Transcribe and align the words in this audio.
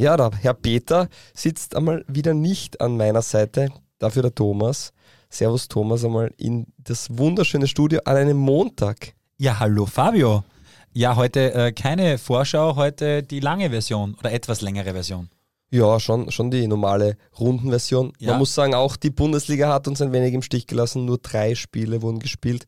Ja, 0.00 0.16
der 0.16 0.30
Herr 0.40 0.54
Peter 0.54 1.08
sitzt 1.34 1.74
einmal 1.74 2.04
wieder 2.06 2.32
nicht 2.32 2.80
an 2.80 2.96
meiner 2.96 3.20
Seite, 3.20 3.70
dafür 3.98 4.22
der 4.22 4.32
Thomas. 4.32 4.92
Servus 5.28 5.66
Thomas 5.66 6.04
einmal 6.04 6.32
in 6.36 6.68
das 6.78 7.08
wunderschöne 7.18 7.66
Studio 7.66 7.98
an 8.04 8.16
einem 8.16 8.36
Montag. 8.36 9.14
Ja, 9.38 9.58
hallo 9.58 9.86
Fabio. 9.86 10.44
Ja, 10.92 11.16
heute 11.16 11.52
äh, 11.52 11.72
keine 11.72 12.16
Vorschau, 12.18 12.76
heute 12.76 13.24
die 13.24 13.40
lange 13.40 13.70
Version 13.70 14.14
oder 14.14 14.30
etwas 14.30 14.60
längere 14.60 14.92
Version. 14.92 15.30
Ja, 15.68 15.98
schon, 15.98 16.30
schon 16.30 16.52
die 16.52 16.68
normale 16.68 17.16
Rundenversion. 17.40 18.12
Ja. 18.20 18.30
Man 18.30 18.38
muss 18.38 18.54
sagen, 18.54 18.74
auch 18.74 18.94
die 18.94 19.10
Bundesliga 19.10 19.72
hat 19.72 19.88
uns 19.88 20.00
ein 20.00 20.12
wenig 20.12 20.32
im 20.32 20.42
Stich 20.42 20.68
gelassen. 20.68 21.06
Nur 21.06 21.18
drei 21.18 21.56
Spiele 21.56 22.02
wurden 22.02 22.20
gespielt. 22.20 22.66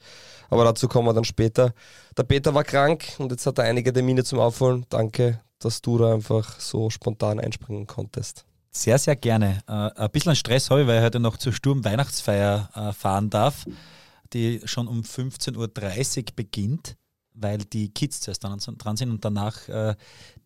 Aber 0.48 0.64
dazu 0.64 0.88
kommen 0.88 1.06
wir 1.06 1.14
dann 1.14 1.22
später. 1.22 1.74
Der 2.16 2.24
Peter 2.24 2.54
war 2.54 2.64
krank 2.64 3.04
und 3.18 3.30
jetzt 3.30 3.46
hat 3.46 3.58
er 3.58 3.66
einige 3.66 3.92
Termine 3.92 4.24
zum 4.24 4.40
Aufholen. 4.40 4.84
Danke, 4.88 5.40
dass 5.60 5.80
du 5.82 5.98
da 5.98 6.14
einfach 6.14 6.58
so 6.58 6.90
spontan 6.90 7.38
einspringen 7.38 7.86
konntest. 7.86 8.44
Sehr, 8.72 8.98
sehr 8.98 9.16
gerne. 9.16 9.62
Äh, 9.66 9.72
ein 9.72 10.10
bisschen 10.10 10.36
Stress 10.36 10.70
habe 10.70 10.82
ich, 10.82 10.86
weil 10.86 10.98
ich 10.98 11.04
heute 11.04 11.20
noch 11.20 11.36
zur 11.36 11.52
Sturm 11.52 11.84
Weihnachtsfeier 11.84 12.70
äh, 12.74 12.92
fahren 12.92 13.28
darf, 13.30 13.66
die 14.32 14.60
schon 14.64 14.86
um 14.86 15.00
15.30 15.00 15.56
Uhr 16.18 16.24
beginnt, 16.36 16.96
weil 17.34 17.58
die 17.58 17.88
Kids 17.88 18.20
zuerst 18.20 18.44
dran, 18.44 18.60
sind 18.60 19.10
und 19.10 19.24
danach 19.24 19.68
äh, 19.68 19.96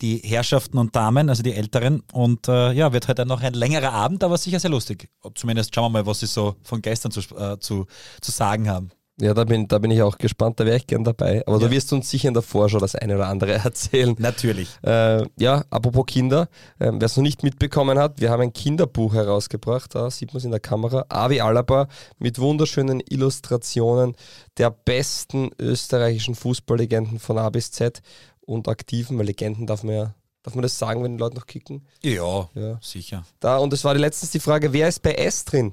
die 0.00 0.18
Herrschaften 0.18 0.78
und 0.78 0.96
Damen, 0.96 1.28
also 1.28 1.42
die 1.42 1.52
Älteren. 1.52 2.02
Und 2.12 2.48
äh, 2.48 2.72
ja, 2.72 2.92
wird 2.92 3.08
heute 3.08 3.26
noch 3.26 3.42
ein 3.42 3.54
längerer 3.54 3.92
Abend, 3.92 4.24
aber 4.24 4.38
sicher 4.38 4.58
sehr 4.60 4.70
lustig. 4.70 5.10
Zumindest 5.34 5.74
schauen 5.74 5.92
wir 5.92 6.00
mal, 6.00 6.06
was 6.06 6.20
sie 6.20 6.26
so 6.26 6.56
von 6.62 6.80
gestern 6.80 7.12
zu, 7.12 7.20
äh, 7.36 7.58
zu, 7.58 7.86
zu 8.20 8.30
sagen 8.30 8.70
haben. 8.70 8.90
Ja, 9.20 9.32
da 9.32 9.44
bin, 9.44 9.68
da 9.68 9.78
bin 9.78 9.92
ich 9.92 10.02
auch 10.02 10.18
gespannt, 10.18 10.58
da 10.58 10.66
wäre 10.66 10.76
ich 10.76 10.88
gern 10.88 11.04
dabei. 11.04 11.42
Aber 11.46 11.58
Ja. 11.60 11.66
du 11.68 11.70
wirst 11.70 11.92
uns 11.92 12.10
sicher 12.10 12.26
in 12.28 12.34
der 12.34 12.42
Vorschau 12.42 12.78
das 12.78 12.96
eine 12.96 13.14
oder 13.14 13.28
andere 13.28 13.52
erzählen. 13.64 14.16
Natürlich. 14.18 14.68
Äh, 14.82 15.22
ja, 15.38 15.64
apropos 15.70 16.06
Kinder, 16.06 16.48
ähm, 16.80 17.00
wer 17.00 17.06
es 17.06 17.16
noch 17.16 17.22
nicht 17.22 17.44
mitbekommen 17.44 17.96
hat, 17.96 18.20
wir 18.20 18.30
haben 18.30 18.40
ein 18.42 18.52
Kinderbuch 18.52 19.14
herausgebracht, 19.14 19.94
da 19.94 20.10
sieht 20.10 20.32
man 20.32 20.38
es 20.38 20.44
in 20.44 20.50
der 20.50 20.58
Kamera. 20.58 21.04
Avi 21.08 21.40
Alaba 21.40 21.86
mit 22.18 22.40
wunderschönen 22.40 23.00
Illustrationen 23.08 24.16
der 24.58 24.70
besten 24.70 25.50
österreichischen 25.60 26.34
Fußballlegenden 26.34 27.18
von 27.20 27.38
A 27.38 27.50
bis 27.50 27.70
Z 27.70 28.02
und 28.40 28.66
aktiven, 28.68 29.16
weil 29.18 29.26
Legenden 29.26 29.66
darf 29.66 29.84
man 29.84 29.94
ja, 29.94 30.14
darf 30.42 30.54
man 30.56 30.62
das 30.62 30.76
sagen, 30.78 31.04
wenn 31.04 31.12
die 31.16 31.20
Leute 31.20 31.36
noch 31.36 31.46
kicken? 31.46 31.86
Ja, 32.02 32.48
Ja. 32.54 32.78
sicher. 32.82 33.24
Da, 33.38 33.58
und 33.58 33.72
es 33.72 33.84
war 33.84 33.94
die 33.94 34.00
letztens 34.00 34.32
die 34.32 34.40
Frage, 34.40 34.72
wer 34.72 34.88
ist 34.88 35.02
bei 35.02 35.12
S 35.12 35.44
drin? 35.44 35.72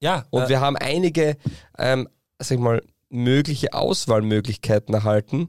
Ja, 0.00 0.26
Und 0.30 0.42
äh, 0.42 0.48
wir 0.50 0.60
haben 0.60 0.76
einige, 0.76 1.36
ähm, 1.78 2.08
sag 2.38 2.56
ich 2.56 2.62
mal, 2.62 2.82
mögliche 3.08 3.72
Auswahlmöglichkeiten 3.72 4.94
erhalten. 4.94 5.48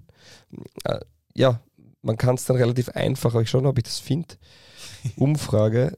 Äh, 0.83 0.99
ja, 1.33 1.61
man 2.01 2.17
kann 2.17 2.35
es 2.35 2.45
dann 2.45 2.57
relativ 2.57 2.89
einfach, 2.89 3.33
aber 3.33 3.41
ich 3.41 3.49
schaue, 3.49 3.65
ob 3.65 3.77
ich 3.77 3.83
das 3.85 3.99
finde. 3.99 4.35
Umfrage. 5.15 5.97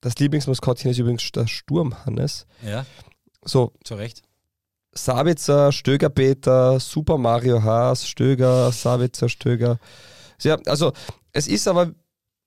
Das 0.00 0.14
Lieblingsmaskottchen 0.16 0.90
ist 0.90 0.98
übrigens 0.98 1.30
der 1.32 1.46
Sturmhannes. 1.48 2.46
ja, 2.62 2.86
So, 3.44 3.72
zu 3.82 3.96
Recht. 3.96 4.22
Sabitzer, 4.92 5.72
Stöger 5.72 6.08
Peter, 6.08 6.80
Super 6.80 7.18
Mario 7.18 7.62
Haas, 7.62 8.08
Stöger, 8.08 8.72
Sabitzer, 8.72 9.28
Stöger. 9.28 9.78
Ja, 10.40 10.56
also 10.66 10.92
es 11.32 11.46
ist 11.48 11.66
aber 11.68 11.92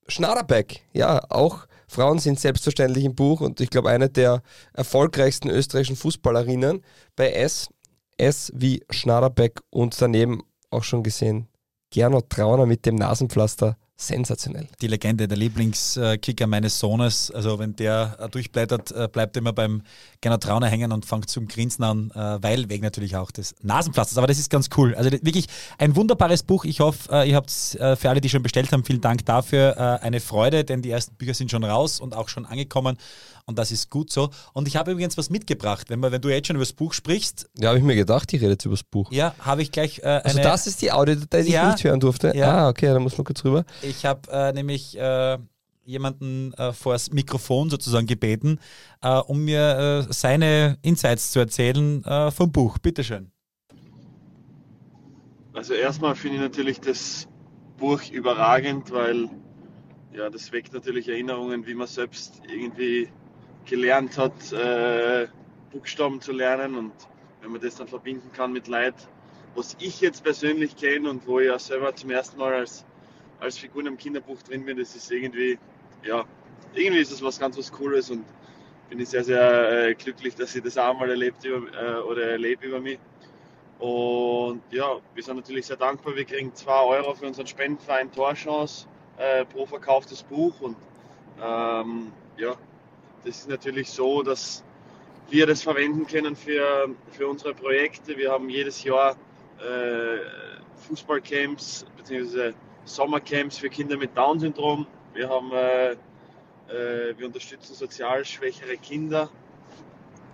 Schnaderbeck, 0.08 0.82
ja, 0.94 1.22
auch 1.30 1.66
Frauen 1.92 2.20
sind 2.20 2.40
selbstverständlich 2.40 3.04
im 3.04 3.16
Buch 3.16 3.42
und 3.42 3.60
ich 3.60 3.70
glaube 3.70 3.90
eine 3.90 4.10
der 4.10 4.42
erfolgreichsten 4.72 5.50
österreichischen 5.50 5.98
Fußballerinnen 5.98 6.86
bei 7.18 7.34
S, 7.34 7.68
S 8.16 8.50
wie 8.56 8.82
Schnaderbeck 8.90 9.60
und 9.72 10.02
daneben 10.02 10.42
auch 10.70 10.86
schon 10.86 11.04
gesehen 11.04 11.50
Gernot 11.90 12.30
Trauner 12.30 12.66
mit 12.66 12.86
dem 12.86 12.96
Nasenpflaster, 12.96 13.76
sensationell. 14.02 14.68
die 14.82 14.88
Legende, 14.88 15.28
der 15.28 15.38
Lieblingskicker 15.38 16.48
meines 16.48 16.80
Sohnes. 16.80 17.32
Also 17.32 17.60
wenn 17.60 17.76
der 17.76 18.18
äh, 18.20 18.30
durchblättert, 18.30 18.92
äh, 18.92 19.08
bleibt 19.08 19.36
er 19.36 19.42
immer 19.42 19.54
beim 19.54 19.84
Gernot 20.22 20.44
Trauner 20.44 20.68
hängen 20.68 20.92
und 20.92 21.06
fängt 21.06 21.30
zum 21.30 21.48
Grinsen 21.48 21.84
an, 21.84 22.12
äh, 22.12 22.42
weil 22.42 22.70
wegen 22.70 22.84
natürlich 22.84 23.16
auch 23.16 23.32
des 23.32 23.56
Nasenpflasters. 23.62 24.18
Aber 24.18 24.28
das 24.28 24.40
ist 24.40 24.50
ganz 24.50 24.70
cool. 24.78 24.96
Also 24.96 25.12
wirklich 25.12 25.48
ein 25.78 25.96
wunderbares 25.96 26.44
Buch. 26.44 26.66
Ich 26.66 26.80
hoffe, 26.80 27.24
ihr 27.26 27.36
habt 27.36 27.52
für 27.52 28.10
alle, 28.10 28.22
die 28.22 28.30
schon 28.30 28.44
bestellt 28.44 28.72
haben, 28.72 28.84
vielen 28.84 29.02
Dank 29.02 29.26
dafür. 29.26 30.02
Eine 30.02 30.20
Freude, 30.20 30.64
denn 30.64 30.82
die 30.82 30.90
ersten 30.90 31.16
Bücher 31.16 31.34
sind 31.34 31.52
schon 31.52 31.64
raus 31.64 32.00
und 32.00 32.16
auch 32.16 32.30
schon 32.30 32.46
angekommen. 32.46 32.98
Und 33.46 33.58
das 33.60 33.72
ist 33.72 33.90
gut 33.90 34.12
so. 34.12 34.30
Und 34.54 34.68
ich 34.68 34.76
habe 34.76 34.92
übrigens 34.92 35.18
was 35.18 35.30
mitgebracht. 35.30 35.90
Wenn, 35.90 36.00
wir, 36.00 36.12
wenn 36.12 36.22
du 36.22 36.30
jetzt 36.30 36.48
schon 36.48 36.56
über 36.56 36.64
das 36.66 36.74
Buch 36.74 36.94
sprichst, 36.94 37.50
Ja, 37.58 37.70
habe 37.70 37.78
ich 37.80 37.84
mir 37.84 37.96
gedacht, 37.96 38.32
ich 38.34 38.42
rede 38.42 38.52
jetzt 38.52 38.66
über 38.66 38.74
das 38.76 38.84
Buch. 38.84 39.12
ja, 39.12 39.34
habe 39.40 39.62
ich 39.62 39.72
gleich 39.72 40.00
äh, 40.00 40.04
eine... 40.04 40.26
Also 40.26 40.40
das 40.40 40.68
ist 40.68 40.82
die 40.82 40.92
Audiodatei, 40.92 41.44
die 41.44 41.52
Ja. 41.52 41.70
ich 41.70 41.76
nicht 41.76 41.84
hören 41.86 42.00
durfte. 42.00 42.34
Ja. 42.36 42.66
Ah, 42.66 42.70
okay, 42.70 42.88
da 42.88 43.00
muss 43.00 43.18
man 43.18 43.26
kurz 43.26 43.44
rüber. 43.44 43.66
Ich 43.82 44.06
habe 44.06 44.32
äh, 44.32 44.54
nämlich 44.54 44.98
äh, 44.98 45.38
jemanden 45.84 46.54
äh, 46.54 46.72
vor 46.74 46.94
das 46.94 47.12
Mikrofon 47.12 47.70
sozusagen 47.70 48.08
gebeten, 48.08 48.60
äh, 49.02 49.18
um 49.18 49.44
mir 49.44 50.06
äh, 50.10 50.14
seine 50.14 50.78
Insights 50.84 51.32
zu 51.32 51.40
erzählen 51.40 52.04
äh, 52.06 52.32
vom 52.32 52.52
Buch. 52.52 52.78
Bitteschön. 52.78 53.32
Also 55.54 55.74
erstmal 55.74 56.16
finde 56.16 56.38
ich 56.38 56.42
natürlich 56.44 56.80
das 56.80 57.28
Buch 57.78 58.02
überragend, 58.12 58.92
weil 58.92 59.30
ja, 60.16 60.30
das 60.30 60.52
weckt 60.52 60.74
natürlich 60.74 61.10
Erinnerungen, 61.10 61.66
wie 61.66 61.74
man 61.74 61.88
selbst 61.88 62.42
irgendwie 62.54 63.10
gelernt 63.72 64.18
hat, 64.18 64.52
äh, 64.52 65.28
Buchstaben 65.72 66.20
zu 66.20 66.34
lernen 66.34 66.76
und 66.76 66.92
wenn 67.42 67.52
man 67.52 67.62
das 67.62 67.76
dann 67.76 67.88
verbinden 67.88 68.30
kann 68.34 68.52
mit 68.52 68.68
Leid, 68.68 68.94
was 69.56 69.78
ich 69.80 70.02
jetzt 70.02 70.26
persönlich 70.26 70.76
kenne 70.76 71.10
und 71.10 71.26
wo 71.26 71.40
ich 71.40 71.48
ja 71.48 71.58
selber 71.58 71.96
zum 71.96 72.12
ersten 72.12 72.38
Mal 72.38 72.54
als, 72.54 72.86
als 73.40 73.58
Figur 73.58 73.86
im 73.86 73.98
Kinderbuch 73.98 74.42
drin 74.44 74.66
bin, 74.66 74.78
das 74.78 74.94
ist 74.94 75.10
irgendwie, 75.10 75.58
ja, 76.04 76.26
irgendwie 76.74 77.02
ist 77.02 77.14
das 77.14 77.24
was 77.24 77.40
ganz 77.40 77.58
was 77.58 77.72
Cooles 77.72 78.12
und 78.12 78.26
bin 78.90 79.00
ich 79.00 79.08
sehr, 79.08 79.24
sehr 79.24 79.88
äh, 79.88 79.96
glücklich, 79.96 80.36
dass 80.36 80.54
ich 80.54 80.62
das 80.62 80.78
auch 80.78 80.94
mal 80.94 81.10
erlebt 81.10 81.46
über, 81.46 81.66
äh, 81.74 82.02
oder 82.02 82.24
erlebe 82.32 82.68
über 82.68 82.82
mich. 82.82 83.00
Und 83.80 84.62
ja, 84.70 85.00
wir 85.16 85.24
sind 85.24 85.38
natürlich 85.38 85.66
sehr 85.66 85.78
dankbar. 85.78 86.14
Wir 86.16 86.26
kriegen 86.26 86.54
2 86.54 86.84
Euro 86.84 87.16
für 87.16 87.26
unseren 87.26 87.48
Spendenverein 87.48 88.12
Torchance 88.12 88.86
äh, 89.18 89.46
pro 89.46 89.66
verkauftes 89.66 90.24
Buch. 90.24 90.60
Und 90.60 90.76
ähm, 91.42 92.12
ja, 92.38 92.58
das 93.24 93.40
ist 93.40 93.50
natürlich 93.50 93.90
so, 93.90 94.24
dass 94.24 94.64
wir 95.30 95.46
das 95.48 95.62
verwenden 95.62 96.06
können 96.08 96.36
für, 96.36 96.90
für 97.12 97.28
unsere 97.28 97.54
Projekte. 97.54 98.18
Wir 98.18 98.32
haben 98.32 98.50
jedes 98.50 98.84
Jahr 98.84 99.16
äh, 99.60 100.20
Fußballcamps 100.88 101.86
bzw. 101.98 102.54
Sommercamps 102.86 103.58
für 103.58 103.70
Kinder 103.70 103.98
mit 103.98 104.16
Down-Syndrom. 104.18 104.88
Wir 105.14 105.30
äh, 105.54 105.92
äh, 106.72 107.18
wir 107.18 107.28
unterstützen 107.28 107.74
sozial 107.74 108.26
schwächere 108.26 108.78
Kinder. 108.78 109.30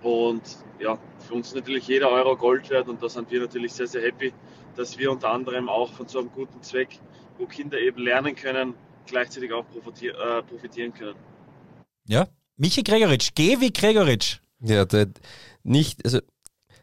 Und 0.03 0.43
ja, 0.79 0.97
für 1.19 1.33
uns 1.33 1.47
ist 1.47 1.55
natürlich 1.55 1.87
jeder 1.87 2.09
Euro 2.09 2.37
Gold 2.37 2.69
wert 2.69 2.87
und 2.87 3.01
da 3.01 3.09
sind 3.09 3.29
wir 3.31 3.41
natürlich 3.41 3.73
sehr, 3.73 3.87
sehr 3.87 4.03
happy, 4.03 4.31
dass 4.75 4.97
wir 4.97 5.11
unter 5.11 5.31
anderem 5.31 5.69
auch 5.69 5.91
von 5.91 6.07
so 6.07 6.19
einem 6.19 6.31
guten 6.31 6.61
Zweck, 6.61 6.99
wo 7.39 7.47
Kinder 7.47 7.79
eben 7.79 8.01
lernen 8.01 8.35
können, 8.35 8.75
gleichzeitig 9.07 9.51
auch 9.51 9.65
äh, 9.65 10.43
profitieren 10.43 10.93
können. 10.93 11.15
Ja? 12.05 12.27
Michi 12.57 12.83
Gregoritsch, 12.83 13.31
geh 13.35 13.59
wie 13.59 13.71
Gregoritsch. 13.71 14.39
Ja, 14.59 14.85
der, 14.85 15.07
nicht, 15.63 16.03
also 16.03 16.19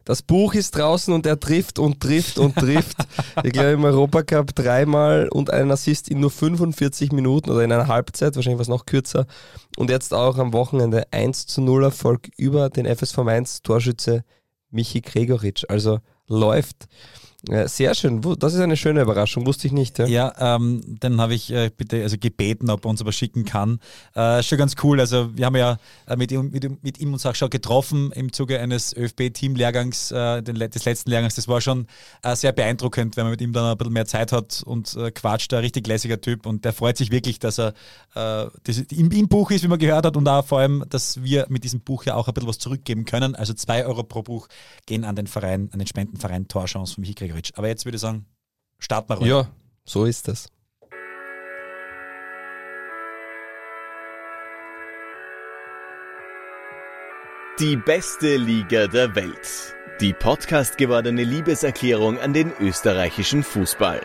das 0.04 0.22
Buch 0.22 0.54
ist 0.54 0.76
draußen 0.76 1.12
und 1.14 1.26
er 1.26 1.40
trifft 1.40 1.78
und 1.78 2.00
trifft 2.00 2.38
und 2.38 2.54
trifft. 2.56 2.96
ich 3.42 3.52
glaube 3.52 3.72
im 3.72 3.84
Europacup 3.84 4.54
dreimal 4.54 5.28
und 5.28 5.50
einen 5.50 5.70
Assist 5.70 6.08
in 6.08 6.20
nur 6.20 6.30
45 6.30 7.10
Minuten 7.12 7.50
oder 7.50 7.64
in 7.64 7.72
einer 7.72 7.88
Halbzeit, 7.88 8.36
wahrscheinlich 8.36 8.60
was 8.60 8.68
noch 8.68 8.86
kürzer. 8.86 9.26
Und 9.76 9.90
jetzt 9.90 10.12
auch 10.12 10.38
am 10.38 10.52
Wochenende 10.52 11.12
1 11.12 11.46
zu 11.46 11.60
0 11.60 11.84
Erfolg 11.84 12.28
über 12.36 12.70
den 12.70 12.86
FSV 12.86 13.18
Mainz 13.18 13.62
Torschütze 13.62 14.24
Michi 14.70 15.00
Gregoritsch. 15.00 15.64
Also 15.68 16.00
läuft. 16.28 16.86
Sehr 17.48 17.94
schön. 17.94 18.22
Das 18.38 18.54
ist 18.54 18.60
eine 18.60 18.76
schöne 18.76 19.02
Überraschung, 19.02 19.46
wusste 19.46 19.66
ich 19.66 19.72
nicht. 19.72 19.98
Ja? 19.98 20.06
Ja, 20.06 20.56
ähm, 20.56 20.80
dann 20.86 21.20
habe 21.20 21.34
ich 21.34 21.52
äh, 21.52 21.70
bitte 21.76 22.02
also 22.02 22.16
gebeten, 22.18 22.70
ob 22.70 22.84
er 22.84 22.88
uns 22.88 23.00
aber 23.00 23.12
schicken 23.12 23.44
kann. 23.44 23.80
Äh, 24.14 24.42
schon 24.42 24.58
ganz 24.58 24.74
cool. 24.82 24.98
Also 24.98 25.36
wir 25.36 25.44
haben 25.46 25.56
ja 25.56 25.76
äh, 26.06 26.16
mit, 26.16 26.32
ihm, 26.32 26.50
mit, 26.50 26.82
mit 26.82 27.00
ihm 27.00 27.12
uns 27.12 27.26
auch 27.26 27.34
schon 27.34 27.50
getroffen 27.50 28.12
im 28.12 28.32
Zuge 28.32 28.60
eines 28.60 28.96
ÖFB-Teamlehrgangs, 28.96 30.10
äh, 30.12 30.42
des 30.42 30.84
letzten 30.84 31.10
Lehrgangs. 31.10 31.34
Das 31.34 31.48
war 31.48 31.60
schon 31.60 31.86
äh, 32.22 32.34
sehr 32.34 32.52
beeindruckend, 32.52 33.16
wenn 33.16 33.24
man 33.24 33.32
mit 33.32 33.40
ihm 33.42 33.52
dann 33.52 33.64
ein 33.64 33.76
bisschen 33.76 33.92
mehr 33.92 34.06
Zeit 34.06 34.32
hat 34.32 34.62
und 34.64 34.96
äh, 34.96 35.10
quatscht. 35.10 35.52
Ein 35.52 35.60
richtig 35.60 35.86
lässiger 35.86 36.20
Typ 36.20 36.46
und 36.46 36.64
der 36.64 36.72
freut 36.72 36.96
sich 36.96 37.10
wirklich, 37.10 37.38
dass 37.38 37.58
er 37.58 37.74
das 38.14 38.78
im, 38.92 39.10
im 39.10 39.26
Buch 39.26 39.50
ist, 39.50 39.64
wie 39.64 39.68
man 39.68 39.78
gehört 39.78 40.06
hat 40.06 40.16
und 40.16 40.28
auch 40.28 40.46
vor 40.46 40.60
allem, 40.60 40.84
dass 40.88 41.24
wir 41.24 41.46
mit 41.48 41.64
diesem 41.64 41.80
Buch 41.80 42.04
ja 42.04 42.14
auch 42.14 42.28
ein 42.28 42.34
bisschen 42.34 42.48
was 42.48 42.58
zurückgeben 42.58 43.06
können. 43.06 43.34
Also 43.34 43.54
zwei 43.54 43.84
Euro 43.84 44.04
pro 44.04 44.22
Buch 44.22 44.46
gehen 44.86 45.04
an 45.04 45.16
den 45.16 45.26
Verein, 45.26 45.68
an 45.72 45.80
den 45.80 45.88
Spendenverein 45.88 46.46
Torchance 46.46 46.94
von 46.94 47.02
Michi 47.02 47.33
Gregoritsch. 47.34 47.52
Aber 47.56 47.68
jetzt 47.68 47.84
würde 47.84 47.96
ich 47.96 48.00
sagen, 48.00 48.26
starten 48.78 49.08
wir 49.08 49.20
rein. 49.20 49.26
ja, 49.26 49.50
so 49.84 50.04
ist 50.04 50.28
das. 50.28 50.48
Die 57.60 57.76
beste 57.76 58.36
Liga 58.36 58.86
der 58.88 59.14
Welt. 59.14 59.74
Die 60.00 60.12
Podcast 60.12 60.76
gewordene 60.76 61.22
Liebeserklärung 61.22 62.18
an 62.18 62.32
den 62.32 62.52
österreichischen 62.58 63.44
Fußball. 63.44 64.00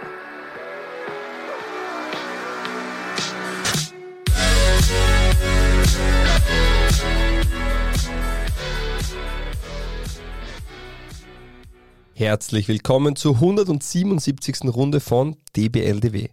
Herzlich 12.19 12.67
willkommen 12.67 13.15
zur 13.15 13.35
177. 13.35 14.65
Runde 14.65 14.99
von 14.99 15.37
DBLDW. 15.55 16.27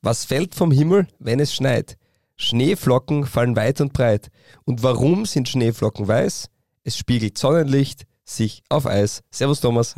Was 0.00 0.24
fällt 0.24 0.54
vom 0.54 0.70
Himmel, 0.70 1.08
wenn 1.18 1.40
es 1.40 1.54
schneit? 1.54 1.98
Schneeflocken 2.36 3.26
fallen 3.26 3.54
weit 3.54 3.82
und 3.82 3.92
breit. 3.92 4.30
Und 4.64 4.82
warum 4.82 5.26
sind 5.26 5.46
Schneeflocken 5.46 6.08
weiß? 6.08 6.48
Es 6.84 6.96
spiegelt 6.96 7.36
Sonnenlicht 7.36 8.06
sich 8.24 8.62
auf 8.70 8.86
Eis. 8.86 9.22
Servus 9.30 9.60
Thomas. 9.60 9.94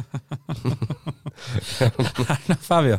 Fabio. 2.60 2.96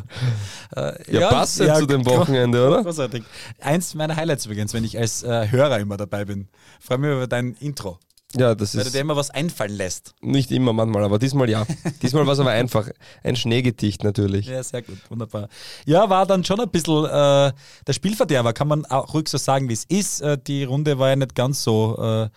Äh, 0.74 1.12
ja, 1.12 1.20
ja, 1.20 1.28
passend 1.28 1.68
ja, 1.68 1.74
zu 1.74 1.84
dem 1.84 2.06
Wochenende, 2.06 2.66
oder? 2.66 2.82
Großartig. 2.84 3.22
Eins 3.58 3.94
meiner 3.94 4.16
Highlights 4.16 4.46
übrigens, 4.46 4.72
wenn 4.72 4.84
ich 4.84 4.96
als 4.96 5.22
äh, 5.22 5.50
Hörer 5.50 5.78
immer 5.78 5.98
dabei 5.98 6.24
bin. 6.24 6.48
Freue 6.80 6.96
mich 6.96 7.10
über 7.10 7.26
dein 7.26 7.52
Intro. 7.60 7.98
Ja, 8.36 8.54
das 8.54 8.74
Weil 8.74 8.82
ist. 8.82 8.88
du 8.88 8.92
dir 8.92 9.00
immer 9.00 9.16
was 9.16 9.30
einfallen 9.30 9.74
lässt. 9.76 10.14
Nicht 10.20 10.52
immer, 10.52 10.72
manchmal, 10.72 11.02
aber 11.02 11.18
diesmal 11.18 11.50
ja. 11.50 11.66
diesmal 12.02 12.26
war 12.26 12.34
es 12.34 12.38
aber 12.38 12.50
einfach. 12.50 12.88
Ein 13.24 13.34
Schneegedicht 13.34 14.04
natürlich. 14.04 14.46
Ja, 14.46 14.62
sehr 14.62 14.82
gut, 14.82 14.98
wunderbar. 15.08 15.48
Ja, 15.84 16.08
war 16.08 16.26
dann 16.26 16.44
schon 16.44 16.60
ein 16.60 16.70
bisschen 16.70 17.06
äh, 17.06 17.52
der 17.86 17.92
Spielverderber, 17.92 18.52
kann 18.52 18.68
man 18.68 18.84
auch 18.86 19.12
ruhig 19.14 19.28
so 19.28 19.38
sagen, 19.38 19.68
wie 19.68 19.72
es 19.72 19.84
ist. 19.84 20.20
Äh, 20.20 20.38
die 20.38 20.64
Runde 20.64 20.98
war 20.98 21.08
ja 21.08 21.16
nicht 21.16 21.34
ganz 21.34 21.64
so 21.64 21.98
äh, 22.00 22.28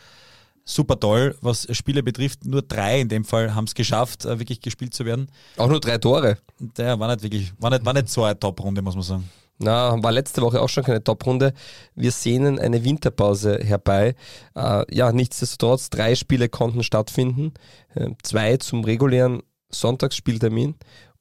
super 0.65 0.99
toll, 0.99 1.37
was 1.41 1.67
Spiele 1.75 2.01
betrifft. 2.01 2.45
Nur 2.45 2.63
drei 2.63 3.01
in 3.01 3.09
dem 3.09 3.25
Fall 3.25 3.53
haben 3.53 3.65
es 3.65 3.75
geschafft, 3.75 4.25
äh, 4.25 4.39
wirklich 4.39 4.61
gespielt 4.61 4.93
zu 4.93 5.05
werden. 5.05 5.29
Auch 5.57 5.67
nur 5.67 5.79
drei 5.79 5.99
Tore. 5.99 6.37
Der 6.59 6.99
war 6.99 7.09
nicht 7.09 7.21
wirklich, 7.23 7.53
war 7.59 7.69
nicht, 7.69 7.85
war 7.85 7.93
nicht 7.93 8.09
so 8.09 8.23
eine 8.23 8.39
Top-Runde, 8.39 8.81
muss 8.81 8.95
man 8.95 9.03
sagen. 9.03 9.29
Na, 9.59 10.01
war 10.01 10.11
letzte 10.11 10.41
Woche 10.41 10.61
auch 10.61 10.69
schon 10.69 10.83
keine 10.83 11.03
Top-Runde. 11.03 11.53
Wir 11.95 12.11
sehnen 12.11 12.59
eine 12.59 12.83
Winterpause 12.83 13.59
herbei. 13.63 14.15
Äh, 14.55 14.83
ja, 14.93 15.11
nichtsdestotrotz, 15.11 15.89
drei 15.89 16.15
Spiele 16.15 16.49
konnten 16.49 16.83
stattfinden. 16.83 17.53
Äh, 17.95 18.09
zwei 18.23 18.57
zum 18.57 18.83
regulären 18.83 19.41
Sonntagsspieltermin. 19.69 20.75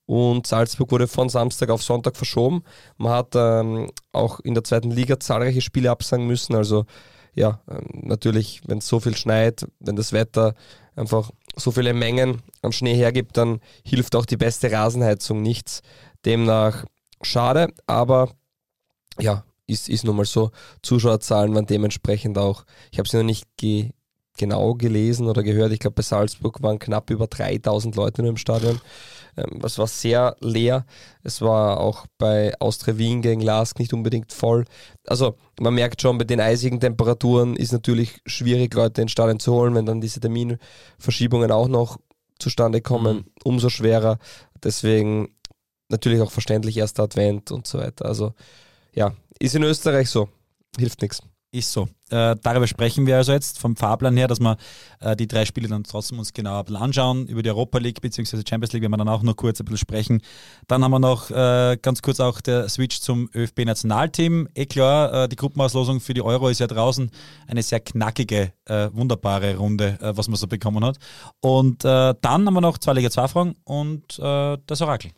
Und 0.07 0.47
Salzburg 0.47 0.91
wurde 0.91 1.09
von 1.09 1.29
Samstag 1.29 1.71
auf 1.71 1.83
Sonntag 1.83 2.17
verschoben. 2.17 2.65
Man 2.97 3.13
hat 3.13 3.35
ähm, 3.35 3.91
auch 4.13 4.41
in 4.41 4.55
der 4.55 4.65
zweiten 4.65 4.91
Liga 4.91 5.21
zahlreiche 5.21 5.61
Spiele 5.61 5.91
absagen 5.91 6.27
müssen. 6.27 6.55
Also 6.55 6.87
ja, 7.35 7.61
ähm, 7.71 7.87
natürlich, 8.03 8.63
wenn 8.67 8.79
es 8.79 8.89
so 8.89 9.01
viel 9.01 9.17
schneit, 9.17 9.67
wenn 9.79 9.97
das 9.97 10.13
Wetter 10.13 10.55
einfach 10.97 11.31
so 11.57 11.71
viele 11.71 11.95
Mengen 11.95 12.43
an 12.63 12.73
Schnee 12.73 12.95
hergibt, 12.95 13.37
dann 13.37 13.61
hilft 13.85 14.17
auch 14.17 14.27
die 14.27 14.37
beste 14.37 14.71
Rasenheizung 14.71 15.41
nichts. 15.41 15.83
Demnach 16.25 16.85
schade, 17.25 17.69
aber 17.87 18.31
ja, 19.19 19.45
ist, 19.67 19.89
ist 19.89 20.05
nun 20.05 20.17
mal 20.17 20.25
so. 20.25 20.51
Zuschauerzahlen 20.83 21.55
waren 21.55 21.67
dementsprechend 21.67 22.39
auch, 22.39 22.65
ich 22.91 22.99
habe 22.99 23.09
sie 23.09 23.17
noch 23.17 23.25
nicht 23.25 23.47
ge 23.57 23.91
genau 24.39 24.73
gelesen 24.75 25.29
oder 25.29 25.43
gehört, 25.43 25.73
ich 25.73 25.79
glaube 25.79 25.97
bei 25.97 26.03
Salzburg 26.03 26.63
waren 26.63 26.79
knapp 26.79 27.11
über 27.11 27.27
3000 27.27 27.95
Leute 27.97 28.23
nur 28.23 28.31
im 28.31 28.39
Stadion. 28.39 28.81
Ähm, 29.37 29.61
das 29.61 29.79
war 29.79 29.87
sehr 29.87 30.37
leer. 30.41 30.87
Es 31.23 31.41
war 31.41 31.81
auch 31.81 32.07
bei 32.19 32.55
Austria 32.59 32.99
Wien 32.99 33.23
gegen 33.23 33.41
Lask 33.41 33.79
nicht 33.79 33.93
unbedingt 33.93 34.33
voll. 34.33 34.65
Also 35.07 35.37
man 35.61 35.75
merkt 35.75 36.01
schon, 36.03 36.19
bei 36.19 36.25
den 36.25 36.41
eisigen 36.41 36.81
Temperaturen 36.81 37.57
ist 37.57 37.73
natürlich 37.73 38.21
schwierig, 38.27 38.75
Leute 38.75 39.03
ins 39.03 39.13
Stadion 39.13 39.41
zu 39.41 39.53
holen, 39.53 39.75
wenn 39.75 39.87
dann 39.87 40.01
diese 40.01 40.21
Terminverschiebungen 40.21 41.51
auch 41.51 41.69
noch 41.69 41.99
zustande 42.39 42.81
kommen, 42.81 43.19
mhm. 43.19 43.25
umso 43.45 43.69
schwerer. 43.69 44.19
Deswegen 44.63 45.29
natürlich 45.93 46.21
auch 46.21 46.31
verständlich 46.31 46.77
erster 46.77 47.05
Advent 47.05 47.51
und 47.51 47.67
so 47.67 47.79
weiter. 47.79 48.07
Also 48.07 48.35
ja, 48.95 49.13
ist 49.39 49.55
in 49.55 49.63
Österreich 49.63 50.11
so. 50.11 50.29
Hilft 50.79 51.03
nichts. 51.03 51.23
Ist 51.55 51.71
so. 51.71 51.87
Äh, 52.09 52.35
darüber 52.43 52.67
sprechen 52.67 53.05
wir 53.05 53.17
also 53.19 53.33
jetzt 53.33 53.59
vom 53.59 53.77
Fahrplan 53.77 54.17
her, 54.17 54.27
dass 54.27 54.41
wir 54.41 54.57
äh, 55.01 55.15
die 55.15 55.27
drei 55.27 55.45
Spiele 55.45 55.69
dann 55.69 55.85
trotzdem 55.85 56.19
uns 56.19 56.33
genau 56.33 56.61
anschauen. 56.61 57.27
Über 57.27 57.43
die 57.43 57.51
Europa 57.51 57.77
League 57.77 58.01
bzw. 58.01 58.43
Champions 58.49 58.73
League 58.73 58.81
werden 58.81 58.93
wir 58.93 58.97
dann 58.97 59.11
auch 59.11 59.23
noch 59.23 59.37
kurz 59.37 59.61
ein 59.61 59.67
bisschen 59.67 59.77
sprechen. 59.77 60.23
Dann 60.67 60.83
haben 60.83 60.93
wir 60.93 60.99
noch 60.99 61.31
äh, 61.31 61.77
ganz 61.83 62.01
kurz 62.01 62.21
auch 62.21 62.41
der 62.41 62.71
Switch 62.71 63.01
zum 63.01 63.29
ÖFB-Nationalteam. 63.35 64.49
Eh 64.55 64.65
klar, 64.65 65.25
äh, 65.25 65.29
die 65.29 65.37
Gruppenauslosung 65.37 66.01
für 66.01 66.15
die 66.15 66.23
Euro 66.23 66.49
ist 66.49 66.61
ja 66.61 66.67
draußen. 66.67 67.11
Eine 67.47 67.63
sehr 67.63 67.81
knackige, 67.81 68.55
äh, 68.65 68.89
wunderbare 68.95 69.57
Runde, 69.57 69.99
äh, 70.01 70.17
was 70.17 70.29
man 70.29 70.37
so 70.37 70.47
bekommen 70.47 70.83
hat. 70.83 70.99
Und 71.41 71.85
dann 71.85 72.17
haben 72.25 72.55
wir 72.55 72.61
noch 72.63 72.79
zwei 72.79 72.95
Liga 72.95 73.11
2 73.11 73.29
Fragen 73.29 73.55
und 73.65 74.19
das 74.19 74.81
Orakel. 74.81 75.11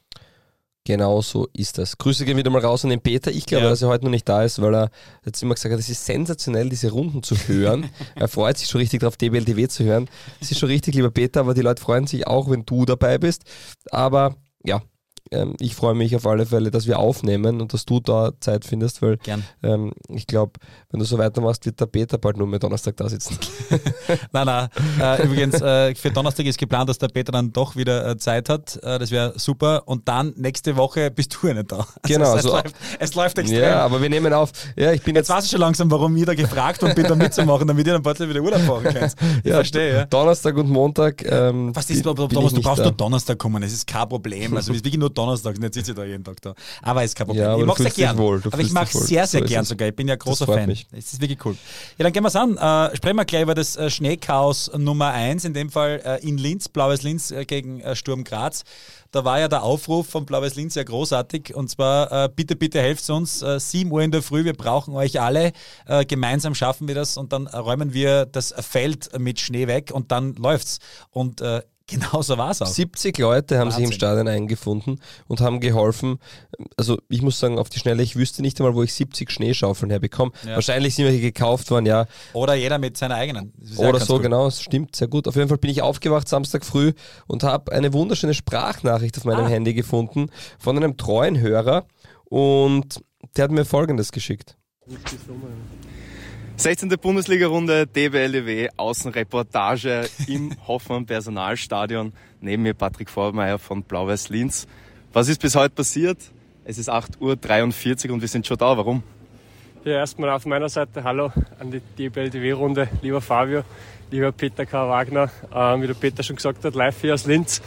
Genau 0.87 1.23
so 1.23 1.49
ist 1.55 1.79
das. 1.79 1.97
Grüße 1.97 2.27
gehen 2.27 2.37
wieder 2.37 2.51
mal 2.51 2.61
raus 2.61 2.85
an 2.85 2.91
den 2.91 3.01
Peter. 3.01 3.31
Ich 3.31 3.47
glaube, 3.47 3.65
ja. 3.65 3.71
dass 3.71 3.81
er 3.81 3.89
heute 3.89 4.05
noch 4.05 4.11
nicht 4.11 4.29
da 4.29 4.43
ist, 4.43 4.61
weil 4.61 4.75
er 4.75 4.91
jetzt 5.25 5.43
immer 5.43 5.55
gesagt 5.55 5.73
hat, 5.73 5.81
es 5.81 5.89
ist 5.89 6.05
sensationell, 6.05 6.69
diese 6.69 6.91
Runden 6.91 7.23
zu 7.23 7.37
hören. 7.37 7.89
er 8.15 8.29
freut 8.29 8.59
sich 8.59 8.69
schon 8.69 8.81
richtig 8.81 9.01
darauf, 9.01 9.17
DBLTW 9.17 9.67
zu 9.69 9.85
hören. 9.85 10.11
Es 10.43 10.51
ist 10.51 10.59
schon 10.59 10.69
richtig, 10.69 10.95
lieber 10.95 11.11
Peter, 11.11 11.41
aber 11.41 11.55
die 11.55 11.63
Leute 11.63 11.83
freuen 11.83 12.07
sich 12.07 12.27
auch, 12.27 12.51
wenn 12.51 12.67
du 12.67 12.85
dabei 12.85 13.17
bist. 13.17 13.45
Aber 13.91 14.37
ja, 14.63 14.83
ähm, 15.31 15.55
ich 15.59 15.75
freue 15.75 15.95
mich 15.95 16.15
auf 16.15 16.27
alle 16.27 16.47
Fälle, 16.47 16.71
dass 16.71 16.87
wir 16.87 16.99
aufnehmen 16.99 17.61
und 17.61 17.73
dass 17.73 17.85
du 17.85 18.01
da 18.01 18.33
Zeit 18.41 18.65
findest, 18.65 19.03
weil 19.03 19.19
ähm, 19.63 19.93
ich 20.09 20.27
glaube, 20.27 20.53
wenn 20.91 21.01
du 21.01 21.07
so 21.07 21.19
weitermachst, 21.19 21.67
wird 21.67 21.81
der 21.81 21.87
Peter 21.87 22.19
bald 22.19 22.37
nur 22.37 22.47
mehr 22.47 22.61
Donnerstag 22.61 22.97
da 22.97 23.09
sitzen. 23.09 23.37
nein, 24.33 24.47
nein. 24.47 24.69
Äh, 25.01 25.25
übrigens, 25.25 25.61
äh, 25.61 25.95
für 25.95 26.11
Donnerstag 26.11 26.47
ist 26.47 26.59
geplant, 26.59 26.89
dass 26.89 26.99
der 26.99 27.09
Peter 27.09 27.33
dann 27.33 27.53
doch 27.53 27.75
wieder 27.75 28.07
äh, 28.07 28.17
Zeit 28.17 28.49
hat. 28.49 28.77
Äh, 28.83 28.99
das 28.99 29.11
wäre 29.11 29.33
super. 29.37 29.83
Und 29.87 30.09
dann 30.09 30.35
nächste 30.37 30.77
Woche 30.77 31.11
bist 31.11 31.37
du 31.41 31.49
ja 31.49 31.55
nicht 31.55 31.73
da. 31.73 31.79
Also 31.79 31.89
genau. 32.03 32.37
Es, 32.37 32.43
so, 32.43 32.51
läuft, 32.51 32.75
es 32.99 33.15
läuft 33.15 33.39
extrem. 33.39 33.63
Ja, 33.63 33.85
aber 33.85 34.01
wir 34.01 34.09
nehmen 34.09 34.33
auf. 34.33 34.53
Ja, 34.77 34.93
ich 34.93 35.03
bin 35.03 35.17
jetzt, 35.17 35.25
jetzt 35.25 35.31
weiß 35.31 35.45
ich 35.47 35.51
schon 35.51 35.61
langsam, 35.61 35.91
warum 35.91 36.23
da 36.25 36.35
gefragt 36.35 36.83
und 36.83 36.95
bin 36.95 37.07
da 37.07 37.15
mitzumachen, 37.15 37.67
damit 37.67 37.87
ihr 37.87 37.95
dann 37.95 38.03
bald 38.03 38.21
wieder 38.21 38.41
Urlaub 38.41 38.67
machen 38.67 38.85
könnt. 38.85 39.15
Ich 39.43 39.51
ja, 39.51 39.57
verstehe, 39.57 39.95
ja. 39.95 40.05
Donnerstag 40.05 40.57
und 40.57 40.69
Montag. 40.69 41.25
Ähm, 41.25 41.75
Was 41.75 41.89
ist, 41.91 42.03
Thomas, 42.03 42.29
du 42.29 42.61
brauchst 42.61 42.83
nur 42.83 42.93
Donnerstag 42.93 43.39
kommen, 43.39 43.63
es 43.63 43.73
ist 43.73 43.87
kein 43.87 44.09
Problem. 44.09 44.55
Also, 44.55 44.73
es 44.73 44.79
ist 44.79 44.85
wirklich 44.85 45.01
nur 45.01 45.11
Donnerstag, 45.15 45.59
nicht 45.59 45.75
sitze 45.75 45.93
ich 45.93 45.97
da 45.97 46.05
jeden 46.05 46.25
Tag 46.25 46.41
da. 46.43 46.55
Aber 46.83 47.05
ist 47.05 47.17
kein 47.17 47.27
Problem. 47.27 47.45
Ja, 47.45 47.57
ich 47.57 47.65
mag 47.65 47.79
es 47.79 47.83
sehr 47.83 48.07
gern. 48.07 48.19
Wohl, 48.19 48.43
aber 48.45 48.61
ich 48.61 48.73
mag 48.73 48.89
es 48.93 49.07
sehr, 49.07 49.27
sehr 49.27 49.41
so 49.41 49.47
gern 49.47 49.65
sogar. 49.65 49.89
Ich 49.89 49.97
bin 49.97 50.09
ja 50.09 50.17
großer 50.17 50.47
Fan. 50.47 50.67
Mich. 50.67 50.87
Es 50.93 51.13
ist 51.13 51.21
wirklich 51.21 51.45
cool. 51.45 51.57
Ja, 51.99 52.05
dann 52.05 52.13
gehen 52.13 52.23
wir 52.23 52.29
es 52.29 52.37
an. 52.37 52.57
Äh, 52.57 52.97
sprechen 52.97 53.17
wir 53.17 53.25
gleich 53.25 53.43
über 53.43 53.55
das 53.55 53.77
äh, 53.77 53.91
Schneechaos 53.91 54.71
Nummer 54.77 55.11
1, 55.11 55.45
in 55.45 55.55
dem 55.55 55.71
Fall 55.71 56.01
äh, 56.05 56.27
in 56.27 56.39
Linz, 56.39 56.69
Blaues 56.69 57.03
Linz 57.03 57.31
äh, 57.31 57.45
gegen 57.45 57.81
äh, 57.81 57.95
Sturm 57.97 58.25
Graz. 58.25 58.65
Da 59.11 59.25
war 59.25 59.39
ja 59.39 59.47
der 59.47 59.63
Aufruf 59.63 60.09
von 60.09 60.27
Blaues 60.27 60.57
Linz 60.57 60.75
sehr 60.75 60.85
großartig 60.85 61.55
und 61.55 61.71
zwar 61.71 62.29
bitte, 62.31 62.57
bitte 62.57 62.81
helft 62.81 63.09
uns. 63.11 63.43
Äh, 63.43 63.61
7 63.61 63.93
Uhr 63.93 64.03
in 64.03 64.11
der 64.11 64.23
Früh, 64.23 64.45
wir 64.45 64.55
brauchen 64.55 64.95
euch 64.95 65.21
alle. 65.21 65.53
Gemeinsam 66.09 66.57
schaffen 66.57 66.89
wir 66.89 66.97
das 66.97 67.17
und 67.17 67.33
dann 67.33 67.47
räumen 67.47 67.93
wir 67.93 68.27
das 68.27 68.53
Feld 68.59 69.17
mit 69.19 69.39
Schnee 69.39 69.69
weg 69.69 69.93
und 69.93 70.11
dann 70.11 70.35
läuft's. 70.35 70.79
Und 71.11 71.43
Genau 71.95 72.23
so 72.23 72.39
war 72.39 72.51
es 72.51 72.63
auch. 72.63 72.67
70 72.67 73.19
Leute 73.19 73.59
haben 73.59 73.67
Wahnsinn. 73.67 73.87
sich 73.87 73.93
im 73.93 73.93
Stadion 73.93 74.27
eingefunden 74.27 75.01
und 75.29 75.41
haben 75.41 75.61
geholfen. 75.61 76.19
Also 76.79 76.99
ich 77.11 77.21
muss 77.21 77.39
sagen, 77.39 77.59
auf 77.59 77.69
die 77.69 77.79
Schnelle, 77.79 78.03
ich 78.03 78.17
wüsste 78.17 78.41
nicht 78.41 78.59
einmal, 78.59 78.75
wo 78.75 78.83
ich 78.83 78.95
70 78.95 79.31
Schneeschaufeln 79.31 79.91
herbekomme. 79.91 80.33
Ja. 80.47 80.55
Wahrscheinlich 80.55 80.95
sind 80.95 81.05
welche 81.05 81.21
gekauft 81.21 81.71
worden, 81.71 81.85
ja. 81.85 82.07
Oder 82.33 82.55
jeder 82.55 82.79
mit 82.79 82.97
seiner 82.97 83.17
eigenen. 83.17 83.53
Oder 83.77 84.01
so, 84.01 84.15
gut. 84.15 84.23
genau, 84.23 84.47
das 84.47 84.63
stimmt, 84.63 84.97
sehr 84.97 85.09
gut. 85.09 85.29
Auf 85.29 85.37
jeden 85.37 85.49
Fall 85.49 85.59
bin 85.59 85.71
ich 85.71 85.83
aufgewacht 85.83 86.27
Samstag 86.27 86.65
früh 86.65 86.95
und 87.27 87.43
habe 87.43 87.71
eine 87.73 87.93
wunderschöne 87.93 88.33
Sprachnachricht 88.33 89.19
auf 89.19 89.25
meinem 89.25 89.45
ah. 89.45 89.49
Handy 89.49 89.75
gefunden 89.75 90.31
von 90.59 90.77
einem 90.77 90.97
treuen 90.97 91.39
Hörer 91.39 91.87
und 92.25 93.01
der 93.37 93.45
hat 93.45 93.51
mir 93.51 93.67
folgendes 93.67 94.11
geschickt. 94.11 94.57
16. 96.57 96.89
Bundesliga-Runde, 96.89 97.87
DBLEW, 97.89 98.69
Außenreportage 98.77 100.09
im 100.29 100.53
Hoffmann 100.69 101.05
Personalstadion. 101.05 102.13
Neben 102.41 102.63
mir 102.63 102.75
Patrick 102.75 103.11
Vormeier 103.11 103.59
von 103.59 103.83
Blau-Weiß 103.83 104.29
Linz. 104.29 104.69
Was 105.13 105.29
ist 105.29 105.43
bis 105.43 105.57
heute 105.57 105.75
passiert? 105.75 106.19
Es 106.65 106.79
ist 106.79 106.89
8.43 106.89 108.07
Uhr 108.07 108.15
und 108.15 108.21
wir 108.21 108.29
sind 108.29 108.47
schon 108.47 108.57
da. 108.57 108.79
Warum? 108.79 109.03
Ja, 109.85 109.95
erstmal 109.95 110.31
auf 110.31 110.47
meiner 110.47 110.69
Seite 110.69 111.03
Hallo 111.03 111.33
an 111.59 111.73
die 111.73 111.81
DBLDW-Runde, 111.99 112.89
lieber 113.03 113.21
Fabio, 113.21 113.65
lieber 114.13 114.31
Peter 114.31 114.65
K. 114.65 114.89
Wagner. 114.89 115.31
Äh, 115.53 115.83
wie 115.83 115.89
der 115.89 115.95
Peter 115.95 116.23
schon 116.23 116.37
gesagt 116.37 116.65
hat, 116.65 116.75
live 116.77 117.01
hier 117.01 117.15
aus 117.15 117.27
Linz. 117.27 117.63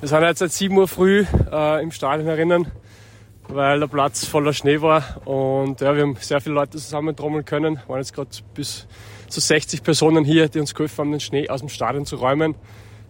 Wir 0.00 0.08
sind 0.08 0.22
jetzt 0.22 0.40
seit 0.40 0.52
7 0.52 0.76
Uhr 0.76 0.86
früh 0.86 1.24
äh, 1.50 1.82
im 1.82 1.90
Stadion 1.90 2.28
herinnen 2.28 2.66
weil 3.48 3.80
der 3.80 3.86
Platz 3.86 4.24
voller 4.26 4.52
Schnee 4.52 4.80
war. 4.80 5.26
Und 5.26 5.80
ja, 5.80 5.94
wir 5.94 6.02
haben 6.02 6.16
sehr 6.20 6.40
viele 6.40 6.54
Leute 6.54 6.78
zusammentrommeln 6.78 7.44
können. 7.44 7.80
Waren 7.86 7.98
jetzt 7.98 8.14
gerade 8.14 8.30
bis 8.54 8.86
zu 9.28 9.40
60 9.40 9.82
Personen 9.82 10.24
hier, 10.24 10.48
die 10.48 10.60
uns 10.60 10.74
geholfen 10.74 10.98
haben, 10.98 11.10
den 11.12 11.20
Schnee 11.20 11.48
aus 11.48 11.60
dem 11.60 11.68
Stadion 11.68 12.06
zu 12.06 12.16
räumen. 12.16 12.54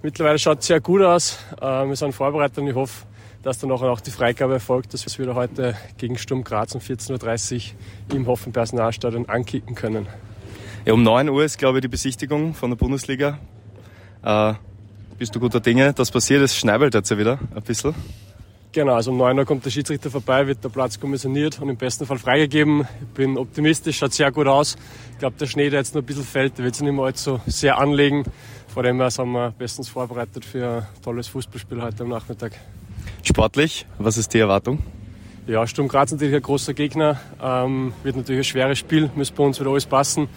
Mittlerweile 0.02 0.38
schaut 0.38 0.60
es 0.60 0.66
sehr 0.66 0.80
gut 0.80 1.02
aus. 1.02 1.38
Äh, 1.60 1.88
wir 1.88 1.96
sind 1.96 2.12
vorbereitet 2.12 2.58
und 2.58 2.68
ich 2.68 2.74
hoffe, 2.74 3.06
dass 3.42 3.58
dann 3.58 3.70
auch 3.70 4.00
die 4.00 4.10
Freigabe 4.10 4.54
erfolgt, 4.54 4.92
dass 4.92 5.02
wir 5.02 5.06
es 5.06 5.18
wieder 5.18 5.34
heute 5.34 5.76
gegen 5.98 6.18
Sturm 6.18 6.44
Graz 6.44 6.74
um 6.74 6.80
14.30 6.80 7.72
Uhr 8.10 8.16
im 8.16 8.26
Hoffen 8.26 8.52
Personalstadion 8.52 9.28
ankicken 9.28 9.74
können. 9.74 10.06
Ja, 10.84 10.92
um 10.92 11.02
9 11.02 11.28
Uhr 11.28 11.44
ist, 11.44 11.58
glaube 11.58 11.78
ich, 11.78 11.82
die 11.82 11.88
Besichtigung 11.88 12.54
von 12.54 12.70
der 12.70 12.76
Bundesliga. 12.76 13.38
Äh, 14.22 14.54
bist 15.18 15.34
du 15.34 15.40
guter 15.40 15.60
Dinge? 15.60 15.92
Das 15.92 16.10
passiert, 16.10 16.42
es 16.42 16.56
schneibelt 16.56 16.94
jetzt 16.94 17.10
ja 17.10 17.18
wieder 17.18 17.38
ein 17.54 17.62
bisschen. 17.62 17.94
Genau, 18.76 18.92
also 18.92 19.10
um 19.10 19.16
9 19.16 19.38
Uhr 19.38 19.46
kommt 19.46 19.64
der 19.64 19.70
Schiedsrichter 19.70 20.10
vorbei, 20.10 20.46
wird 20.46 20.62
der 20.62 20.68
Platz 20.68 21.00
kommissioniert 21.00 21.58
und 21.62 21.70
im 21.70 21.78
besten 21.78 22.04
Fall 22.04 22.18
freigegeben. 22.18 22.82
Ich 23.00 23.06
bin 23.14 23.38
optimistisch, 23.38 23.96
schaut 23.96 24.12
sehr 24.12 24.30
gut 24.30 24.46
aus. 24.46 24.76
Ich 25.12 25.18
glaube, 25.18 25.34
der 25.40 25.46
Schnee, 25.46 25.70
der 25.70 25.80
jetzt 25.80 25.94
noch 25.94 26.02
ein 26.02 26.04
bisschen 26.04 26.24
fällt, 26.24 26.58
der 26.58 26.66
wird 26.66 26.74
sich 26.74 26.84
nicht 26.84 26.92
mehr 26.92 27.06
allzu 27.06 27.40
sehr 27.46 27.78
anlegen. 27.78 28.24
Von 28.68 28.84
dem 28.84 28.98
her 28.98 29.10
sind 29.10 29.30
wir 29.30 29.54
bestens 29.56 29.88
vorbereitet 29.88 30.44
für 30.44 30.68
ein 30.68 31.02
tolles 31.02 31.26
Fußballspiel 31.28 31.80
heute 31.80 32.02
am 32.02 32.10
Nachmittag. 32.10 32.52
Sportlich, 33.22 33.86
was 33.96 34.18
ist 34.18 34.34
die 34.34 34.40
Erwartung? 34.40 34.80
Ja, 35.46 35.66
Sturm 35.66 35.88
Graz 35.88 36.12
natürlich 36.12 36.34
ein 36.34 36.42
großer 36.42 36.74
Gegner. 36.74 37.18
Ähm, 37.42 37.94
wird 38.02 38.16
natürlich 38.16 38.40
ein 38.40 38.44
schweres 38.44 38.78
Spiel, 38.78 39.10
muss 39.14 39.30
bei 39.30 39.42
uns 39.42 39.58
wieder 39.58 39.70
alles 39.70 39.86
passen. 39.86 40.28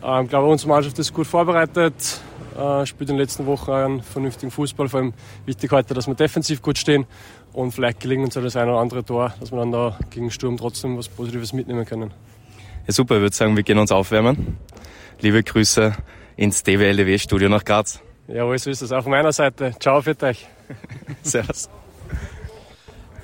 Ähm, 0.00 0.22
ich 0.26 0.30
glaube, 0.30 0.46
unsere 0.46 0.68
Mannschaft 0.68 0.96
ist 1.00 1.12
gut 1.12 1.26
vorbereitet, 1.26 2.20
äh, 2.60 2.86
spielt 2.86 3.10
in 3.10 3.16
den 3.16 3.20
letzten 3.20 3.46
Wochen 3.46 3.70
einen 3.70 4.02
vernünftigen 4.02 4.50
Fußball. 4.50 4.88
Vor 4.88 5.00
allem 5.00 5.14
wichtig 5.46 5.70
heute, 5.72 5.94
dass 5.94 6.06
wir 6.06 6.14
defensiv 6.14 6.62
gut 6.62 6.78
stehen 6.78 7.06
und 7.52 7.72
vielleicht 7.72 8.00
gelingt 8.00 8.24
uns 8.24 8.34
ja 8.34 8.42
das 8.42 8.56
eine 8.56 8.72
oder 8.72 8.80
andere 8.80 9.04
Tor, 9.04 9.34
dass 9.40 9.50
wir 9.50 9.58
dann 9.58 9.72
da 9.72 9.98
gegen 10.10 10.30
Sturm 10.30 10.56
trotzdem 10.56 10.96
was 10.98 11.08
Positives 11.08 11.52
mitnehmen 11.52 11.84
können. 11.84 12.12
Ja, 12.86 12.92
super, 12.92 13.16
ich 13.16 13.22
würde 13.22 13.36
sagen, 13.36 13.56
wir 13.56 13.62
gehen 13.62 13.78
uns 13.78 13.92
aufwärmen. 13.92 14.58
Liebe 15.20 15.42
Grüße 15.42 15.94
ins 16.36 16.62
DWLW-Studio 16.62 17.48
nach 17.48 17.64
Graz. 17.64 18.00
Jawohl, 18.28 18.58
so 18.58 18.70
ist 18.70 18.82
es. 18.82 18.92
Auch 18.92 19.02
von 19.02 19.10
meiner 19.10 19.32
Seite. 19.32 19.74
Ciao 19.80 20.00
für 20.00 20.16
euch. 20.22 20.46
Servus. 21.22 21.68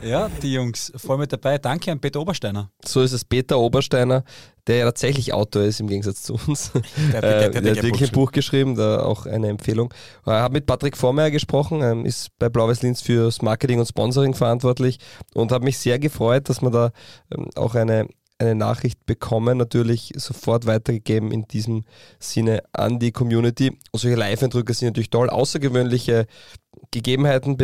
Ja, 0.02 0.30
die 0.42 0.52
Jungs 0.52 0.92
voll 0.96 1.18
mit 1.18 1.32
dabei. 1.32 1.58
Danke 1.58 1.90
an 1.90 2.00
Peter 2.00 2.20
Obersteiner. 2.20 2.70
So 2.84 3.02
ist 3.02 3.12
es 3.12 3.24
Peter 3.24 3.58
Obersteiner, 3.58 4.24
der 4.66 4.76
ja 4.76 4.84
tatsächlich 4.84 5.32
Autor 5.32 5.62
ist 5.62 5.80
im 5.80 5.88
Gegensatz 5.88 6.22
zu 6.22 6.34
uns. 6.34 6.72
Der, 7.12 7.20
Der, 7.20 7.46
äh, 7.46 7.60
der 7.60 7.76
hat 7.76 7.82
wirklich 7.82 8.10
ein 8.10 8.14
Buch 8.14 8.32
geschrieben, 8.32 8.74
da 8.74 9.00
auch 9.02 9.26
eine 9.26 9.48
Empfehlung. 9.48 9.92
Ich 10.22 10.32
habe 10.32 10.54
mit 10.54 10.66
Patrick 10.66 10.96
Vormeier 10.96 11.30
gesprochen, 11.30 11.82
ähm, 11.82 12.04
ist 12.04 12.28
bei 12.38 12.48
Blau-Weiß 12.48 12.82
Linz 12.82 13.00
fürs 13.00 13.42
Marketing 13.42 13.78
und 13.78 13.86
Sponsoring 13.86 14.34
verantwortlich 14.34 14.98
und 15.34 15.52
habe 15.52 15.64
mich 15.64 15.78
sehr 15.78 15.98
gefreut, 15.98 16.48
dass 16.48 16.62
wir 16.62 16.70
da 16.70 16.90
ähm, 17.34 17.48
auch 17.56 17.74
eine, 17.74 18.08
eine 18.38 18.54
Nachricht 18.54 19.06
bekommen, 19.06 19.58
natürlich 19.58 20.12
sofort 20.16 20.66
weitergegeben 20.66 21.32
in 21.32 21.48
diesem 21.48 21.84
Sinne 22.18 22.62
an 22.72 22.98
die 22.98 23.12
Community. 23.12 23.70
Und 23.92 24.00
solche 24.00 24.16
Live-Eindrücke 24.16 24.74
sind 24.74 24.88
natürlich 24.88 25.10
toll, 25.10 25.30
außergewöhnliche 25.30 26.26
Gegebenheiten 26.90 27.56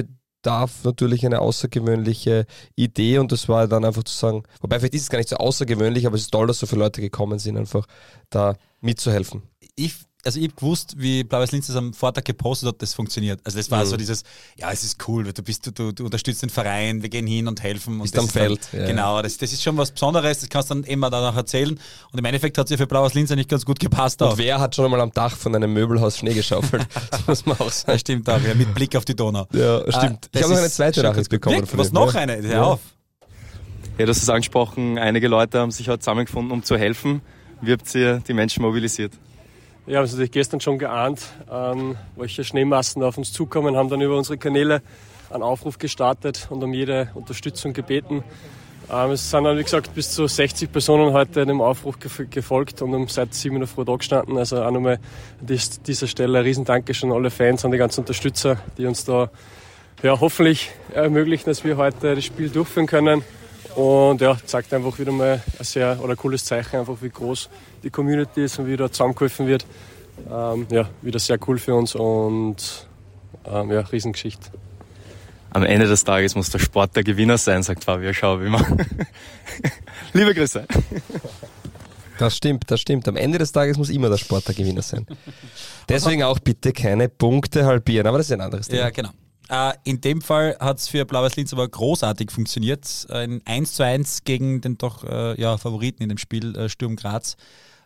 bedarf 0.42 0.84
natürlich 0.84 1.24
eine 1.24 1.40
außergewöhnliche 1.40 2.46
Idee 2.74 3.18
und 3.18 3.32
das 3.32 3.48
war 3.48 3.68
dann 3.68 3.84
einfach 3.84 4.02
zu 4.02 4.14
sagen, 4.14 4.42
wobei 4.60 4.78
vielleicht 4.78 4.94
ist 4.94 5.02
es 5.02 5.10
gar 5.10 5.18
nicht 5.18 5.28
so 5.28 5.36
außergewöhnlich, 5.36 6.06
aber 6.06 6.16
es 6.16 6.22
ist 6.22 6.32
toll, 6.32 6.48
dass 6.48 6.58
so 6.58 6.66
viele 6.66 6.80
Leute 6.80 7.00
gekommen 7.00 7.38
sind, 7.38 7.56
einfach 7.56 7.86
da 8.28 8.56
mitzuhelfen. 8.80 9.42
Ich 9.76 9.94
also 10.24 10.38
ich 10.38 10.46
habe 10.46 10.54
gewusst, 10.54 10.94
wie 10.98 11.24
Blaues 11.24 11.50
Linz 11.52 11.66
das 11.66 11.74
am 11.76 11.92
Vortag 11.92 12.24
gepostet 12.24 12.68
hat, 12.68 12.80
das 12.82 12.94
funktioniert. 12.94 13.40
Also 13.44 13.58
das 13.58 13.70
war 13.70 13.84
Mhm. 13.84 13.88
so 13.88 13.96
dieses, 13.96 14.22
ja, 14.56 14.70
es 14.70 14.84
ist 14.84 14.96
cool, 15.08 15.24
du 15.32 15.42
bist, 15.42 15.70
du, 15.78 15.92
du 15.92 16.04
unterstützt 16.04 16.42
den 16.42 16.50
Verein, 16.50 17.02
wir 17.02 17.08
gehen 17.08 17.26
hin 17.26 17.48
und 17.48 17.62
helfen. 17.62 17.94
Und 17.96 18.02
Bist 18.02 18.14
das 18.14 18.20
am 18.20 18.26
ist 18.26 18.36
dann, 18.36 18.42
Feld, 18.46 18.68
ja. 18.72 18.86
Genau, 18.86 19.20
das, 19.20 19.36
das 19.38 19.52
ist 19.52 19.62
schon 19.62 19.76
was 19.76 19.90
Besonderes, 19.90 20.38
das 20.40 20.48
kannst 20.48 20.70
du 20.70 20.74
dann 20.74 20.84
immer 20.84 21.10
danach 21.10 21.34
erzählen. 21.36 21.78
Und 22.12 22.18
im 22.18 22.24
Endeffekt 22.24 22.56
hat 22.58 22.66
es 22.66 22.70
ja 22.70 22.76
für 22.76 22.86
Blaues 22.86 23.14
Linz 23.14 23.32
eigentlich 23.32 23.48
ganz 23.48 23.64
gut 23.64 23.80
gepasst 23.80 24.22
Und 24.22 24.28
auch. 24.28 24.38
wer 24.38 24.60
hat 24.60 24.76
schon 24.76 24.84
einmal 24.84 25.00
am 25.00 25.10
Dach 25.12 25.36
von 25.36 25.54
einem 25.56 25.72
Möbelhaus 25.72 26.18
Schnee 26.18 26.34
geschaufelt? 26.34 26.86
das 27.10 27.26
muss 27.26 27.44
man 27.46 27.56
auch 27.58 27.64
Das 27.66 27.80
sagen. 27.80 27.98
stimmt 27.98 28.30
auch, 28.30 28.40
ja, 28.40 28.54
mit 28.54 28.72
Blick 28.74 28.94
auf 28.96 29.04
die 29.04 29.16
Donau. 29.16 29.46
Ja, 29.52 29.78
Ah, 29.86 29.92
stimmt. 29.92 30.26
ich 30.26 30.30
das 30.32 30.42
habe 30.42 30.52
noch 30.52 30.58
eine 30.58 30.66
ist 30.68 30.76
zweite 30.76 31.02
Nachricht 31.02 31.30
bekommen 31.30 31.56
Wirklich? 31.56 31.70
von 31.70 31.78
Was 31.80 31.90
noch 31.92 32.14
ja. 32.14 32.20
eine? 32.20 32.36
Hör 32.42 32.50
Ja. 32.52 32.62
auf. 32.62 32.80
Ja, 33.98 34.06
du 34.06 34.10
hast 34.10 34.22
es 34.22 34.28
angesprochen, 34.28 34.98
einige 34.98 35.28
Leute 35.28 35.58
haben 35.58 35.70
sich 35.70 35.88
heute 35.88 35.98
zusammengefunden, 35.98 36.50
um 36.52 36.62
zu 36.62 36.76
helfen. 36.78 37.20
Wie 37.60 37.72
habt 37.72 37.92
ihr 37.94 38.22
die 38.26 38.32
Menschen 38.32 38.62
mobilisiert? 38.62 39.12
Wir 39.86 39.96
haben 39.98 40.04
es 40.04 40.12
natürlich 40.12 40.30
gestern 40.30 40.60
schon 40.60 40.78
geahnt, 40.78 41.22
ähm, 41.50 41.96
welche 42.16 42.44
Schneemassen 42.44 43.02
auf 43.02 43.18
uns 43.18 43.32
zukommen, 43.32 43.76
haben 43.76 43.88
dann 43.88 44.00
über 44.00 44.16
unsere 44.16 44.38
Kanäle 44.38 44.80
einen 45.30 45.42
Aufruf 45.42 45.78
gestartet 45.78 46.46
und 46.50 46.62
um 46.62 46.72
jede 46.72 47.10
Unterstützung 47.14 47.72
gebeten. 47.72 48.22
Ähm, 48.92 49.10
es 49.10 49.28
sind 49.30 49.42
dann, 49.44 49.58
wie 49.58 49.62
gesagt, 49.62 49.92
bis 49.94 50.12
zu 50.12 50.26
60 50.28 50.70
Personen 50.70 51.12
heute 51.12 51.46
dem 51.46 51.60
Aufruf 51.60 51.96
gef- 51.96 52.26
gefolgt 52.28 52.80
und 52.82 52.94
um 52.94 53.08
seit 53.08 53.34
7 53.34 53.56
Uhr 53.60 53.66
früh 53.66 53.84
da 53.84 53.96
gestanden. 53.96 54.38
Also 54.38 54.62
auch 54.62 54.70
nochmal 54.70 54.94
an 55.40 55.46
dies- 55.46 55.80
dieser 55.82 56.06
Stelle 56.06 56.38
ein 56.38 56.44
Riesendanke 56.44 56.94
schon 56.94 57.10
an 57.10 57.16
alle 57.16 57.30
Fans, 57.30 57.64
an 57.64 57.72
die 57.72 57.78
ganzen 57.78 58.00
Unterstützer, 58.00 58.58
die 58.78 58.86
uns 58.86 59.04
da 59.04 59.30
ja, 60.02 60.20
hoffentlich 60.20 60.70
ermöglichen, 60.94 61.46
dass 61.46 61.64
wir 61.64 61.76
heute 61.76 62.14
das 62.14 62.24
Spiel 62.24 62.50
durchführen 62.50 62.86
können. 62.86 63.22
Und 63.74 64.20
ja, 64.20 64.36
zeigt 64.44 64.72
einfach 64.74 64.98
wieder 64.98 65.12
mal 65.12 65.42
ein 65.58 65.64
sehr 65.64 65.98
oder 66.00 66.12
ein 66.12 66.16
cooles 66.16 66.44
Zeichen, 66.44 66.76
einfach 66.76 66.96
wie 67.00 67.08
groß 67.08 67.48
die 67.82 67.90
Community 67.90 68.44
ist 68.44 68.58
und 68.58 68.66
wie 68.66 68.76
da 68.76 68.90
zusammengeholfen 68.90 69.46
wird. 69.46 69.64
Ähm, 70.30 70.66
ja, 70.70 70.88
wieder 71.00 71.18
sehr 71.18 71.38
cool 71.46 71.58
für 71.58 71.74
uns 71.74 71.94
und 71.94 72.86
ähm, 73.46 73.70
ja, 73.70 73.80
Riesengeschichte. 73.80 74.50
Am 75.54 75.64
Ende 75.64 75.86
des 75.86 76.04
Tages 76.04 76.34
muss 76.34 76.50
der 76.50 76.58
Sport 76.58 76.96
der 76.96 77.04
Gewinner 77.04 77.36
sein, 77.38 77.62
sagt 77.62 77.84
Fabio 77.84 78.12
Schau 78.12 78.38
immer. 78.38 78.64
Liebe 80.12 80.34
Grüße. 80.34 80.66
Das 82.18 82.36
stimmt, 82.36 82.70
das 82.70 82.80
stimmt. 82.80 83.08
Am 83.08 83.16
Ende 83.16 83.38
des 83.38 83.52
Tages 83.52 83.76
muss 83.76 83.90
immer 83.90 84.08
der 84.08 84.16
Sport 84.16 84.48
der 84.48 84.54
Gewinner 84.54 84.82
sein. 84.82 85.06
Deswegen 85.88 86.22
auch 86.22 86.38
bitte 86.38 86.72
keine 86.72 87.08
Punkte 87.08 87.66
halbieren, 87.66 88.06
aber 88.06 88.18
das 88.18 88.28
ist 88.28 88.32
ein 88.32 88.40
anderes 88.40 88.68
Thema. 88.68 88.82
Ja, 88.82 88.90
genau. 88.90 89.10
Äh, 89.52 89.74
in 89.84 90.00
dem 90.00 90.22
Fall 90.22 90.56
hat 90.60 90.78
es 90.78 90.88
für 90.88 91.04
Blaues 91.04 91.36
Linz 91.36 91.52
aber 91.52 91.68
großartig 91.68 92.30
funktioniert. 92.30 93.06
Ein 93.10 93.42
1 93.44 93.74
zu 93.74 93.84
1 93.84 94.24
gegen 94.24 94.62
den 94.62 94.78
doch 94.78 95.04
äh, 95.04 95.38
ja, 95.38 95.58
Favoriten 95.58 96.02
in 96.02 96.08
dem 96.08 96.16
Spiel, 96.16 96.56
äh, 96.56 96.70
Sturm 96.70 96.96
Graz. 96.96 97.36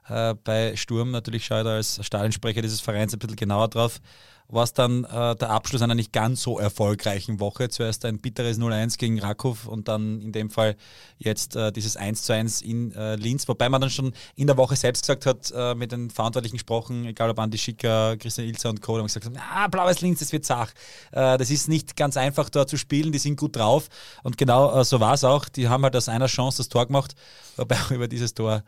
Äh, 0.09 0.35
bei 0.45 0.77
Sturm 0.77 1.11
natürlich 1.11 1.45
schaue 1.45 1.63
ich 1.63 1.65
da 1.65 1.75
als 1.75 2.07
Stadionsprecher 2.07 2.63
dieses 2.63 2.81
Vereins 2.81 3.13
ein 3.13 3.19
bisschen 3.19 3.35
genauer 3.35 3.67
drauf. 3.67 4.01
War 4.49 4.63
es 4.63 4.73
dann 4.73 5.05
äh, 5.05 5.35
der 5.35 5.51
Abschluss 5.51 5.83
einer 5.83 5.97
nicht 5.97 6.13
ganz 6.13 6.43
so 6.43 6.59
erfolgreichen 6.59 7.41
Woche. 7.41 7.69
Zuerst 7.69 8.05
ein 8.05 8.19
bitteres 8.19 8.61
0-1 8.61 8.97
gegen 8.97 9.19
Rakow 9.19 9.67
und 9.67 9.89
dann 9.89 10.21
in 10.21 10.31
dem 10.31 10.51
Fall 10.51 10.77
jetzt 11.19 11.57
äh, 11.57 11.73
dieses 11.73 11.97
1 11.97 12.23
zu 12.23 12.33
1 12.33 12.63
in 12.63 12.93
äh, 12.93 13.17
Linz. 13.17 13.49
Wobei 13.49 13.69
man 13.69 13.81
dann 13.81 13.91
schon 13.91 14.13
in 14.37 14.47
der 14.47 14.57
Woche 14.57 14.77
selbst 14.77 15.03
gesagt 15.03 15.27
hat, 15.27 15.53
äh, 15.55 15.75
mit 15.75 15.91
den 15.91 16.11
Verantwortlichen 16.11 16.57
gesprochen, 16.57 17.07
egal 17.07 17.31
ob 17.31 17.41
Andi 17.41 17.59
Schicker, 17.59 18.17
Christian 18.19 18.47
Ilzer 18.47 18.71
und 18.71 18.81
Co., 18.83 18.99
haben 18.99 19.07
gesagt, 19.07 19.29
ah, 19.37 19.67
blaues 19.67 20.01
Linz, 20.01 20.21
das 20.21 20.33
wird 20.33 20.45
zach. 20.45 20.73
Äh, 21.11 21.39
das 21.39 21.51
ist 21.51 21.69
nicht 21.69 21.97
ganz 21.97 22.17
einfach 22.17 22.49
dort 22.49 22.71
zu 22.71 22.77
spielen, 22.77 23.11
die 23.11 23.19
sind 23.19 23.37
gut 23.37 23.57
drauf. 23.57 23.89
Und 24.23 24.39
genau 24.39 24.81
äh, 24.81 24.85
so 24.85 25.01
war 25.01 25.15
es 25.15 25.25
auch. 25.25 25.49
Die 25.49 25.69
haben 25.69 25.83
halt 25.83 25.97
aus 25.97 26.09
einer 26.09 26.27
Chance 26.27 26.59
das 26.59 26.69
Tor 26.69 26.87
gemacht. 26.87 27.17
Wobei 27.57 27.77
auch 27.77 27.91
über 27.91 28.07
dieses 28.07 28.35
Tor 28.35 28.63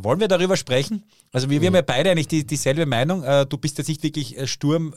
wollen 0.00 0.20
wir 0.20 0.26
darüber 0.26 0.56
sprechen. 0.56 1.04
Also 1.32 1.50
wir, 1.50 1.60
wir 1.60 1.68
haben 1.68 1.74
ja 1.74 1.82
beide 1.82 2.10
eigentlich 2.10 2.26
die, 2.26 2.46
dieselbe 2.46 2.86
Meinung. 2.86 3.22
Du 3.48 3.58
bist 3.58 3.76
jetzt 3.76 3.88
nicht 3.88 4.02
wirklich 4.02 4.36
äh, 4.38 4.46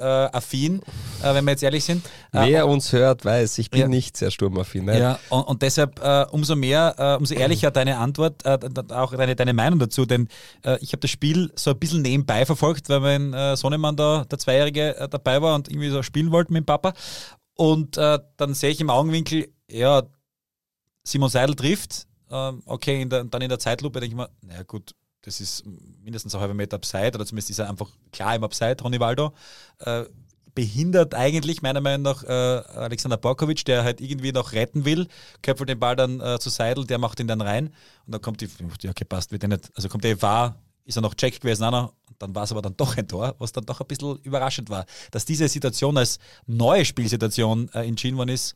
sturmaffin, 0.10 0.82
äh, 1.24 1.34
wenn 1.34 1.46
wir 1.46 1.52
jetzt 1.52 1.64
ehrlich 1.64 1.84
sind. 1.84 2.06
Äh, 2.32 2.48
Wer 2.48 2.68
uns 2.68 2.92
hört, 2.94 3.26
weiß, 3.26 3.58
ich 3.60 3.70
bin 3.70 3.82
Ja. 3.82 3.88
nicht 3.88 4.18
sehr 4.18 4.32
sturmaffin. 4.32 4.86
Nein. 4.86 5.00
ja, 5.00 5.20
und, 5.30 5.44
und 5.44 5.62
deshalb 5.62 6.00
äh, 6.04 6.26
umso 6.32 6.56
mehr, 6.56 6.96
äh, 6.98 7.16
umso 7.18 7.34
ehrlicher 7.34 7.72
deine 7.72 7.98
Antwort, 7.98 8.46
äh, 8.46 8.58
auch 8.94 9.16
deine, 9.16 9.36
deine 9.36 9.54
Meinung 9.54 9.80
dazu, 9.80 10.06
denn 10.06 10.28
äh, 10.66 10.78
ich 10.82 10.92
habe 10.92 11.00
das 11.02 11.12
Spiel 11.12 11.52
so 11.56 11.72
ein 11.72 11.80
bisschen 11.80 12.02
nebenbei 12.02 12.46
verfolgt, 12.46 12.90
weil 12.90 13.00
mein 13.00 13.34
äh, 13.34 13.56
Sohnemann 13.56 13.96
da, 13.96 14.26
der 14.26 14.38
Zweijährige, 14.40 14.98
äh, 14.98 15.10
dabei 15.10 15.42
war 15.42 15.56
und 15.56 15.70
irgendwie 15.70 15.90
so 15.90 16.04
spielen 16.04 16.32
wollte 16.32 16.54
mit 16.54 16.64
dem 16.64 16.66
Papa. 16.66 16.94
Und 17.56 17.98
äh, 17.98 18.20
dann 18.38 18.54
sehe 18.54 18.70
ich 18.72 18.80
im 18.80 18.90
Augenwinkel, 18.90 19.50
ja, 19.70 20.04
Simon 21.04 21.30
Seidel 21.30 21.56
trifft, 21.56 22.08
ähm, 22.32 22.62
okay, 22.66 23.02
in 23.02 23.10
der, 23.10 23.24
dann 23.24 23.42
in 23.42 23.50
der 23.50 23.60
Zeitlupe 23.60 24.00
denke 24.00 24.14
ich 24.14 24.18
mir, 24.18 24.30
naja 24.42 24.64
gut, 24.64 24.92
das 25.22 25.42
ist 25.42 25.64
mindestens 26.04 26.34
ein 26.36 26.42
halber 26.42 26.54
Meter 26.54 26.78
Upside, 26.78 27.12
oder 27.16 27.26
zumindest 27.26 27.50
ist 27.50 27.60
er 27.60 27.70
einfach 27.70 27.90
klar 28.12 28.36
im 28.36 28.44
Upside, 28.44 28.78
Ronny 28.82 29.00
Waldo. 29.00 29.34
Äh, 29.80 30.06
behindert 30.56 31.14
eigentlich 31.14 31.62
meiner 31.62 31.80
Meinung 31.80 32.02
nach 32.02 32.24
äh, 32.24 32.28
Alexander 32.28 33.18
Borkovic, 33.18 33.64
der 33.66 33.84
halt 33.84 34.02
irgendwie 34.02 34.32
noch 34.32 34.52
retten 34.52 34.84
will, 34.84 35.08
köpfelt 35.42 35.70
den 35.70 35.80
Ball 35.80 35.96
dann 35.96 36.20
äh, 36.20 36.38
zu 36.40 36.50
Seidel, 36.50 36.86
der 36.86 36.98
macht 36.98 37.20
ihn 37.20 37.28
dann 37.28 37.40
rein 37.40 37.68
und 38.06 38.14
dann 38.14 38.22
kommt 38.22 38.42
die, 38.42 38.50
ja 38.82 38.90
okay, 38.90 39.06
passt, 39.06 39.32
wird 39.32 39.44
ja 39.44 39.48
nicht, 39.48 39.72
also 39.76 39.88
kommt 39.88 40.04
der 40.04 40.22
war, 40.22 40.60
ist 40.86 40.98
er 40.98 41.02
noch 41.02 41.14
Check 41.14 41.40
gewesen, 41.40 41.70
noch, 41.70 41.94
und 42.10 42.16
dann 42.18 42.36
war 42.36 42.44
es 42.44 42.52
aber 42.52 42.62
dann 42.62 42.76
doch 42.76 42.98
ein 42.98 43.08
Tor, 43.08 43.36
was 43.38 43.52
dann 43.52 43.66
doch 43.66 43.80
ein 43.80 43.88
bisschen 43.88 44.18
überraschend 44.24 44.70
war, 44.70 44.86
dass 45.12 45.24
diese 45.24 45.48
Situation 45.48 45.98
als 45.98 46.20
neue 46.46 46.84
Spielsituation 46.84 47.70
äh, 47.74 47.88
entschieden 47.88 48.18
worden 48.18 48.30
ist. 48.30 48.56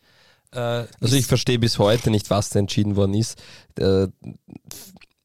Äh, 0.51 0.88
Also 1.00 1.15
ich 1.15 1.27
verstehe 1.27 1.60
bis 1.60 1.79
heute 1.79 2.12
nicht, 2.12 2.29
was 2.29 2.50
da 2.50 2.60
entschieden 2.60 2.96
worden 2.96 3.13
ist. 3.13 3.41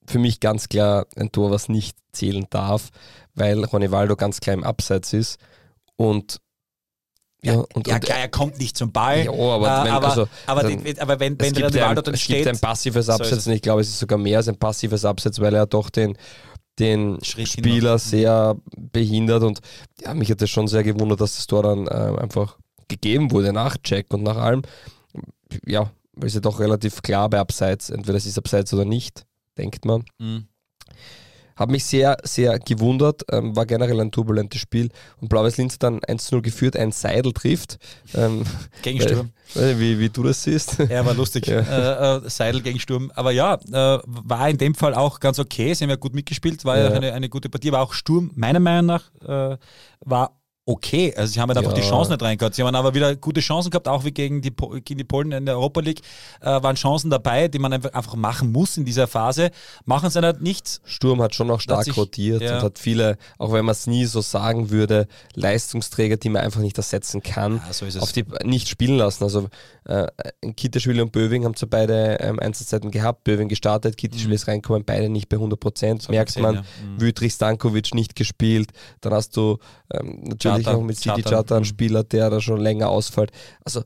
Für 0.08 0.18
mich 0.18 0.40
ganz 0.40 0.68
klar 0.68 1.06
ein 1.16 1.30
Tor, 1.32 1.50
was 1.50 1.68
nicht 1.68 1.96
zählen 2.12 2.46
darf, 2.50 2.88
weil 3.34 3.64
Ronaldo 3.64 4.16
ganz 4.16 4.40
klar 4.40 4.54
im 4.54 4.64
Abseits 4.64 5.12
ist 5.12 5.38
und 5.96 6.38
ja, 7.44 7.52
ja, 7.52 7.58
und, 7.74 7.86
ja 7.86 7.94
und 7.94 8.04
klar, 8.04 8.18
er 8.18 8.28
kommt 8.28 8.58
nicht 8.58 8.76
zum 8.76 8.90
Ball. 8.90 9.24
Ja, 9.24 9.30
aber 9.30 9.56
äh, 9.82 9.84
wenn- 9.84 9.92
aber, 9.92 10.08
also, 10.08 10.28
aber, 10.46 10.62
dann- 10.62 10.82
die, 10.82 11.00
aber 11.00 11.20
wenn, 11.20 11.34
es 11.38 11.54
wenn 11.54 11.64
ein, 11.64 11.94
dann 12.02 12.14
es 12.14 12.20
steht, 12.22 12.36
gibt 12.44 12.48
ein 12.48 12.58
passives 12.58 13.06
So 13.06 13.12
Absetzen, 13.12 13.52
es. 13.52 13.56
ich 13.56 13.62
glaube, 13.62 13.80
es 13.80 13.88
ist 13.90 13.98
sogar 14.00 14.18
mehr 14.18 14.38
als 14.38 14.48
ein 14.48 14.56
passives 14.58 15.04
Absetzen, 15.04 15.44
weil 15.44 15.54
er 15.54 15.66
doch 15.66 15.88
den, 15.90 16.16
den 16.80 17.18
Schritt 17.22 17.48
Spieler 17.48 17.98
sehr 17.98 18.56
behindert 18.76 19.42
und 19.44 19.60
ja, 20.00 20.14
mich 20.14 20.30
hat 20.30 20.40
das 20.42 20.50
schon 20.50 20.66
sehr 20.68 20.82
gewundert, 20.82 21.20
dass 21.20 21.36
das 21.36 21.46
Tor 21.46 21.62
dann 21.62 21.86
äh, 21.86 22.18
einfach 22.20 22.56
gegeben 22.88 23.30
wurde 23.30 23.52
nach 23.52 23.76
Check 23.78 24.12
und 24.14 24.22
nach 24.24 24.36
allem. 24.36 24.62
Ja, 25.64 25.90
weil 26.14 26.26
es 26.28 26.34
ja 26.34 26.40
doch 26.40 26.58
relativ 26.58 27.02
klar 27.02 27.28
bei 27.30 27.38
Abseits, 27.38 27.90
entweder 27.90 28.18
es 28.18 28.26
ist 28.26 28.38
Abseits 28.38 28.72
oder 28.74 28.84
nicht, 28.84 29.24
denkt 29.58 29.84
man. 29.84 30.04
Mhm. 30.18 30.46
Hat 31.56 31.70
mich 31.70 31.84
sehr, 31.84 32.16
sehr 32.22 32.56
gewundert, 32.60 33.22
ähm, 33.32 33.56
war 33.56 33.66
generell 33.66 34.00
ein 34.00 34.12
turbulentes 34.12 34.60
Spiel 34.60 34.90
und 35.20 35.28
Blaues 35.28 35.56
Linz 35.56 35.72
hat 35.74 35.82
dann 35.82 35.98
1-0 35.98 36.40
geführt, 36.40 36.76
ein 36.76 36.92
Seidel 36.92 37.32
trifft. 37.32 37.78
Ähm, 38.14 38.44
Gegen 38.82 39.00
Sturm. 39.00 39.30
Weil, 39.54 39.80
wie, 39.80 39.98
wie 39.98 40.08
du 40.08 40.22
das 40.22 40.44
siehst. 40.44 40.78
Ja, 40.88 41.04
war 41.04 41.14
lustig. 41.14 41.48
Ja. 41.48 41.58
Äh, 41.58 42.26
äh, 42.26 42.30
Seidel 42.30 42.60
gegen 42.62 42.78
Sturm. 42.78 43.10
Aber 43.16 43.32
ja, 43.32 43.54
äh, 43.54 43.98
war 44.06 44.48
in 44.48 44.58
dem 44.58 44.76
Fall 44.76 44.94
auch 44.94 45.18
ganz 45.18 45.40
okay. 45.40 45.74
Sie 45.74 45.82
haben 45.82 45.90
ja 45.90 45.96
gut 45.96 46.14
mitgespielt, 46.14 46.64
war 46.64 46.78
ja, 46.78 46.90
Ja. 46.90 46.96
eine, 46.96 47.12
eine 47.12 47.28
gute 47.28 47.48
Partie. 47.48 47.68
Aber 47.70 47.80
auch 47.80 47.92
Sturm, 47.92 48.30
meiner 48.36 48.60
Meinung 48.60 48.86
nach, 48.86 49.10
äh, 49.22 49.56
war 50.04 50.37
okay. 50.68 51.14
Also 51.16 51.32
sie 51.32 51.40
haben 51.40 51.48
halt 51.48 51.58
einfach 51.58 51.72
Ja. 51.76 51.82
die 51.82 51.88
Chancen 51.88 52.12
nicht 52.12 52.22
reingehabt. 52.22 52.54
Sie 52.54 52.62
haben 52.62 52.74
aber 52.74 52.94
wieder 52.94 53.16
gute 53.16 53.40
Chancen 53.40 53.70
gehabt, 53.70 53.88
auch 53.88 54.04
wie 54.04 54.12
gegen 54.12 54.42
die, 54.42 54.50
gegen 54.84 54.98
die 54.98 55.04
Polen 55.04 55.32
in 55.32 55.46
der 55.46 55.56
Europa 55.56 55.80
League. 55.80 56.00
Äh, 56.40 56.62
waren 56.62 56.76
Chancen 56.76 57.10
dabei, 57.10 57.48
die 57.48 57.58
man 57.58 57.72
einfach, 57.72 57.92
einfach 57.94 58.14
machen 58.16 58.52
muss 58.52 58.76
in 58.76 58.84
dieser 58.84 59.06
Phase. 59.06 59.50
Machen 59.86 60.10
sie 60.10 60.20
halt 60.20 60.42
nicht. 60.42 60.80
Sturm 60.84 61.22
hat 61.22 61.34
schon 61.34 61.46
noch 61.46 61.60
stark 61.60 61.84
sich- 61.84 61.96
rotiert 61.96 62.42
ja. 62.42 62.56
und 62.58 62.62
hat 62.62 62.78
viele, 62.78 63.16
auch 63.38 63.52
wenn 63.52 63.64
man 63.64 63.72
es 63.72 63.86
nie 63.86 64.04
so 64.04 64.20
sagen 64.20 64.70
würde, 64.70 65.08
Leistungsträger, 65.34 66.16
die 66.16 66.28
man 66.28 66.42
einfach 66.42 66.60
nicht 66.60 66.76
ersetzen 66.76 67.22
kann, 67.22 67.62
Ja, 67.66 67.72
so 67.72 67.86
auf 68.00 68.12
die 68.12 68.24
nicht 68.44 68.68
spielen 68.68 68.98
lassen. 68.98 69.24
Also 69.24 69.48
äh, 69.84 70.06
Kitteschwili 70.56 71.00
und 71.00 71.12
Böwing 71.12 71.44
haben 71.44 71.56
zwar 71.56 71.70
beide 71.70 72.18
ähm, 72.20 72.38
Einsatzzeiten 72.38 72.90
gehabt, 72.90 73.24
Böwing 73.24 73.48
gestartet, 73.48 73.96
Kitteschwili 73.96 74.34
ist 74.34 74.46
reingekommen, 74.48 74.84
beide 74.84 75.08
nicht 75.08 75.28
bei 75.30 75.36
100 75.36 75.58
Prozent. 75.58 76.08
Mhm. 76.08 76.14
Merkt 76.14 76.28
gesehen, 76.28 76.42
man, 76.42 76.54
ja. 76.56 76.60
Mhm. 76.60 77.00
Wüthrich 77.00 77.32
Stankovic 77.32 77.94
nicht 77.94 78.14
gespielt. 78.16 78.70
Dann 79.00 79.14
hast 79.14 79.36
du 79.36 79.58
ähm, 79.92 80.20
natürlich 80.24 80.64
Chatan, 80.66 80.76
auch 80.76 80.82
mit 80.82 81.00
Chata 81.00 81.54
einen 81.54 81.62
mhm. 81.62 81.64
Spieler, 81.64 82.04
der 82.04 82.30
da 82.30 82.40
schon 82.40 82.60
länger 82.60 82.88
ausfällt. 82.88 83.32
Also 83.64 83.82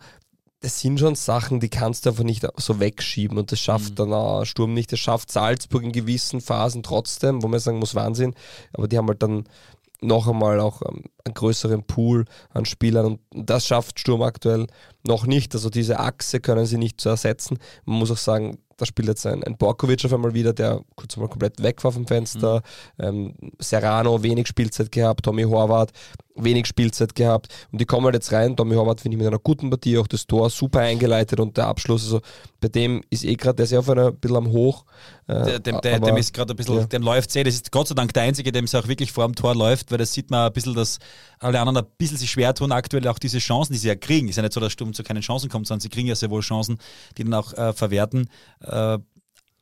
das 0.61 0.79
sind 0.79 1.01
schon 1.01 1.17
Sachen, 1.17 1.59
die 1.59 1.69
kannst 1.69 2.07
du 2.07 2.11
einfach 2.11 2.23
nicht 2.23 2.47
so 2.57 2.79
wegschieben 2.79 3.37
und 3.37 3.51
das 3.51 3.59
schafft 3.59 3.91
Mhm. 3.91 3.95
dann 3.97 4.13
auch 4.13 4.45
Sturm 4.45 4.75
nicht. 4.75 4.93
Das 4.93 5.01
schafft 5.01 5.31
Salzburg 5.31 5.83
in 5.83 5.93
gewissen 5.93 6.41
Phasen 6.41 6.83
trotzdem, 6.83 7.43
wo 7.43 7.49
man 7.49 7.59
sagen 7.59 7.81
muss, 7.81 7.95
Wahnsinn. 7.95 8.35
Aber 8.73 8.87
die 8.87 8.97
haben 8.97 9.09
halt 9.09 9.23
dann 9.23 9.45
noch 10.01 10.29
einmal 10.29 10.61
auch 10.61 10.83
ähm, 10.83 11.05
einen 11.25 11.35
größeren 11.35 11.85
Pool 11.85 12.25
an 12.51 12.65
Spielern 12.65 13.07
und 13.07 13.21
das 13.35 13.67
schafft 13.67 13.99
Sturm 14.01 14.23
aktuell 14.23 14.67
noch 15.07 15.27
nicht. 15.27 15.55
Also 15.55 15.71
diese 15.71 15.99
Achse 15.99 16.41
können 16.41 16.67
sie 16.67 16.79
nicht 16.79 17.01
zu 17.01 17.09
ersetzen. 17.09 17.59
Man 17.85 17.99
muss 17.99 18.11
auch 18.11 18.17
sagen, 18.17 18.59
da 18.77 18.87
spielt 18.87 19.09
jetzt 19.09 19.27
ein, 19.27 19.45
ein 19.45 19.57
Borkovic 19.57 20.05
auf 20.05 20.13
einmal 20.13 20.35
wieder, 20.35 20.53
der 20.53 20.81
kurz 20.97 21.17
mal 21.17 21.29
komplett 21.29 21.63
weg 21.63 21.83
war 21.85 21.93
vom 21.93 22.07
Fenster. 22.07 22.63
Ähm, 22.99 23.35
Serrano 23.59 24.23
wenig 24.23 24.49
Spielzeit 24.49 24.91
gehabt, 24.91 25.25
Tommy 25.25 25.43
Horvath 25.45 25.91
wenig 26.35 26.67
Spielzeit 26.67 27.15
gehabt 27.15 27.49
und 27.71 27.79
die 27.81 27.85
kommen 27.85 28.07
halt 28.07 28.15
jetzt 28.15 28.33
rein. 28.33 28.57
Tommy 28.57 28.75
Horvath 28.75 29.03
finde 29.03 29.17
ich 29.17 29.19
mit 29.19 29.27
einer 29.27 29.39
guten 29.39 29.69
Partie 29.69 29.99
auch 29.99 30.07
das 30.07 30.27
Tor 30.27 30.49
super 30.49 30.81
eingeleitet 30.81 31.39
und 31.39 31.59
der 31.59 31.67
Abschluss, 31.67 32.05
also 32.05 32.21
bei 32.59 32.69
dem 32.69 33.03
ist 33.11 33.23
eh 33.25 33.35
gerade, 33.35 33.57
der 33.57 33.65
ist 33.65 33.73
ja 33.73 33.81
auf 33.81 33.91
einer 33.91 34.07
ein 34.07 34.17
bisschen 34.17 34.37
am 34.39 34.51
Hoch. 34.51 34.85
Äh, 35.27 35.45
Der, 35.45 35.59
dem, 35.59 35.81
der, 35.83 35.97
aber- 35.97 36.07
dem 36.07 36.17
ist 36.17 36.33
gerade 36.33 36.55
ein 36.55 36.57
bisschen, 36.57 36.77
ja. 36.79 36.85
dem 36.87 37.03
läuft 37.03 37.37
eh. 37.37 37.45
Das 37.45 37.55
ist 37.55 37.71
Gott 37.71 37.87
sei 37.89 37.95
Dank 37.95 38.15
der 38.15 38.23
Einzige, 38.23 38.51
dem 38.51 38.65
es 38.65 38.75
auch 38.75 38.89
wirklich 38.89 39.13
vor 39.13 39.27
dem 39.27 39.35
Tor 39.35 39.55
läuft, 39.55 39.91
weil 39.91 39.99
das 39.99 40.13
sieht 40.15 40.31
man 40.31 40.47
ein 40.47 40.53
bisschen, 40.55 40.75
dass 40.75 40.99
alle 41.39 41.61
anderen 41.61 41.79
ein 41.79 41.91
bisschen 41.99 42.17
sich 42.17 42.31
schwer 42.31 42.55
tun, 42.55 42.73
aktuell 42.73 43.07
auch 43.09 43.19
diese 43.19 43.39
Chancen, 43.39 43.73
die 43.73 43.79
sie 43.79 43.89
ja 43.89 43.97
kriegen. 43.97 44.29
Ist 44.29 44.37
ja 44.37 44.43
nicht 44.43 44.53
so, 44.53 44.61
dass 44.61 44.73
Sturm 44.73 44.93
zu 44.93 45.03
keinen 45.03 45.23
Chancen 45.23 45.51
kommt, 45.51 45.67
sondern 45.67 45.81
sie 45.81 45.89
kriegen 45.89 46.09
ja 46.09 46.15
sehr 46.15 46.31
wohl 46.31 46.43
Chancen, 46.43 46.79
die 47.17 47.25
dann 47.25 47.35
auch 47.35 47.53
äh, 47.55 47.73
verwerten. 47.73 48.29
Äh, 48.61 48.99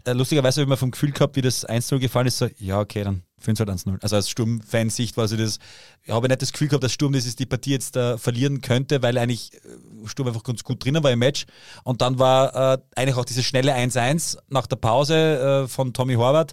äh, 0.04 0.12
lustigerweise 0.12 0.60
habe 0.60 0.64
ich 0.64 0.68
mir 0.70 0.76
vom 0.76 0.90
Gefühl 0.90 1.12
gehabt, 1.12 1.36
wie 1.36 1.42
das 1.42 1.68
1-0 1.68 1.98
gefallen 1.98 2.26
ist, 2.26 2.38
so, 2.38 2.48
ja, 2.58 2.80
okay, 2.80 3.04
dann 3.04 3.22
führen 3.38 3.56
sie 3.56 3.64
halt 3.64 3.70
1-0. 3.70 4.02
Also 4.02 4.16
als 4.16 4.30
Sturm-Fan-Sicht 4.30 5.16
war 5.16 5.28
so 5.28 5.36
das, 5.36 5.58
ich 6.02 6.12
habe 6.12 6.28
nicht 6.28 6.42
das 6.42 6.52
Gefühl 6.52 6.68
gehabt, 6.68 6.84
dass 6.84 6.92
Sturm 6.92 7.12
das 7.12 7.26
ist, 7.26 7.38
die 7.38 7.46
Partie 7.46 7.72
jetzt 7.72 7.96
äh, 7.96 8.18
verlieren 8.18 8.60
könnte, 8.60 9.02
weil 9.02 9.18
eigentlich 9.18 9.54
äh, 9.54 9.58
Sturm 10.06 10.28
einfach 10.28 10.42
ganz 10.42 10.64
gut 10.64 10.84
drinnen 10.84 11.02
war 11.02 11.10
im 11.10 11.18
Match. 11.18 11.46
Und 11.84 12.02
dann 12.02 12.18
war 12.18 12.74
äh, 12.74 12.78
eigentlich 12.96 13.16
auch 13.16 13.24
dieses 13.24 13.44
schnelle 13.44 13.74
1-1 13.74 14.38
nach 14.48 14.66
der 14.66 14.76
Pause 14.76 15.64
äh, 15.64 15.68
von 15.68 15.92
Tommy 15.92 16.14
Horvath 16.14 16.52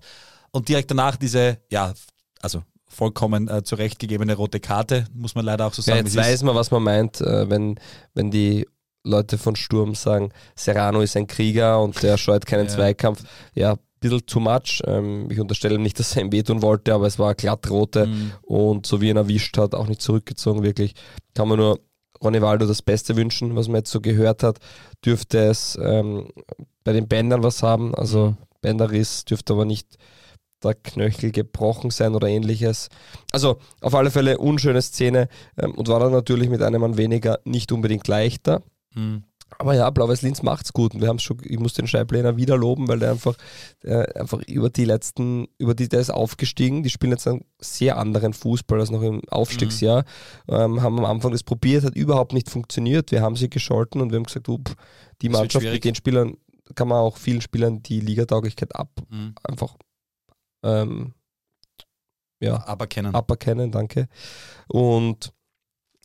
und 0.51 0.69
direkt 0.69 0.91
danach 0.91 1.17
diese, 1.17 1.59
ja, 1.69 1.93
also 2.41 2.63
vollkommen 2.87 3.47
äh, 3.49 3.63
zurechtgegebene 3.63 4.35
rote 4.35 4.59
Karte, 4.59 5.05
muss 5.13 5.35
man 5.35 5.45
leider 5.45 5.67
auch 5.67 5.73
so 5.73 5.81
Ja, 5.81 5.95
sagen. 5.95 6.05
jetzt 6.05 6.15
wie 6.15 6.19
es 6.19 6.25
ist. 6.25 6.31
weiß 6.33 6.43
man, 6.43 6.55
was 6.55 6.71
man 6.71 6.83
meint, 6.83 7.21
äh, 7.21 7.49
wenn, 7.49 7.79
wenn 8.13 8.31
die 8.31 8.67
Leute 9.03 9.37
von 9.37 9.55
Sturm 9.55 9.95
sagen, 9.95 10.31
Serrano 10.55 11.01
ist 11.01 11.15
ein 11.15 11.27
Krieger 11.27 11.81
und 11.81 12.01
der 12.03 12.17
scheut 12.17 12.45
keinen 12.45 12.67
Ja. 12.67 12.73
Zweikampf. 12.75 13.23
Ja, 13.53 13.73
ein 13.73 13.79
bisschen 13.99 14.25
too 14.25 14.39
much. 14.39 14.81
Ähm, 14.85 15.29
ich 15.31 15.39
unterstelle 15.39 15.75
ihm 15.75 15.81
nicht, 15.83 15.99
dass 15.99 16.15
er 16.15 16.23
ihm 16.23 16.31
wehtun 16.31 16.61
wollte, 16.61 16.93
aber 16.93 17.07
es 17.07 17.17
war 17.19 17.35
glatt 17.35 17.69
rote 17.69 18.07
Mhm. 18.07 18.31
und 18.43 18.85
so 18.85 18.99
wie 19.01 19.09
ihn 19.09 19.17
erwischt 19.17 19.57
hat, 19.57 19.73
auch 19.75 19.87
nicht 19.87 20.01
zurückgezogen, 20.01 20.63
wirklich. 20.63 20.93
Kann 21.35 21.47
man 21.47 21.57
nur 21.59 21.79
Ronny 22.23 22.41
Waldo 22.41 22.65
das 22.65 22.81
Beste 22.81 23.15
wünschen, 23.15 23.55
was 23.55 23.67
man 23.67 23.77
jetzt 23.77 23.91
so 23.91 24.01
gehört 24.01 24.43
hat, 24.43 24.57
dürfte 25.05 25.37
es 25.39 25.77
ähm, 25.81 26.29
bei 26.83 26.91
den 26.93 27.07
Bändern 27.07 27.43
was 27.43 27.61
haben, 27.63 27.93
also 27.95 28.29
Mhm. 28.29 28.37
Bänderriss 28.61 29.23
dürfte 29.23 29.53
aber 29.53 29.65
nicht 29.65 29.97
der 30.63 30.73
Knöchel 30.73 31.31
gebrochen 31.31 31.91
sein 31.91 32.15
oder 32.15 32.27
ähnliches. 32.27 32.89
Also 33.31 33.57
auf 33.81 33.95
alle 33.95 34.11
Fälle 34.11 34.37
unschöne 34.37 34.81
Szene 34.81 35.27
ähm, 35.57 35.73
und 35.75 35.87
war 35.87 35.99
dann 35.99 36.11
natürlich 36.11 36.49
mit 36.49 36.61
einem 36.61 36.81
Mann 36.81 36.97
weniger 36.97 37.39
nicht 37.45 37.71
unbedingt 37.71 38.07
leichter. 38.07 38.63
Mhm. 38.93 39.23
Aber 39.59 39.73
ja, 39.73 39.89
Blau-Weiß 39.89 40.23
Linz 40.23 40.43
macht's 40.43 40.73
gut 40.73 40.93
und 40.93 41.01
wir 41.01 41.07
haben 41.07 41.19
schon, 41.19 41.37
ich 41.43 41.57
muss 41.57 41.73
den 41.73 41.87
Scheiblener 41.87 42.35
wieder 42.35 42.57
loben, 42.57 42.87
weil 42.87 42.99
der 42.99 43.11
einfach, 43.11 43.35
äh, 43.83 44.03
einfach 44.19 44.41
über 44.45 44.69
die 44.69 44.83
letzten, 44.83 45.47
über 45.57 45.73
die, 45.73 45.87
der 45.87 46.01
ist 46.01 46.09
aufgestiegen, 46.09 46.83
die 46.83 46.89
spielen 46.89 47.13
jetzt 47.13 47.27
einen 47.27 47.45
sehr 47.59 47.97
anderen 47.97 48.33
Fußball 48.33 48.79
als 48.79 48.91
noch 48.91 49.01
im 49.01 49.21
Aufstiegsjahr, 49.29 50.03
ähm, 50.49 50.81
haben 50.81 50.99
am 50.99 51.05
Anfang 51.05 51.31
das 51.31 51.43
probiert, 51.43 51.85
hat 51.85 51.95
überhaupt 51.95 52.33
nicht 52.33 52.49
funktioniert, 52.49 53.11
wir 53.11 53.21
haben 53.21 53.37
sie 53.37 53.49
gescholten 53.49 54.01
und 54.01 54.11
wir 54.11 54.17
haben 54.17 54.25
gesagt, 54.25 54.49
up, 54.49 54.75
die 55.21 55.29
Das 55.29 55.39
Mannschaft 55.39 55.65
mit 55.65 55.83
den 55.85 55.95
Spielern 55.95 56.35
kann 56.75 56.89
man 56.89 56.97
auch 56.97 57.17
vielen 57.17 57.41
Spielern 57.41 57.81
die 57.81 58.01
Ligatauglichkeit 58.01 58.75
ab, 58.75 58.89
Mhm. 59.09 59.33
einfach 59.43 59.75
ähm, 60.63 61.13
ja, 62.39 62.63
Aber 62.67 62.87
kennen, 62.87 63.15
aberkennen, 63.15 63.71
danke. 63.71 64.07
Und 64.67 65.33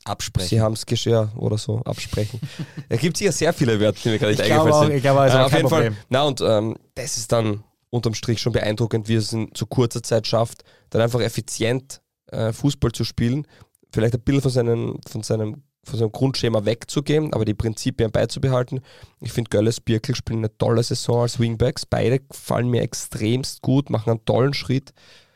absprechen. 0.04 0.48
sie 0.48 0.60
haben 0.60 0.72
es 0.72 0.86
geschehen 0.86 1.30
oder 1.36 1.58
so, 1.58 1.78
absprechen. 1.84 2.40
Es 2.88 3.00
gibt 3.00 3.16
sicher 3.16 3.32
sehr 3.32 3.52
viele 3.52 3.78
Wörter, 3.80 4.00
die 4.02 4.08
mir 4.10 4.18
gerade 4.18 4.32
nicht 4.32 4.42
eingefallen 4.42 4.72
auch, 4.72 4.82
sind. 4.84 4.92
ich 4.96 5.02
glaube, 5.02 5.20
also 5.20 5.38
Äh, 5.38 5.40
auf 5.42 5.50
kein 5.50 5.58
jeden 5.58 5.68
Problem. 5.68 5.94
Fall. 5.94 6.04
Na 6.08 6.22
und 6.22 6.40
ähm, 6.40 6.76
das 6.94 7.16
ist 7.18 7.32
dann 7.32 7.64
unterm 7.90 8.14
Strich 8.14 8.40
schon 8.40 8.52
beeindruckend, 8.54 9.08
wie 9.08 9.14
es 9.16 9.32
in 9.32 9.50
so 9.54 9.66
kurzer 9.66 10.02
Zeit 10.02 10.26
schafft, 10.26 10.64
dann 10.90 11.02
einfach 11.02 11.20
effizient 11.20 12.00
äh, 12.28 12.52
Fußball 12.52 12.92
zu 12.92 13.04
spielen, 13.04 13.46
vielleicht 13.92 14.14
ein 14.14 14.22
bisschen 14.22 14.40
von 14.40 14.50
seinem, 14.50 15.00
von 15.06 15.22
seinem, 15.22 15.62
von 15.84 15.98
seinem 15.98 16.12
Grundschema 16.12 16.64
wegzugehen, 16.64 17.32
aber 17.32 17.44
die 17.44 17.54
Prinzipien 17.54 18.10
beizubehalten. 18.10 18.80
Ich 19.20 19.32
finde, 19.32 19.50
Gölles 19.50 19.80
Birkel 19.80 20.14
spielen 20.14 20.40
eine 20.40 20.56
tolle 20.56 20.82
Saison 20.82 21.22
als 21.22 21.40
Wingbacks. 21.40 21.86
Beide 21.86 22.20
gefallen 22.20 22.68
mir 22.68 22.82
extremst 22.82 23.62
gut, 23.62 23.90
machen 23.90 24.10
einen 24.10 24.24
tollen 24.24 24.54
Schritt. 24.54 24.92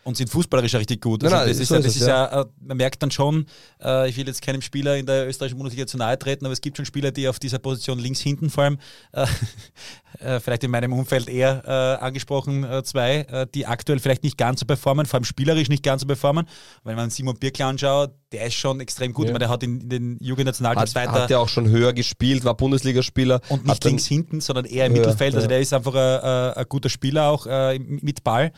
Und 0.07 0.17
sind 0.17 0.31
fußballerisch 0.31 0.73
ja 0.73 0.79
richtig 0.79 1.01
gut. 1.01 1.23
Nein, 1.23 1.33
Also 1.33 1.45
nein, 1.45 1.49
das 1.49 1.59
ist, 1.59 1.69
so 1.69 1.75
ja, 1.75 1.81
ist 1.81 1.87
das 1.87 1.97
es, 1.97 2.03
ist 2.03 2.07
ja, 2.07 2.43
äh, 2.43 2.45
man 2.61 2.77
merkt 2.77 3.03
dann 3.03 3.11
schon, 3.11 3.45
äh, 3.83 4.09
ich 4.09 4.17
will 4.17 4.25
jetzt 4.25 4.41
keinem 4.41 4.63
Spieler 4.63 4.97
in 4.97 5.05
der 5.05 5.27
österreichischen 5.27 5.59
Bundesliga 5.59 5.85
zu 5.85 5.97
nahe 5.97 6.17
treten, 6.17 6.45
aber 6.45 6.53
es 6.53 6.61
gibt 6.61 6.77
schon 6.77 6.87
Spieler, 6.87 7.11
die 7.11 7.27
auf 7.27 7.41
dieser 7.41 7.59
Position 7.59 7.99
links 7.99 8.21
hinten 8.21 8.49
vor 8.49 8.63
allem, 8.63 8.79
äh, 9.11 9.27
äh, 10.21 10.39
vielleicht 10.39 10.63
in 10.63 10.71
meinem 10.71 10.93
Umfeld 10.93 11.29
eher 11.29 11.65
äh, 11.67 12.05
angesprochen, 12.05 12.63
äh, 12.63 12.85
zwei, 12.85 13.47
die 13.53 13.67
aktuell 13.67 13.99
vielleicht 13.99 14.23
nicht 14.23 14.39
ganz 14.39 14.61
so 14.61 14.67
performen, 14.67 15.07
vor 15.07 15.19
allem 15.19 15.25
spielerisch 15.25 15.69
nicht 15.69 15.83
ganz 15.83 16.03
so 16.03 16.07
performen. 16.07 16.47
Wenn 16.85 16.95
man 16.95 17.11
Simon 17.11 17.37
Birkle 17.37 17.65
anschaut, 17.65 18.13
der 18.31 18.47
ist 18.47 18.55
schon 18.55 18.79
extrem 18.79 19.13
gut. 19.13 19.25
Ja. 19.25 19.31
Ich 19.31 19.33
meine, 19.33 19.41
der 19.41 19.49
hat 19.49 19.65
in, 19.65 19.81
in 19.81 19.89
den 19.89 20.19
Jugendnationalteams 20.21 20.95
weiter 20.95 21.13
hat 21.13 21.31
ja 21.31 21.39
auch 21.39 21.49
schon 21.49 21.69
höher 21.69 21.93
gespielt, 21.93 22.45
war 22.45 22.57
Bundesligaspieler. 22.57 23.41
und 23.49 23.67
nicht 23.67 23.83
links 23.83 24.07
hinten, 24.07 24.41
sondern 24.41 24.67
eher 24.67 24.87
im 24.87 24.95
Ja, 24.95 25.01
Mittelfeld. 25.01 25.35
Also 25.35 25.49
der 25.49 25.59
ist 25.59 25.73
einfach 25.73 25.95
ein, 25.95 26.55
ein, 26.55 26.65
guter 26.69 26.91
Spieler 26.91 27.29
auch 27.29 27.47
mit 27.79 28.23
Ball. 28.23 28.53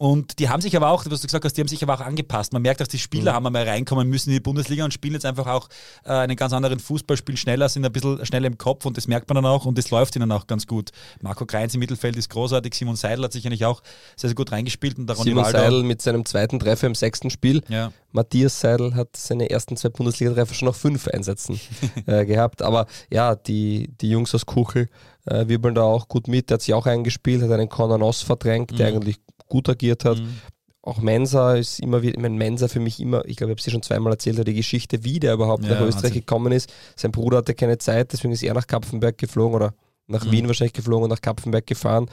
Und 0.00 0.38
die 0.38 0.48
haben 0.48 0.62
sich 0.62 0.74
aber 0.74 0.88
auch, 0.88 1.04
was 1.10 1.20
du 1.20 1.26
gesagt 1.26 1.44
hast, 1.44 1.58
die 1.58 1.60
haben 1.60 1.68
sich 1.68 1.82
aber 1.82 1.92
auch 1.92 2.00
angepasst. 2.00 2.54
Man 2.54 2.62
merkt, 2.62 2.80
dass 2.80 2.88
die 2.88 2.96
Mhm. 2.96 3.00
Spieler 3.00 3.34
haben 3.34 3.46
einmal 3.46 3.68
reinkommen 3.68 4.08
müssen 4.08 4.30
in 4.30 4.36
die 4.36 4.40
Bundesliga 4.40 4.82
und 4.82 4.94
spielen 4.94 5.12
jetzt 5.12 5.26
einfach 5.26 5.46
auch 5.46 5.68
äh, 6.06 6.12
einen 6.12 6.36
ganz 6.36 6.54
anderen 6.54 6.78
Fußball, 6.78 7.18
spielen 7.18 7.36
schneller, 7.36 7.68
sind 7.68 7.84
ein 7.84 7.92
bisschen 7.92 8.24
schneller 8.24 8.46
im 8.46 8.56
Kopf 8.56 8.86
und 8.86 8.96
das 8.96 9.08
merkt 9.08 9.28
man 9.28 9.34
dann 9.34 9.44
auch 9.44 9.66
und 9.66 9.76
das 9.76 9.90
läuft 9.90 10.16
ihnen 10.16 10.32
auch 10.32 10.46
ganz 10.46 10.66
gut. 10.66 10.88
Marco 11.20 11.44
Kreins 11.44 11.74
im 11.74 11.80
Mittelfeld 11.80 12.16
ist 12.16 12.30
großartig, 12.30 12.72
Simon 12.74 12.96
Seidel 12.96 13.24
hat 13.26 13.34
sich 13.34 13.46
eigentlich 13.46 13.66
auch 13.66 13.82
sehr, 14.16 14.30
sehr 14.30 14.34
gut 14.34 14.50
reingespielt 14.52 14.96
und 14.96 15.06
der 15.06 15.16
Ronny 15.16 15.32
Simon. 15.32 15.44
Seidel 15.44 15.82
mit 15.82 16.00
seinem 16.00 16.24
zweiten 16.24 16.58
Treffer 16.58 16.86
im 16.86 16.94
sechsten 16.94 17.28
Spiel. 17.28 17.60
Ja. 17.68 17.92
Matthias 18.12 18.58
Seidel 18.58 18.94
hat 18.94 19.14
seine 19.18 19.50
ersten 19.50 19.76
zwei 19.76 19.90
Bundesliga-Treffer 19.90 20.54
schon 20.54 20.68
nach 20.68 20.74
fünf 20.74 21.08
Einsätzen 21.08 21.60
äh, 22.06 22.24
gehabt. 22.24 22.62
Aber 22.62 22.86
ja, 23.10 23.36
die, 23.36 23.90
die 24.00 24.08
Jungs 24.08 24.34
aus 24.34 24.46
Kuchel 24.46 24.88
äh, 25.26 25.46
wirbeln 25.46 25.74
da 25.74 25.82
auch 25.82 26.08
gut 26.08 26.26
mit. 26.26 26.48
Der 26.48 26.54
hat 26.54 26.62
sich 26.62 26.72
auch 26.72 26.86
eingespielt, 26.86 27.42
hat 27.42 27.50
einen 27.50 27.68
Conor 27.68 27.98
Noss 27.98 28.22
verdrängt, 28.22 28.78
der 28.78 28.90
Mhm. 28.92 28.96
eigentlich 28.96 29.20
gut 29.50 29.68
agiert 29.68 30.06
hat. 30.06 30.18
Mhm. 30.18 30.38
Auch 30.82 30.98
Mensa 30.98 31.56
ist 31.56 31.78
immer 31.80 32.00
wieder, 32.00 32.14
ich 32.14 32.22
meine, 32.22 32.36
Mensa 32.38 32.66
für 32.68 32.80
mich 32.80 33.00
immer, 33.00 33.22
ich 33.26 33.36
glaube, 33.36 33.50
ich 33.50 33.56
habe 33.56 33.58
es 33.58 33.64
dir 33.64 33.70
schon 33.70 33.82
zweimal 33.82 34.14
erzählt, 34.14 34.48
die 34.48 34.54
Geschichte, 34.54 35.04
wie 35.04 35.20
der 35.20 35.34
überhaupt 35.34 35.64
Ja, 35.64 35.74
nach 35.74 35.80
Österreich 35.82 36.04
Wahnsinn. 36.04 36.20
gekommen 36.20 36.52
ist. 36.52 36.72
Sein 36.96 37.12
Bruder 37.12 37.38
hatte 37.38 37.52
keine 37.54 37.76
Zeit, 37.76 38.14
deswegen 38.14 38.32
ist 38.32 38.42
er 38.42 38.54
nach 38.54 38.66
Kapfenberg 38.66 39.18
geflogen 39.18 39.54
oder 39.56 39.74
nach 40.06 40.24
Mhm. 40.24 40.30
Wien 40.32 40.46
wahrscheinlich 40.46 40.72
geflogen 40.72 41.04
und 41.04 41.10
nach 41.10 41.20
Kapfenberg 41.20 41.66
gefahren. 41.66 42.08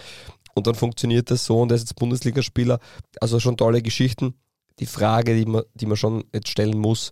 Und 0.54 0.68
dann 0.68 0.76
funktioniert 0.76 1.32
das 1.32 1.46
so 1.46 1.62
und 1.62 1.72
er 1.72 1.76
ist 1.76 1.84
jetzt 1.84 1.96
Bundesligaspieler. 1.96 2.80
Also 3.22 3.40
schon 3.40 3.56
tolle 3.56 3.82
Geschichten. 3.82 4.34
Die 4.80 4.86
Frage, 4.86 5.34
die 5.36 5.46
man, 5.46 5.64
die 5.76 5.86
man 5.86 5.96
schon 5.98 6.26
jetzt 6.34 6.50
stellen 6.50 6.78
muss, 6.78 7.12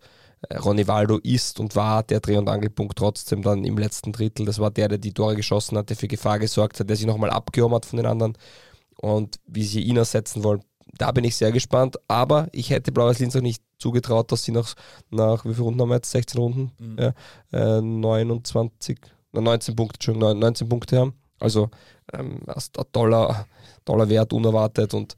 äh, 0.49 0.57
Ronny 0.57 0.87
Waldo 0.87 1.19
ist 1.23 1.59
und 1.59 1.75
war 1.75 2.03
der 2.03 2.19
Dreh- 2.19 2.37
und 2.37 2.49
Angelpunkt 2.49 2.97
trotzdem 2.97 3.41
dann 3.43 3.63
im 3.63 3.77
letzten 3.77 4.11
Drittel. 4.11 4.45
Das 4.45 4.59
war 4.59 4.71
der, 4.71 4.89
der 4.89 4.97
die 4.97 5.13
Tore 5.13 5.35
geschossen 5.35 5.77
hat, 5.77 5.89
der 5.89 5.95
für 5.95 6.07
Gefahr 6.07 6.37
gesorgt 6.39 6.79
hat, 6.79 6.89
der 6.89 6.97
sich 6.97 7.05
nochmal 7.05 7.29
abgehoben 7.29 7.75
hat 7.75 7.85
von 7.85 7.97
den 7.97 8.05
anderen. 8.07 8.33
Und 8.99 9.39
wie 9.45 9.63
sie 9.63 9.81
ihn 9.81 9.97
ersetzen 9.97 10.43
wollen, 10.43 10.61
da 10.97 11.11
bin 11.11 11.23
ich 11.23 11.35
sehr 11.35 11.51
gespannt. 11.51 11.97
Aber 12.07 12.47
ich 12.51 12.69
hätte 12.69 12.91
Blau-Weiß 12.91 13.19
Linz 13.19 13.35
auch 13.35 13.41
nicht 13.41 13.63
zugetraut, 13.77 14.31
dass 14.31 14.43
sie 14.43 14.51
nach, 14.51 14.73
nach 15.09 15.45
wie 15.45 15.53
viele 15.53 15.63
Runden 15.63 15.81
haben 15.81 15.89
wir 15.89 15.95
jetzt? 15.95 16.11
16 16.11 16.39
Runden? 16.39 16.71
Mhm. 16.79 16.97
Ja, 16.99 17.77
äh, 17.77 17.81
29, 17.81 18.99
na, 19.31 19.41
19 19.41 19.75
Punkte, 19.75 19.97
Entschuldigung, 19.97 20.39
19 20.39 20.69
Punkte 20.69 20.99
haben. 20.99 21.13
Also 21.39 21.69
ähm, 22.13 22.41
ein 22.47 22.85
toller, 22.91 23.45
toller 23.83 24.09
Wert, 24.09 24.33
unerwartet 24.33 24.93
und 24.93 25.17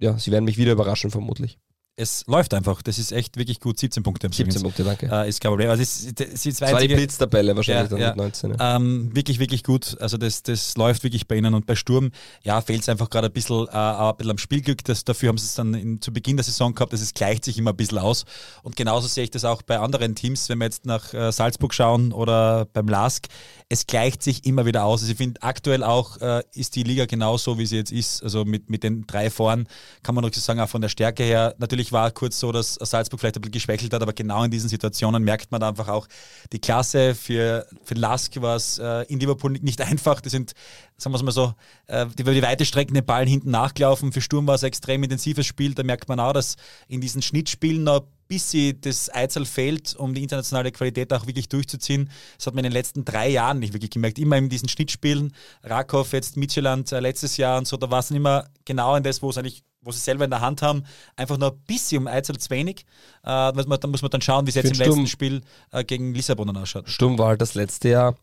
ja, 0.00 0.18
sie 0.18 0.32
werden 0.32 0.44
mich 0.44 0.58
wieder 0.58 0.72
überraschen, 0.72 1.10
vermutlich. 1.10 1.58
Es 1.96 2.24
läuft 2.26 2.54
einfach. 2.54 2.80
Das 2.80 2.98
ist 2.98 3.12
echt 3.12 3.36
wirklich 3.36 3.60
gut. 3.60 3.78
17 3.78 4.02
Punkte. 4.02 4.30
17 4.32 4.62
Punkte, 4.62 4.84
danke. 4.84 5.06
Äh, 5.12 5.28
ist 5.28 5.40
kein 5.40 5.50
Problem. 5.50 5.68
Also 5.68 5.82
es 5.82 6.04
ist, 6.04 6.20
es 6.20 6.46
ist 6.46 6.62
das 6.62 6.72
war 6.72 6.80
die 6.80 6.88
Blitztabelle 6.88 7.54
wahrscheinlich 7.54 7.90
Ja, 7.90 7.96
dann 7.96 8.00
ja. 8.00 8.08
mit 8.08 8.16
19. 8.16 8.54
Ja. 8.58 8.76
Ähm, 8.76 9.10
wirklich, 9.14 9.38
wirklich 9.38 9.64
gut. 9.64 9.96
Also 10.00 10.16
das, 10.16 10.42
das 10.42 10.76
läuft 10.76 11.02
wirklich 11.04 11.28
bei 11.28 11.36
ihnen. 11.36 11.52
Und 11.52 11.66
bei 11.66 11.74
Sturm, 11.74 12.10
ja, 12.42 12.60
fehlt 12.62 12.80
es 12.82 12.88
einfach 12.88 13.10
gerade 13.10 13.26
ein 13.26 13.32
bisschen, 13.32 13.66
äh, 13.68 13.72
ein 13.72 14.16
bisschen 14.16 14.30
am 14.30 14.38
Spielglück. 14.38 14.82
Das, 14.84 15.04
dafür 15.04 15.28
haben 15.28 15.38
sie 15.38 15.44
es 15.44 15.54
dann 15.54 15.74
in, 15.74 16.00
zu 16.00 16.12
Beginn 16.12 16.36
der 16.36 16.44
Saison 16.44 16.74
gehabt. 16.74 16.92
Das 16.92 17.02
es 17.02 17.12
gleicht 17.12 17.44
sich 17.44 17.58
immer 17.58 17.70
ein 17.70 17.76
bisschen 17.76 17.98
aus. 17.98 18.24
Und 18.62 18.76
genauso 18.76 19.06
sehe 19.06 19.24
ich 19.24 19.30
das 19.30 19.44
auch 19.44 19.60
bei 19.62 19.78
anderen 19.78 20.14
Teams, 20.14 20.48
wenn 20.48 20.58
wir 20.58 20.64
jetzt 20.64 20.86
nach 20.86 21.12
äh, 21.12 21.32
Salzburg 21.32 21.74
schauen 21.74 22.12
oder 22.12 22.64
beim 22.72 22.88
LASK. 22.88 23.26
Es 23.68 23.86
gleicht 23.86 24.22
sich 24.22 24.46
immer 24.46 24.64
wieder 24.64 24.84
aus. 24.84 25.02
Also 25.02 25.12
ich 25.12 25.18
finde, 25.18 25.42
aktuell 25.42 25.84
auch 25.84 26.16
äh, 26.20 26.42
ist 26.54 26.76
die 26.76 26.82
Liga 26.82 27.04
genauso, 27.04 27.58
wie 27.58 27.66
sie 27.66 27.76
jetzt 27.76 27.92
ist. 27.92 28.22
Also 28.22 28.44
mit, 28.44 28.70
mit 28.70 28.84
den 28.84 29.06
drei 29.06 29.28
Vorn 29.30 29.68
kann 30.02 30.14
man 30.14 30.24
noch 30.24 30.32
so 30.32 30.40
sagen, 30.40 30.60
auch 30.60 30.68
von 30.68 30.80
der 30.80 30.88
Stärke 30.88 31.22
her. 31.22 31.54
Natürlich 31.58 31.79
war 31.92 32.10
kurz 32.10 32.38
so, 32.38 32.52
dass 32.52 32.74
Salzburg 32.74 33.20
vielleicht 33.20 33.36
ein 33.36 33.40
bisschen 33.40 33.52
geschwächelt 33.52 33.92
hat, 33.92 34.02
aber 34.02 34.12
genau 34.12 34.44
in 34.44 34.50
diesen 34.50 34.68
Situationen 34.68 35.22
merkt 35.22 35.50
man 35.50 35.62
einfach 35.62 35.88
auch 35.88 36.06
die 36.52 36.58
Klasse. 36.58 37.14
Für, 37.14 37.66
für 37.84 37.94
Lask 37.94 38.40
war 38.40 38.56
es 38.56 38.78
äh, 38.78 39.02
in 39.04 39.18
Liverpool 39.18 39.52
nicht 39.52 39.80
einfach. 39.80 40.20
Die 40.20 40.28
sind, 40.28 40.52
sagen 40.96 41.12
wir 41.12 41.16
es 41.16 41.22
mal 41.22 41.32
so, 41.32 41.54
äh, 41.86 42.06
die, 42.06 42.24
die 42.24 42.42
weite 42.42 42.64
Strecken 42.64 42.94
den 42.94 43.04
Ball 43.04 43.26
hinten 43.26 43.50
nachgelaufen. 43.50 44.12
Für 44.12 44.20
Sturm 44.20 44.46
war 44.46 44.56
es 44.56 44.62
ein 44.62 44.68
extrem 44.68 45.02
intensives 45.02 45.46
Spiel. 45.46 45.74
Da 45.74 45.82
merkt 45.82 46.08
man 46.08 46.20
auch, 46.20 46.32
dass 46.32 46.56
in 46.88 47.00
diesen 47.00 47.22
Schnittspielen 47.22 47.84
noch 47.84 48.02
bis 48.30 48.48
sie 48.48 48.80
das 48.80 49.12
Eizel 49.12 49.44
fehlt, 49.44 49.96
um 49.96 50.14
die 50.14 50.22
internationale 50.22 50.70
Qualität 50.70 51.12
auch 51.12 51.26
wirklich 51.26 51.48
durchzuziehen. 51.48 52.08
Das 52.36 52.46
hat 52.46 52.54
man 52.54 52.64
in 52.64 52.70
den 52.70 52.74
letzten 52.74 53.04
drei 53.04 53.28
Jahren 53.28 53.58
nicht 53.58 53.72
wirklich 53.72 53.90
gemerkt. 53.90 54.20
Immer 54.20 54.36
in 54.36 54.48
diesen 54.48 54.68
Schnittspielen, 54.68 55.34
Rakow, 55.64 56.10
jetzt 56.12 56.36
Midtjylland 56.36 56.92
äh, 56.92 57.00
letztes 57.00 57.36
Jahr 57.38 57.58
und 57.58 57.66
so, 57.66 57.76
da 57.76 57.90
war 57.90 57.98
es 57.98 58.12
immer 58.12 58.48
genau 58.64 58.94
in 58.94 59.02
das, 59.02 59.20
wo 59.20 59.30
es 59.30 59.36
eigentlich 59.36 59.64
wo 59.82 59.92
sie 59.92 59.98
selber 59.98 60.24
in 60.24 60.30
der 60.30 60.40
Hand 60.40 60.62
haben, 60.62 60.84
einfach 61.16 61.38
nur 61.38 61.52
ein 61.52 61.58
bisschen 61.66 62.02
um 62.02 62.06
Eizel 62.06 62.36
zu 62.38 62.50
wenig. 62.50 62.84
Äh, 63.24 63.52
muss 63.52 63.66
man, 63.66 63.80
dann 63.80 63.90
muss 63.90 64.02
man 64.02 64.10
dann 64.10 64.20
schauen, 64.20 64.46
wie 64.46 64.50
es 64.50 64.56
jetzt 64.56 64.66
im 64.66 64.72
den 64.72 64.78
letzten 64.78 64.92
Sturm- 64.94 65.06
Spiel 65.06 65.40
äh, 65.72 65.84
gegen 65.84 66.14
Lissabon 66.14 66.46
dann 66.46 66.56
ausschaut. 66.58 66.88
Sturm 66.88 67.18
war 67.18 67.28
halt 67.28 67.40
das 67.40 67.54
letzte 67.54 67.88
Jahr 67.88 68.14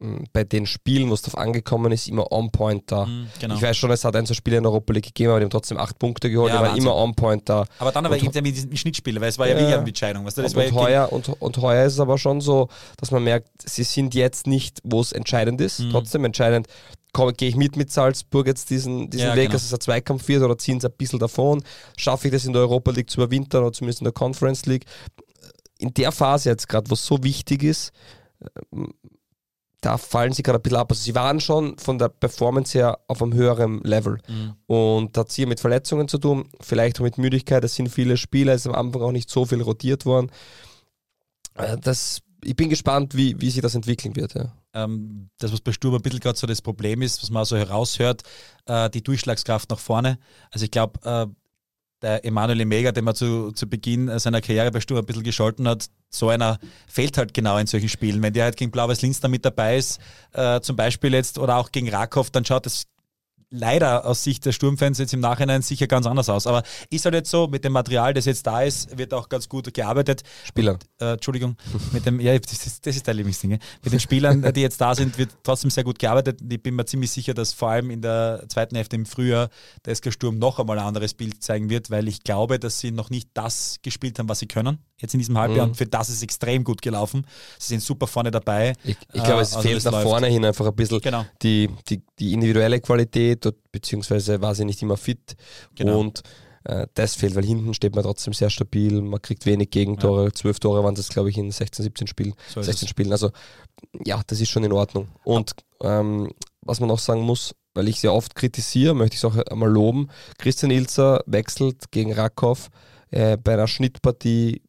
mh, 0.00 0.24
bei 0.32 0.42
den 0.42 0.66
Spielen, 0.66 1.08
wo 1.10 1.14
es 1.14 1.22
drauf 1.22 1.38
angekommen 1.38 1.92
ist, 1.92 2.08
immer 2.08 2.30
on 2.32 2.50
point 2.50 2.90
da. 2.90 3.06
Mhm, 3.06 3.28
genau. 3.40 3.54
Ich 3.54 3.62
weiß 3.62 3.76
schon, 3.76 3.92
es 3.92 4.04
hat 4.04 4.16
ein, 4.16 4.26
zwei 4.26 4.34
Spiele 4.34 4.56
in 4.56 4.64
der 4.64 4.72
Europa 4.72 4.92
League 4.92 5.04
gegeben, 5.06 5.30
aber 5.30 5.38
die 5.40 5.44
haben 5.44 5.50
trotzdem 5.50 5.78
acht 5.78 5.98
Punkte 6.00 6.28
geholt, 6.30 6.52
Ja, 6.52 6.58
die 6.60 6.68
waren 6.68 6.76
immer 6.76 6.96
on 6.96 7.14
point 7.14 7.48
da. 7.48 7.64
Aber 7.78 7.92
dann 7.92 8.04
aber 8.06 8.16
eben 8.16 8.42
mit 8.42 8.78
Schnittspielen, 8.78 9.20
weil 9.22 9.28
es 9.28 9.38
war 9.38 9.46
ja, 9.48 9.56
Ja. 9.58 9.78
eine 9.78 9.86
Entscheidung. 9.86 10.24
Weißt 10.24 10.38
du? 10.38 10.42
Und, 10.42 10.56
und, 10.56 10.72
heuer, 10.74 11.12
und, 11.12 11.28
und 11.28 11.58
heuer 11.58 11.86
ist 11.86 11.92
es 11.94 12.00
aber 12.00 12.18
schon 12.18 12.40
so, 12.40 12.68
dass 12.96 13.12
man 13.12 13.22
merkt, 13.22 13.48
sie 13.64 13.84
sind 13.84 14.14
jetzt 14.16 14.48
nicht, 14.48 14.80
wo 14.82 15.00
es 15.00 15.12
entscheidend 15.12 15.60
ist. 15.60 15.78
Mhm. 15.78 15.90
Trotzdem 15.92 16.24
entscheidend, 16.24 16.66
gehe 17.36 17.48
ich 17.48 17.56
mit 17.56 17.76
mit 17.76 17.90
Salzburg 17.90 18.46
jetzt 18.46 18.68
diesen, 18.70 19.08
diesen 19.10 19.26
Ja, 19.28 19.34
Weg, 19.34 19.44
genau. 19.44 19.52
dass 19.54 19.64
es 19.64 19.72
ein 19.72 19.80
Zweikampf 19.80 20.28
wird 20.28 20.42
oder 20.42 20.58
ziehen 20.58 20.80
sie 20.80 20.88
ein 20.88 20.96
bisschen 20.96 21.18
davon? 21.18 21.62
Schaffe 21.96 22.28
ich 22.28 22.32
das 22.32 22.44
in 22.44 22.52
der 22.52 22.62
Europa 22.62 22.90
League 22.90 23.08
zu 23.10 23.20
überwintern 23.20 23.62
oder 23.62 23.72
zumindest 23.72 24.00
in 24.00 24.04
der 24.04 24.12
Conference 24.12 24.66
League? 24.66 24.84
In 25.78 25.92
der 25.94 26.12
Phase 26.12 26.50
jetzt 26.50 26.68
gerade, 26.68 26.88
wo 26.90 26.94
es 26.94 27.04
so 27.04 27.22
wichtig 27.22 27.62
ist, 27.62 27.92
ähm, 28.72 28.92
da 29.80 29.98
fallen 29.98 30.32
sie 30.32 30.42
gerade 30.42 30.58
ein 30.58 30.62
bisschen 30.62 30.78
ab. 30.78 30.90
Also 30.90 31.02
sie 31.02 31.14
waren 31.14 31.40
schon 31.40 31.76
von 31.78 31.98
der 31.98 32.08
Performance 32.08 32.78
her 32.78 32.98
auf 33.06 33.20
einem 33.22 33.34
höheren 33.34 33.80
Level. 33.82 34.18
Mhm. 34.28 34.54
Und 34.66 35.16
das 35.16 35.24
hat 35.26 35.32
hier 35.32 35.46
mit 35.46 35.60
Verletzungen 35.60 36.08
zu 36.08 36.16
tun, 36.18 36.48
vielleicht 36.60 36.98
auch 37.00 37.04
mit 37.04 37.18
Müdigkeit. 37.18 37.62
Es 37.64 37.74
sind 37.74 37.88
viele 37.90 38.16
Spieler, 38.16 38.54
es 38.54 38.62
ist 38.62 38.66
am 38.66 38.74
Anfang 38.74 39.02
auch 39.02 39.12
nicht 39.12 39.28
so 39.28 39.44
viel 39.44 39.60
rotiert 39.60 40.06
worden. 40.06 40.30
Äh, 41.54 41.76
Das, 41.78 42.20
ich 42.44 42.56
bin 42.56 42.68
gespannt, 42.68 43.16
wie, 43.16 43.40
wie 43.40 43.50
sich 43.50 43.62
das 43.62 43.74
entwickeln 43.74 44.14
wird. 44.16 44.34
Ja. 44.34 44.52
ähm, 44.74 45.30
das, 45.38 45.52
was 45.52 45.60
bei 45.60 45.72
Sturm 45.72 45.94
ein 45.94 46.02
bisschen 46.02 46.20
gerade 46.20 46.38
so 46.38 46.46
das 46.46 46.62
Problem 46.62 47.02
ist, 47.02 47.22
was 47.22 47.30
man 47.30 47.44
so 47.44 47.56
heraushört, 47.56 48.22
äh, 48.66 48.90
die 48.90 49.02
Durchschlagskraft 49.02 49.70
nach 49.70 49.78
vorne. 49.78 50.18
Also 50.50 50.64
ich 50.64 50.70
glaube, 50.70 51.00
äh, 51.04 51.26
der 52.02 52.24
Emanuel 52.24 52.60
Emega, 52.60 52.92
den 52.92 53.04
man 53.04 53.14
zu, 53.14 53.52
zu 53.52 53.66
Beginn 53.66 54.08
äh, 54.08 54.20
seiner 54.20 54.40
Karriere 54.40 54.70
bei 54.70 54.80
Sturm 54.80 54.98
ein 55.00 55.06
bisschen 55.06 55.22
gescholten 55.22 55.66
hat, 55.66 55.86
so 56.10 56.28
einer 56.28 56.58
fehlt 56.86 57.16
halt 57.16 57.32
genau 57.32 57.56
in 57.56 57.66
solchen 57.66 57.88
Spielen. 57.88 58.22
Wenn 58.22 58.32
der 58.32 58.44
halt 58.44 58.56
gegen 58.56 58.70
Blau-Weiß 58.70 59.02
Linz 59.02 59.20
da 59.20 59.28
mit 59.28 59.44
dabei 59.44 59.78
ist, 59.78 60.00
äh, 60.32 60.60
zum 60.60 60.76
Beispiel 60.76 61.14
jetzt, 61.14 61.38
oder 61.38 61.56
auch 61.56 61.72
gegen 61.72 61.88
Rakow, 61.88 62.28
dann 62.30 62.44
schaut 62.44 62.66
es 62.66 62.84
leider 63.54 64.04
aus 64.04 64.24
Sicht 64.24 64.44
der 64.44 64.52
Sturmfans 64.52 64.98
jetzt 64.98 65.14
im 65.14 65.20
Nachhinein 65.20 65.62
sicher 65.62 65.86
ganz 65.86 66.06
anders 66.06 66.28
aus. 66.28 66.46
Aber 66.46 66.62
ist 66.90 67.04
halt 67.04 67.14
jetzt 67.14 67.30
so, 67.30 67.46
mit 67.46 67.64
dem 67.64 67.72
Material, 67.72 68.12
das 68.12 68.24
jetzt 68.24 68.46
da 68.46 68.62
ist, 68.62 68.98
wird 68.98 69.14
auch 69.14 69.28
ganz 69.28 69.48
gut 69.48 69.72
gearbeitet. 69.72 70.22
Spieler. 70.44 70.78
Äh, 71.00 71.12
Entschuldigung, 71.12 71.56
mit 71.92 72.04
dem, 72.04 72.20
ja, 72.20 72.38
das 72.38 72.66
ist, 72.66 72.86
das 72.86 72.96
ist 72.96 73.06
dein 73.06 73.16
Lieblingsding. 73.16 73.58
Mit 73.82 73.92
den 73.92 74.00
Spielern, 74.00 74.52
die 74.52 74.60
jetzt 74.60 74.80
da 74.80 74.94
sind, 74.94 75.16
wird 75.18 75.30
trotzdem 75.42 75.70
sehr 75.70 75.84
gut 75.84 75.98
gearbeitet. 75.98 76.40
Ich 76.48 76.62
bin 76.62 76.74
mir 76.74 76.84
ziemlich 76.84 77.10
sicher, 77.10 77.34
dass 77.34 77.52
vor 77.52 77.70
allem 77.70 77.90
in 77.90 78.02
der 78.02 78.44
zweiten 78.48 78.76
Hälfte 78.76 78.96
im 78.96 79.06
Frühjahr 79.06 79.48
der 79.84 79.94
SK 79.94 80.12
Sturm 80.12 80.38
noch 80.38 80.58
einmal 80.58 80.78
ein 80.78 80.86
anderes 80.86 81.14
Bild 81.14 81.42
zeigen 81.42 81.70
wird, 81.70 81.90
weil 81.90 82.08
ich 82.08 82.24
glaube, 82.24 82.58
dass 82.58 82.80
sie 82.80 82.90
noch 82.90 83.10
nicht 83.10 83.30
das 83.34 83.76
gespielt 83.82 84.18
haben, 84.18 84.28
was 84.28 84.40
sie 84.40 84.48
können. 84.48 84.78
Jetzt 85.04 85.14
in 85.14 85.20
diesem 85.20 85.38
Halbjahr 85.38 85.66
Mhm. 85.66 85.72
und 85.72 85.76
für 85.76 85.86
das 85.86 86.08
ist 86.08 86.22
extrem 86.22 86.64
gut 86.64 86.82
gelaufen. 86.82 87.26
Sie 87.58 87.68
sind 87.68 87.82
super 87.82 88.06
vorne 88.06 88.30
dabei. 88.30 88.72
Ich, 88.84 88.96
ich 89.12 89.22
glaube, 89.22 89.40
Äh, 89.40 89.42
es 89.42 89.54
also 89.54 89.68
fehlt 89.68 89.84
nach 89.84 89.92
läuft. 89.92 90.04
vorne 90.04 90.26
hin 90.28 90.44
einfach 90.44 90.66
ein 90.66 90.74
bisschen 90.74 91.00
Genau. 91.00 91.24
die, 91.42 91.68
die, 91.88 92.02
die 92.18 92.32
individuelle 92.32 92.80
Qualität, 92.80 93.46
beziehungsweise 93.70 94.40
war 94.40 94.54
sie 94.54 94.64
nicht 94.64 94.80
immer 94.82 94.96
fit. 94.96 95.36
Genau. 95.74 96.00
Und 96.00 96.22
äh, 96.64 96.86
das 96.94 97.14
fehlt, 97.14 97.34
weil 97.34 97.44
hinten 97.44 97.74
steht 97.74 97.94
man 97.94 98.02
trotzdem 98.04 98.32
sehr 98.32 98.48
stabil, 98.48 99.02
man 99.02 99.20
kriegt 99.20 99.44
wenig 99.44 99.68
Gegentore, 99.70 100.32
zwölf 100.32 100.58
Tore 100.60 100.82
waren 100.82 100.94
das, 100.94 101.08
glaube 101.10 101.28
ich, 101.28 101.36
in 101.36 101.50
16, 101.50 101.82
17 101.82 102.06
Spielen. 102.06 102.34
So 102.52 102.60
ist 102.60 102.66
16 102.66 102.86
es. 102.86 102.90
Spielen. 102.90 103.12
Also 103.12 103.30
ja, 104.06 104.22
das 104.26 104.40
ist 104.40 104.48
schon 104.48 104.64
in 104.64 104.72
Ordnung. 104.72 105.08
Und 105.24 105.52
ähm, 105.82 106.32
was 106.62 106.80
man 106.80 106.88
noch 106.88 106.98
sagen 106.98 107.20
muss, 107.20 107.54
weil 107.74 107.88
ich 107.88 108.00
sehr 108.00 108.14
oft 108.14 108.34
kritisiere, 108.34 108.94
möchte 108.94 109.14
ich 109.16 109.18
es 109.22 109.24
auch 109.26 109.36
einmal 109.36 109.68
loben. 109.70 110.08
Christian 110.38 110.70
Ilzer 110.70 111.22
wechselt 111.26 111.90
gegen 111.90 112.12
Rakow 112.14 112.70
äh, 113.10 113.36
bei 113.36 113.52
einer 113.54 113.66
Schnittpartie, 113.68 114.62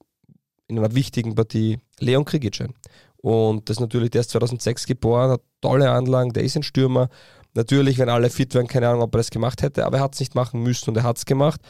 in 0.68 0.78
einer 0.78 0.94
wichtigen 0.96 1.36
Partie, 1.36 1.80
Leon 2.00 2.26
Krigic 2.26 2.62
ein. 2.62 2.74
Und 3.18 3.70
das 3.70 3.78
ist 3.78 3.82
natürlich, 3.82 4.12
der 4.12 4.22
ist 4.22 4.30
2006 4.32 4.86
geboren, 4.86 5.32
hat 5.32 5.42
tolle 5.62 5.90
Anlagen, 5.92 6.34
der 6.34 6.44
ist 6.44 6.56
ein 6.56 6.64
Stürmer. 6.64 7.10
Natürlich, 7.56 7.98
wenn 7.98 8.10
alle 8.10 8.30
fit 8.30 8.54
wären, 8.54 8.68
keine 8.68 8.90
Ahnung, 8.90 9.02
ob 9.02 9.16
er 9.16 9.20
das 9.20 9.30
gemacht 9.32 9.62
hätte, 9.62 9.86
aber 9.86 9.98
er 9.98 10.04
hat 10.04 10.14
es 10.14 10.20
nicht 10.20 10.36
machen 10.36 10.62
müssen 10.62 10.90
und 10.90 10.98
er 10.98 11.04
hat 11.04 11.18
es 11.18 11.26
gemacht. 11.26 11.62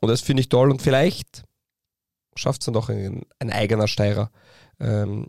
Und 0.00 0.08
das 0.08 0.20
finde 0.20 0.40
ich 0.40 0.48
toll 0.48 0.70
und 0.70 0.82
vielleicht 0.82 1.44
schafft 2.36 2.62
es 2.62 2.66
dann 2.66 2.74
doch 2.74 2.88
ein, 2.88 3.22
ein 3.38 3.50
eigener 3.50 3.88
Steirer 3.88 4.30
ähm, 4.80 5.28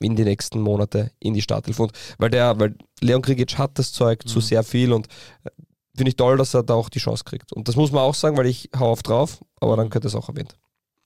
in 0.00 0.16
die 0.16 0.24
nächsten 0.24 0.60
Monate 0.60 1.10
in 1.18 1.34
die 1.34 1.42
Startelf. 1.42 1.78
Und 1.80 1.92
weil 2.18 2.30
der, 2.30 2.58
weil 2.58 2.76
Leon 3.00 3.22
Krigic 3.22 3.58
hat 3.58 3.78
das 3.78 3.92
Zeug 3.92 4.26
zu 4.26 4.38
Mhm. 4.38 4.42
sehr 4.42 4.64
viel 4.64 4.92
und 4.92 5.08
äh, 5.44 5.50
finde 5.96 6.10
ich 6.10 6.16
toll, 6.16 6.36
dass 6.36 6.54
er 6.54 6.62
da 6.62 6.74
auch 6.74 6.88
die 6.88 6.98
Chance 6.98 7.24
kriegt. 7.24 7.52
Und 7.52 7.68
das 7.68 7.76
muss 7.76 7.92
man 7.92 8.02
auch 8.02 8.14
sagen, 8.14 8.36
weil 8.36 8.46
ich 8.46 8.70
hau 8.78 8.90
auf 8.90 9.02
drauf, 9.02 9.44
aber 9.60 9.76
dann 9.76 9.90
könnte 9.90 10.08
es 10.08 10.14
auch 10.14 10.28
erwähnt. 10.28 10.56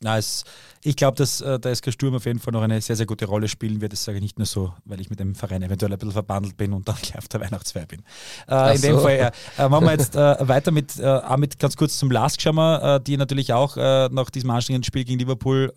Na, 0.01 0.17
es, 0.17 0.45
ich 0.85 0.95
glaube, 0.95 1.17
dass 1.17 1.41
äh, 1.41 1.59
der 1.59 1.75
SK 1.75 1.93
Sturm 1.93 2.15
auf 2.15 2.25
jeden 2.25 2.39
Fall 2.39 2.53
noch 2.53 2.63
eine 2.63 2.81
sehr, 2.81 2.95
sehr 2.95 3.07
gute 3.07 3.27
Rolle 3.27 3.49
spielen 3.49 3.81
wird. 3.81 3.93
Das 3.93 4.05
sage 4.05 4.19
ich 4.19 4.23
nicht 4.23 4.39
nur 4.39 4.47
so, 4.47 4.73
weil 4.85 5.01
ich 5.01 5.11
mit 5.11 5.19
dem 5.19 5.35
Verein 5.35 5.63
eventuell 5.63 5.93
ein 5.93 5.99
bisschen 5.99 6.13
verbandelt 6.13 6.57
bin 6.57 6.73
und 6.73 6.87
dann 6.87 6.97
gleich 7.03 7.19
auf 7.19 7.27
der 7.27 7.41
Weihnachtsfeier 7.41 7.87
bin. 7.87 8.03
Äh, 8.49 8.77
in 8.77 8.83
dem 8.83 8.95
so. 8.97 9.01
Fall 9.03 9.13
äh, 9.13 9.31
äh, 9.59 9.69
machen 9.69 9.87
wir 9.87 9.93
jetzt 9.93 10.15
äh, 10.17 10.49
weiter 10.49 10.71
mit, 10.71 10.99
äh, 10.99 11.37
mit 11.37 11.59
ganz 11.59 11.77
kurz 11.77 11.99
zum 11.99 12.11
Lask 12.11 12.41
schauen 12.41 12.55
wir, 12.55 12.97
äh, 12.97 13.01
die 13.01 13.17
natürlich 13.17 13.53
auch 13.53 13.77
nach 13.77 14.31
diesem 14.31 14.51
anstrengenden 14.51 14.85
Spiel 14.85 15.05
gegen 15.05 15.19
Liverpool 15.19 15.73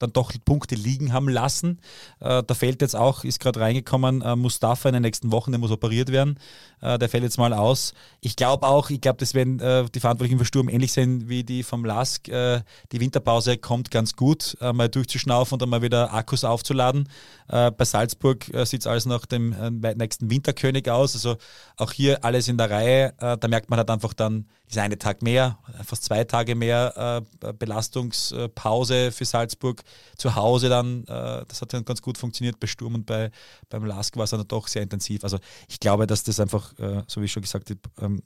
dann 0.00 0.12
doch 0.12 0.32
Punkte 0.44 0.74
liegen 0.74 1.12
haben 1.12 1.28
lassen. 1.28 1.78
Äh, 2.18 2.42
da 2.42 2.54
fällt 2.54 2.82
jetzt 2.82 2.96
auch, 2.96 3.22
ist 3.22 3.38
gerade 3.38 3.60
reingekommen, 3.60 4.22
äh, 4.22 4.34
Mustafa 4.34 4.88
in 4.88 4.94
den 4.94 5.02
nächsten 5.02 5.30
Wochen, 5.30 5.52
der 5.52 5.60
muss 5.60 5.70
operiert 5.70 6.10
werden. 6.10 6.38
Äh, 6.80 6.98
der 6.98 7.08
fällt 7.08 7.22
jetzt 7.22 7.38
mal 7.38 7.52
aus. 7.52 7.94
Ich 8.20 8.34
glaube 8.34 8.66
auch, 8.66 8.90
ich 8.90 9.00
glaube, 9.00 9.18
das 9.18 9.34
werden 9.34 9.60
äh, 9.60 9.84
die 9.94 10.00
Verantwortlichen 10.00 10.38
für 10.38 10.44
Sturm 10.44 10.68
ähnlich 10.68 10.92
sein 10.92 11.28
wie 11.28 11.44
die 11.44 11.62
vom 11.62 11.84
Lask. 11.84 12.28
Äh, 12.28 12.62
die 12.90 13.00
Winterpause 13.00 13.58
kommt 13.58 13.90
ganz 13.90 14.16
gut, 14.16 14.56
äh, 14.60 14.72
mal 14.72 14.88
durchzuschnaufen 14.88 15.54
und 15.54 15.62
dann 15.62 15.68
mal 15.68 15.82
wieder 15.82 16.12
Akkus 16.12 16.44
aufzuladen. 16.44 17.08
Äh, 17.50 17.72
bei 17.72 17.84
Salzburg 17.84 18.48
äh, 18.54 18.64
sieht 18.64 18.82
es 18.82 18.86
alles 18.86 19.06
nach 19.06 19.26
dem 19.26 19.52
äh, 19.52 19.94
nächsten 19.94 20.30
Winterkönig 20.30 20.88
aus. 20.88 21.14
Also 21.14 21.36
auch 21.76 21.90
hier 21.90 22.24
alles 22.24 22.46
in 22.48 22.56
der 22.56 22.70
Reihe. 22.70 23.14
Da 23.18 23.48
merkt 23.48 23.70
man 23.70 23.78
halt 23.78 23.90
einfach 23.90 24.12
dann 24.14 24.46
dieser 24.68 24.82
eine 24.82 24.98
Tag 24.98 25.22
mehr, 25.22 25.58
fast 25.84 26.04
zwei 26.04 26.24
Tage 26.24 26.54
mehr 26.54 27.24
Belastungspause 27.58 29.10
für 29.10 29.24
Salzburg. 29.24 29.82
Zu 30.16 30.34
Hause 30.34 30.68
dann, 30.68 31.04
das 31.04 31.60
hat 31.60 31.72
dann 31.72 31.84
ganz 31.84 32.02
gut 32.02 32.18
funktioniert 32.18 32.60
bei 32.60 32.66
Sturm 32.66 32.94
und 32.94 33.06
bei, 33.06 33.30
beim 33.68 33.84
Lask 33.84 34.16
war 34.16 34.24
es 34.24 34.30
dann 34.30 34.46
doch 34.46 34.68
sehr 34.68 34.82
intensiv. 34.82 35.24
Also 35.24 35.38
ich 35.68 35.80
glaube, 35.80 36.06
dass 36.06 36.22
das 36.22 36.38
einfach, 36.38 36.72
so 37.06 37.20
wie 37.20 37.24
ich 37.24 37.32
schon 37.32 37.42
gesagt 37.42 37.70
habe, 37.70 37.80
ähm, 38.00 38.22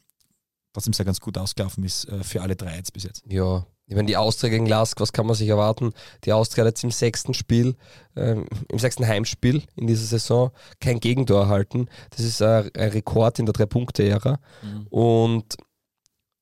trotzdem 0.73 0.93
sehr 0.93 1.07
ganz 1.07 1.21
gut 1.21 1.39
ausgelaufen 1.39 1.85
ist 1.85 2.09
für 2.23 2.43
alle 2.43 2.57
drei 2.57 2.77
jetzt 2.77 2.93
bis 2.93 3.05
jetzt. 3.05 3.23
Ja, 3.29 3.65
ich 3.87 3.95
meine, 3.95 4.07
die 4.07 4.17
Austria 4.17 4.51
gegen 4.51 4.67
Lask, 4.67 4.99
was 5.01 5.13
kann 5.13 5.27
man 5.27 5.35
sich 5.35 5.49
erwarten? 5.49 5.93
Die 6.25 6.33
Austria 6.33 6.65
hat 6.65 6.71
jetzt 6.71 6.85
im 6.85 6.91
sechsten 6.91 7.35
Spiel, 7.35 7.77
ähm, 8.17 8.47
im 8.71 8.79
sechsten 8.79 9.07
Heimspiel 9.07 9.63
in 9.77 9.87
dieser 9.87 10.07
Saison 10.07 10.53
kein 10.81 11.01
Gegentor 11.01 11.43
erhalten. 11.43 11.89
Das 12.11 12.21
ist 12.21 12.41
ein, 12.41 12.71
ein 12.77 12.91
Rekord 12.91 13.39
in 13.39 13.47
der 13.47 13.53
Drei-Punkte-Ära. 13.53 14.41
Und 14.89 15.57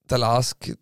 der 0.08 0.18
Lask 0.18 0.76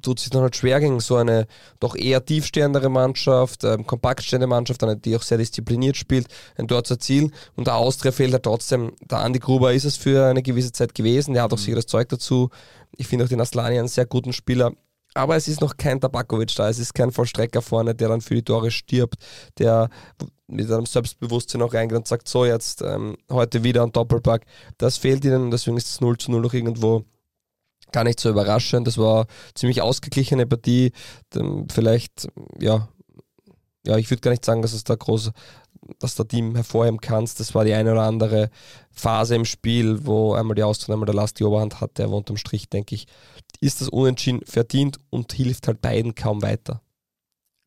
tut 0.00 0.18
sich 0.18 0.30
dann 0.30 0.42
halt 0.42 0.56
schwer 0.56 0.80
gegen 0.80 1.00
so 1.00 1.16
eine 1.16 1.46
doch 1.78 1.94
eher 1.94 2.24
tiefstehendere 2.24 2.88
Mannschaft, 2.88 3.64
ähm, 3.64 3.86
kompaktstehende 3.86 4.46
Mannschaft, 4.46 4.82
eine, 4.82 4.96
die 4.96 5.14
auch 5.14 5.22
sehr 5.22 5.38
diszipliniert 5.38 5.96
spielt, 5.96 6.28
ein 6.56 6.68
Tor 6.68 6.84
zu 6.84 6.94
erzielen. 6.94 7.32
Und 7.54 7.66
der 7.66 7.76
Austria 7.76 8.12
fehlt 8.12 8.32
halt 8.32 8.44
trotzdem. 8.44 8.92
Der 9.10 9.18
Andi 9.18 9.38
Gruber 9.38 9.72
ist 9.72 9.84
es 9.84 9.96
für 9.96 10.26
eine 10.26 10.42
gewisse 10.42 10.72
Zeit 10.72 10.94
gewesen, 10.94 11.34
der 11.34 11.42
hat 11.42 11.52
auch 11.52 11.58
mhm. 11.58 11.62
sicher 11.62 11.76
das 11.76 11.86
Zeug 11.86 12.08
dazu. 12.08 12.50
Ich 12.96 13.06
finde 13.06 13.24
auch 13.24 13.28
den 13.28 13.40
Aslani 13.40 13.78
einen 13.78 13.88
sehr 13.88 14.06
guten 14.06 14.32
Spieler. 14.32 14.72
Aber 15.14 15.36
es 15.36 15.46
ist 15.46 15.60
noch 15.60 15.76
kein 15.76 16.00
Tabakovic 16.00 16.54
da, 16.54 16.68
es 16.68 16.78
ist 16.78 16.94
kein 16.94 17.12
Vollstrecker 17.12 17.60
vorne, 17.60 17.94
der 17.94 18.08
dann 18.08 18.22
für 18.22 18.34
die 18.34 18.42
Tore 18.42 18.70
stirbt, 18.70 19.16
der 19.58 19.90
mit 20.46 20.70
einem 20.70 20.86
Selbstbewusstsein 20.86 21.62
auch 21.62 21.74
reingeht 21.74 21.98
und 21.98 22.08
sagt, 22.08 22.28
so 22.28 22.44
jetzt 22.44 22.82
ähm, 22.82 23.16
heute 23.30 23.62
wieder 23.62 23.82
ein 23.82 23.92
Doppelpack. 23.92 24.46
Das 24.78 24.96
fehlt 24.98 25.24
ihnen, 25.24 25.50
deswegen 25.50 25.76
ist 25.76 25.88
das 25.88 26.00
0 26.00 26.16
zu 26.18 26.30
0 26.30 26.40
noch 26.40 26.54
irgendwo 26.54 27.04
gar 27.90 28.04
nicht 28.04 28.20
so 28.20 28.30
überraschend. 28.30 28.86
Das 28.86 28.98
war 28.98 29.26
ziemlich 29.54 29.82
ausgeglichene 29.82 30.46
Partie. 30.46 30.92
Vielleicht, 31.70 32.28
ja, 32.58 32.88
ja, 33.86 33.96
ich 33.98 34.10
würde 34.10 34.20
gar 34.20 34.30
nicht 34.30 34.44
sagen, 34.44 34.62
dass 34.62 34.72
es 34.72 34.84
da 34.84 34.94
groß, 34.94 35.32
dass 35.98 36.14
der 36.14 36.28
Team 36.28 36.54
hervorheben 36.54 37.00
kannst. 37.00 37.40
Das 37.40 37.54
war 37.54 37.64
die 37.64 37.74
eine 37.74 37.92
oder 37.92 38.02
andere 38.02 38.50
Phase 38.90 39.34
im 39.34 39.44
Spiel, 39.44 40.06
wo 40.06 40.34
einmal 40.34 40.54
die 40.54 40.62
Austria, 40.62 40.94
einmal 40.94 41.06
der 41.06 41.14
Last 41.14 41.38
die 41.38 41.44
Oberhand 41.44 41.80
hatte, 41.80 42.04
aber 42.04 42.16
unterm 42.16 42.36
Strich, 42.36 42.68
denke 42.68 42.94
ich, 42.94 43.06
ist 43.62 43.80
das 43.80 43.88
Unentschieden 43.88 44.40
verdient 44.44 44.98
und 45.08 45.32
hilft 45.32 45.68
halt 45.68 45.80
beiden 45.80 46.14
kaum 46.14 46.42
weiter. 46.42 46.82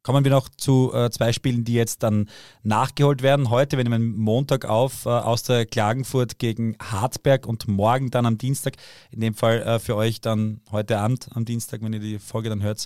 Kommen 0.03 0.23
wir 0.23 0.29
noch 0.29 0.49
zu 0.49 0.93
äh, 0.93 1.09
zwei 1.09 1.33
Spielen, 1.33 1.63
die 1.63 1.73
jetzt 1.73 2.03
dann 2.03 2.29
nachgeholt 2.61 3.23
werden. 3.23 3.49
Heute, 3.49 3.77
wir 3.77 3.83
nehmen 3.85 4.15
Montag 4.15 4.65
auf, 4.65 5.07
äh, 5.07 5.09
aus 5.09 5.41
der 5.41 5.65
Klagenfurt 5.65 6.37
gegen 6.37 6.75
Hartberg 6.79 7.47
und 7.47 7.67
morgen 7.67 8.11
dann 8.11 8.27
am 8.27 8.37
Dienstag, 8.37 8.75
in 9.09 9.21
dem 9.21 9.33
Fall 9.33 9.63
äh, 9.63 9.79
für 9.79 9.95
euch 9.95 10.21
dann 10.21 10.61
heute 10.69 10.99
Abend 10.99 11.29
am 11.33 11.43
Dienstag, 11.43 11.81
wenn 11.81 11.93
ihr 11.93 11.99
die 11.99 12.19
Folge 12.19 12.49
dann 12.49 12.61
hört, 12.61 12.85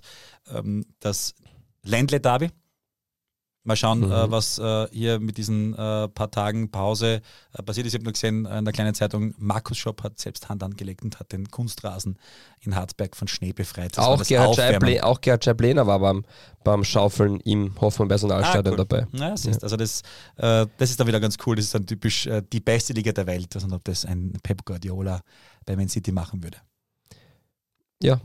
ähm, 0.49 0.85
das 1.01 1.35
Ländle 1.83 2.21
Derby. 2.21 2.51
Mal 3.69 3.75
schauen, 3.75 3.99
mhm. 3.99 4.11
äh, 4.11 4.31
was 4.31 4.57
äh, 4.57 4.87
hier 4.91 5.19
mit 5.19 5.37
diesen 5.37 5.73
äh, 5.73 6.07
paar 6.07 6.31
Tagen 6.31 6.71
Pause 6.71 7.21
äh, 7.53 7.63
passiert 7.63 7.85
ist. 7.85 7.93
Ich 7.93 7.97
habe 7.99 8.03
nur 8.03 8.13
gesehen 8.13 8.45
in 8.45 8.65
der 8.65 8.73
kleinen 8.73 8.95
Zeitung, 8.95 9.35
Markus 9.37 9.77
Schopp 9.77 10.03
hat 10.03 10.19
selbst 10.19 10.49
Hand 10.49 10.63
angelegt 10.63 11.03
und 11.03 11.19
hat 11.19 11.31
den 11.31 11.47
Kunstrasen 11.49 12.17
in 12.61 12.75
Hartberg 12.75 13.15
von 13.15 13.27
Schnee 13.27 13.53
befreit. 13.53 13.95
Das 13.95 14.03
auch, 14.03 14.23
Gerhard 14.25 14.55
Scheibler, 14.55 15.05
auch 15.05 15.21
Gerhard 15.21 15.45
Scheiblener 15.45 15.85
war 15.85 15.99
beim, 15.99 16.25
beim 16.63 16.83
Schaufeln 16.83 17.39
im 17.41 17.79
Hoffmann 17.79 18.07
Personalstadion 18.07 18.73
ah, 18.73 18.77
cool. 18.79 18.85
dabei. 18.85 19.07
Ja, 19.13 19.29
das 19.29 19.45
ist, 19.45 19.63
also 19.63 19.77
das, 19.77 20.01
äh, 20.37 20.65
das 20.77 20.89
ist 20.89 20.99
dann 20.99 21.05
wieder 21.05 21.19
ganz 21.19 21.37
cool. 21.45 21.55
Das 21.55 21.65
ist 21.65 21.75
dann 21.75 21.85
typisch 21.85 22.25
äh, 22.25 22.41
die 22.51 22.59
beste 22.59 22.93
Liga 22.93 23.11
der 23.11 23.27
Welt. 23.27 23.55
Also 23.55 23.67
ob 23.71 23.83
das 23.83 24.03
ein 24.03 24.33
Pep 24.41 24.65
Guardiola 24.65 25.21
bei 25.65 25.75
Man 25.75 25.89
City 25.89 26.11
machen 26.11 26.43
würde. 26.43 26.57
Ja, 28.01 28.19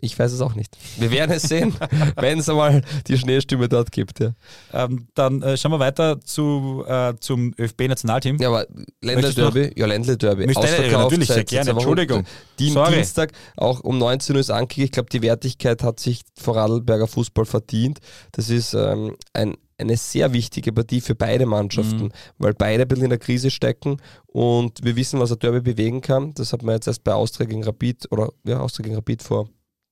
ich 0.00 0.16
weiß 0.18 0.32
es 0.32 0.40
auch 0.40 0.54
nicht. 0.54 0.76
Wir 0.98 1.10
werden 1.10 1.32
es 1.32 1.42
sehen, 1.42 1.74
wenn 2.16 2.38
es 2.38 2.48
einmal 2.48 2.82
die 3.08 3.18
Schneestimme 3.18 3.68
dort 3.68 3.90
gibt. 3.90 4.20
Ja. 4.20 4.32
Ähm, 4.72 5.08
dann 5.14 5.42
äh, 5.42 5.56
schauen 5.56 5.72
wir 5.72 5.80
weiter 5.80 6.20
zu, 6.20 6.84
äh, 6.86 7.14
zum 7.18 7.52
ÖFB-Nationalteam. 7.58 8.36
Ja, 8.38 8.48
aber 8.48 8.66
Ländle-Derby, 9.02 9.72
ja, 9.76 9.86
Ländle-Derby. 9.86 10.52
Ja, 10.52 10.98
natürlich, 10.98 11.28
sehr 11.28 11.44
gerne, 11.44 11.70
Entschuldigung. 11.70 12.24
Die 12.58 12.72
Dienstag, 12.72 13.32
auch 13.56 13.80
um 13.80 13.98
19 13.98 14.36
Uhr 14.36 14.40
ist 14.40 14.50
Ankick. 14.50 14.84
Ich 14.84 14.92
glaube, 14.92 15.10
die 15.10 15.22
Wertigkeit 15.22 15.82
hat 15.82 15.98
sich 15.98 16.22
vor 16.38 16.56
Radlberger 16.56 17.08
Fußball 17.08 17.44
verdient. 17.44 17.98
Das 18.32 18.50
ist 18.50 18.74
ähm, 18.74 19.16
ein, 19.32 19.56
eine 19.78 19.96
sehr 19.96 20.32
wichtige 20.32 20.72
Partie 20.72 21.00
für 21.00 21.16
beide 21.16 21.46
Mannschaften, 21.46 22.04
mhm. 22.04 22.12
weil 22.38 22.54
beide 22.54 22.82
ein 22.82 22.88
bisschen 22.88 23.04
in 23.04 23.10
der 23.10 23.18
Krise 23.18 23.50
stecken 23.50 24.00
und 24.26 24.84
wir 24.84 24.94
wissen, 24.94 25.18
was 25.18 25.32
ein 25.32 25.38
Derby 25.40 25.60
bewegen 25.60 26.00
kann. 26.00 26.34
Das 26.34 26.52
hat 26.52 26.62
man 26.62 26.76
jetzt 26.76 26.86
erst 26.86 27.02
bei 27.02 27.14
Austria 27.14 27.46
gegen 27.46 27.64
Rapid 27.64 28.10
oder 28.12 28.32
ja, 28.44 28.60
Austria 28.60 28.84
gegen 28.84 28.96
Rapid 28.96 29.22
vor 29.22 29.48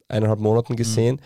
eineinhalb 0.08 0.40
Monaten 0.40 0.76
gesehen, 0.76 1.20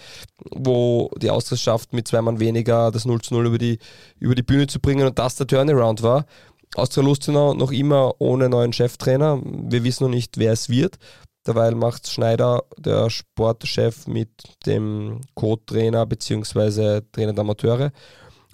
mhm. 0.44 0.66
wo 0.66 1.10
die 1.16 1.30
Austria 1.30 1.58
schafft, 1.58 1.92
mit 1.92 2.08
zwei 2.08 2.22
Mann 2.22 2.40
weniger 2.40 2.90
das 2.90 3.04
0 3.04 3.20
zu 3.20 3.34
0 3.34 3.46
über 3.46 3.58
die, 3.58 3.78
über 4.18 4.34
die 4.34 4.42
Bühne 4.42 4.66
zu 4.66 4.80
bringen 4.80 5.06
und 5.06 5.18
das 5.18 5.36
der 5.36 5.46
Turnaround 5.46 6.02
war. 6.02 6.26
Austria 6.74 7.04
Lustenau 7.04 7.54
noch 7.54 7.72
immer 7.72 8.14
ohne 8.18 8.48
neuen 8.48 8.72
Cheftrainer. 8.72 9.40
Wir 9.42 9.82
wissen 9.82 10.04
noch 10.04 10.10
nicht, 10.10 10.38
wer 10.38 10.52
es 10.52 10.68
wird. 10.68 10.98
Derweil 11.46 11.74
macht 11.74 12.08
Schneider, 12.08 12.62
der 12.76 13.10
Sportchef, 13.10 14.06
mit 14.06 14.30
dem 14.66 15.20
Co-Trainer 15.34 16.06
bzw. 16.06 17.00
Trainer 17.12 17.32
der 17.32 17.40
Amateure. 17.40 17.92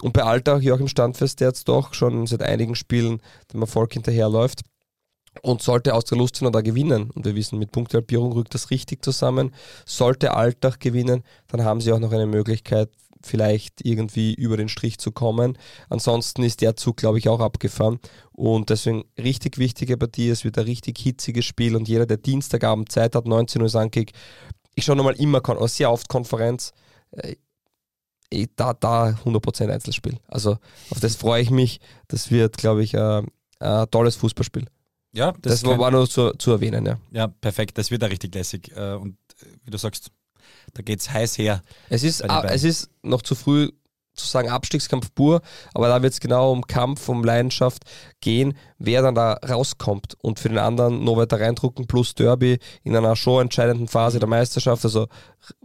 Und 0.01 0.13
bei 0.13 0.23
Alltag 0.23 0.61
Joachim 0.61 0.87
Standfest, 0.87 1.39
der 1.39 1.49
jetzt 1.49 1.67
doch 1.67 1.93
schon 1.93 2.27
seit 2.27 2.41
einigen 2.41 2.75
Spielen 2.75 3.21
dem 3.51 3.61
Erfolg 3.61 3.93
hinterherläuft, 3.93 4.61
und 5.41 5.61
sollte 5.61 5.93
Austria 5.93 6.17
Lustenau 6.17 6.51
da 6.51 6.61
gewinnen, 6.61 7.11
und 7.11 7.25
wir 7.25 7.35
wissen, 7.35 7.59
mit 7.59 7.71
Punktehalbierung 7.71 8.31
rückt 8.31 8.53
das 8.53 8.69
richtig 8.71 9.03
zusammen, 9.03 9.53
sollte 9.85 10.33
Alltag 10.33 10.79
gewinnen, 10.79 11.23
dann 11.47 11.63
haben 11.63 11.81
sie 11.81 11.91
auch 11.91 11.99
noch 11.99 12.11
eine 12.11 12.27
Möglichkeit, 12.27 12.89
vielleicht 13.21 13.85
irgendwie 13.85 14.33
über 14.33 14.57
den 14.57 14.69
Strich 14.69 14.97
zu 14.99 15.11
kommen. 15.11 15.57
Ansonsten 15.89 16.43
ist 16.43 16.61
der 16.61 16.75
Zug, 16.75 16.97
glaube 16.97 17.17
ich, 17.17 17.29
auch 17.29 17.39
abgefahren. 17.39 17.99
Und 18.31 18.69
deswegen 18.69 19.05
richtig 19.17 19.57
wichtige 19.57 19.97
Partie. 19.97 20.29
Es 20.29 20.43
wird 20.43 20.57
ein 20.57 20.65
richtig 20.65 20.97
hitziges 20.99 21.45
Spiel 21.45 21.75
und 21.75 21.87
jeder, 21.87 22.05
der 22.05 22.17
Dienstagabend 22.17 22.91
Zeit 22.91 23.15
hat, 23.15 23.25
19 23.25 23.61
Uhr 23.61 23.69
Sankick, 23.69 24.13
ich 24.75 24.85
schaue 24.85 24.95
nochmal 24.95 25.15
immer, 25.15 25.41
sehr 25.67 25.91
oft 25.91 26.07
Konferenz, 26.07 26.71
äh, 27.11 27.35
da, 28.55 28.73
da 28.73 29.17
100% 29.25 29.71
Einzelspiel. 29.71 30.19
Also 30.27 30.57
auf 30.89 30.99
das 30.99 31.15
freue 31.15 31.41
ich 31.41 31.49
mich. 31.49 31.79
Das 32.07 32.29
wird, 32.29 32.57
glaube 32.57 32.83
ich, 32.83 32.95
ein, 32.95 33.27
ein 33.59 33.89
tolles 33.89 34.15
Fußballspiel. 34.17 34.65
Ja, 35.13 35.33
das, 35.41 35.61
das 35.61 35.77
war 35.77 35.91
nur 35.91 36.09
zu, 36.09 36.31
zu 36.31 36.51
erwähnen, 36.51 36.85
ja. 36.85 36.99
Ja, 37.11 37.27
perfekt. 37.27 37.77
Das 37.77 37.91
wird 37.91 38.01
ja 38.01 38.07
richtig 38.07 38.35
lässig. 38.35 38.71
Äh, 38.75 38.93
und 38.93 39.17
äh, 39.41 39.45
wie 39.63 39.71
du 39.71 39.77
sagst, 39.77 40.11
da 40.73 40.81
geht 40.81 40.99
es 40.99 41.11
heiß 41.11 41.37
her. 41.37 41.63
Es 41.89 42.03
ist, 42.03 42.21
es 42.21 42.63
ist 42.63 42.89
noch 43.01 43.21
zu 43.21 43.35
früh 43.35 43.69
zu 44.17 44.27
sagen 44.27 44.49
Abstiegskampf 44.49 45.13
pur, 45.13 45.41
aber 45.73 45.87
da 45.87 46.01
wird 46.01 46.13
es 46.13 46.19
genau 46.19 46.51
um 46.51 46.65
Kampf, 46.65 47.07
um 47.07 47.23
Leidenschaft 47.23 47.83
gehen, 48.19 48.57
wer 48.77 49.01
dann 49.01 49.15
da 49.15 49.33
rauskommt 49.33 50.15
und 50.21 50.39
für 50.39 50.49
den 50.49 50.57
anderen 50.57 51.03
noch 51.03 51.17
weiter 51.17 51.39
reindrucken 51.39 51.87
plus 51.87 52.15
Derby 52.15 52.59
in 52.83 52.95
einer 52.95 53.15
schon 53.15 53.43
entscheidenden 53.43 53.87
Phase 53.87 54.19
der 54.19 54.27
Meisterschaft, 54.27 54.83
also 54.83 55.07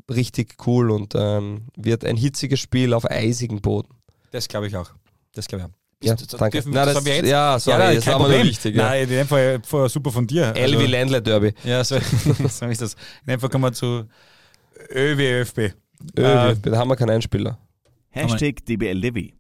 richtig 0.09 0.57
cool 0.67 0.91
und 0.91 1.15
ähm, 1.17 1.69
wird 1.77 2.05
ein 2.05 2.17
hitziges 2.17 2.61
Spiel 2.61 2.95
auf 2.95 3.11
eisigem 3.11 3.61
Boden. 3.61 3.89
Das 4.31 4.49
glaube 4.49 4.67
ich 4.67 4.77
auch. 4.77 4.91
Das 5.35 5.49
glaube 5.49 5.65
ich 5.65 5.71
auch. 5.71 5.82
Ja, 6.03 6.15
danke. 6.15 6.59
Dürfen, 6.59 6.73
Na, 6.73 6.85
das, 6.85 6.95
das 6.95 7.05
jetzt, 7.05 7.29
ja, 7.29 7.59
sorry, 7.59 7.81
ja, 7.81 7.95
das 7.95 8.07
war 8.07 8.19
mal 8.19 8.45
wichtig. 8.45 8.75
Ja. 8.75 8.83
Nein, 8.85 9.03
in 9.05 9.09
dem 9.09 9.27
Fall 9.29 9.89
super 9.89 10.11
von 10.11 10.27
dir. 10.27 10.55
Also, 10.55 10.81
Ländle 10.81 11.23
Derby. 11.23 11.55
Ja, 11.65 11.85
so, 11.85 11.99
so 12.49 12.67
ist 12.67 12.83
das. 12.83 12.95
In 13.25 13.33
dem 13.33 13.41
Fall 13.41 13.49
kommen 13.49 13.65
wir 13.65 13.73
zu 13.73 14.05
ÖWFB. 14.91 15.59
ÖWFB, 16.19 16.19
äh, 16.19 16.71
da 16.71 16.77
haben 16.77 16.89
wir 16.89 16.97
keinen 16.97 17.11
Einspieler. 17.11 17.59
Hashtag 18.11 18.65
DBLDW. 18.67 19.33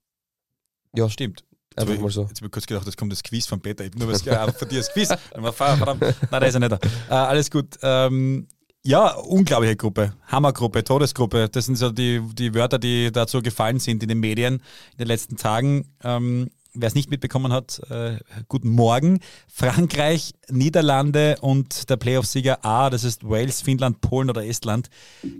Ja, 0.95 1.09
stimmt. 1.09 1.45
Einfach 1.77 1.99
mal 1.99 2.11
so. 2.11 2.23
Jetzt 2.23 2.39
habe 2.39 2.47
ich 2.47 2.53
kurz 2.53 2.67
gedacht, 2.67 2.87
jetzt 2.87 2.97
kommt 2.97 3.13
das 3.13 3.23
Quiz 3.23 3.47
von 3.47 3.61
Peter. 3.61 3.85
Ich 3.85 3.91
habe 3.93 3.99
nur 3.99 4.13
was, 4.13 4.25
ja, 4.25 4.51
von 4.53 4.69
dir 4.69 4.79
das 4.79 4.93
Quiz. 4.93 5.09
Nein, 5.09 6.41
da 6.41 6.47
ist 6.47 6.55
er 6.55 6.61
nicht 6.61 6.73
da. 6.73 6.79
Äh, 7.09 7.15
alles 7.15 7.51
gut. 7.51 7.79
Ähm, 7.83 8.47
ja, 8.85 9.15
unglaubliche 9.15 9.77
Gruppe. 9.77 10.15
Hammergruppe, 10.27 10.85
Todesgruppe. 10.85 11.49
Das 11.49 11.67
sind 11.67 11.77
so 11.77 11.91
die, 11.91 12.21
die 12.35 12.55
Wörter, 12.55 12.79
die 12.79 13.11
dazu 13.13 13.41
gefallen 13.43 13.79
sind 13.79 14.03
in 14.03 14.09
den 14.09 14.21
Medien 14.21 14.55
in 14.93 14.99
den 14.99 15.09
letzten 15.09 15.37
Tagen. 15.37 15.89
Ähm, 16.03 16.51
Wer 16.75 16.89
es 16.89 16.95
nicht 16.95 17.11
mitbekommen 17.11 17.53
hat, 17.53 17.83
äh, 17.91 18.19
guten 18.49 18.71
Morgen. 18.71 19.21
Frankreich, 19.47 20.33
Niederlande 20.49 21.37
und 21.43 21.91
der 21.91 21.99
Playoff-Sieger 21.99 22.65
A, 22.65 22.89
das 22.89 23.05
ist 23.05 23.29
Wales, 23.29 23.61
Finnland, 23.61 24.01
Polen 24.01 24.31
oder 24.31 24.47
Estland. 24.47 24.89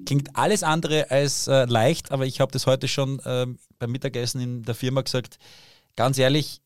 Klingt 0.05 0.37
alles 0.37 0.63
andere 0.63 1.11
als 1.11 1.49
äh, 1.49 1.65
leicht, 1.65 2.13
aber 2.13 2.27
ich 2.27 2.41
habe 2.41 2.53
das 2.53 2.67
heute 2.67 2.87
schon 2.87 3.19
äh, 3.21 3.47
beim 3.79 3.91
Mittagessen 3.91 4.43
in 4.43 4.63
der 4.63 4.75
Firma 4.75 5.01
gesagt. 5.01 5.39
Ganz 5.97 6.19
ehrlich, 6.19 6.61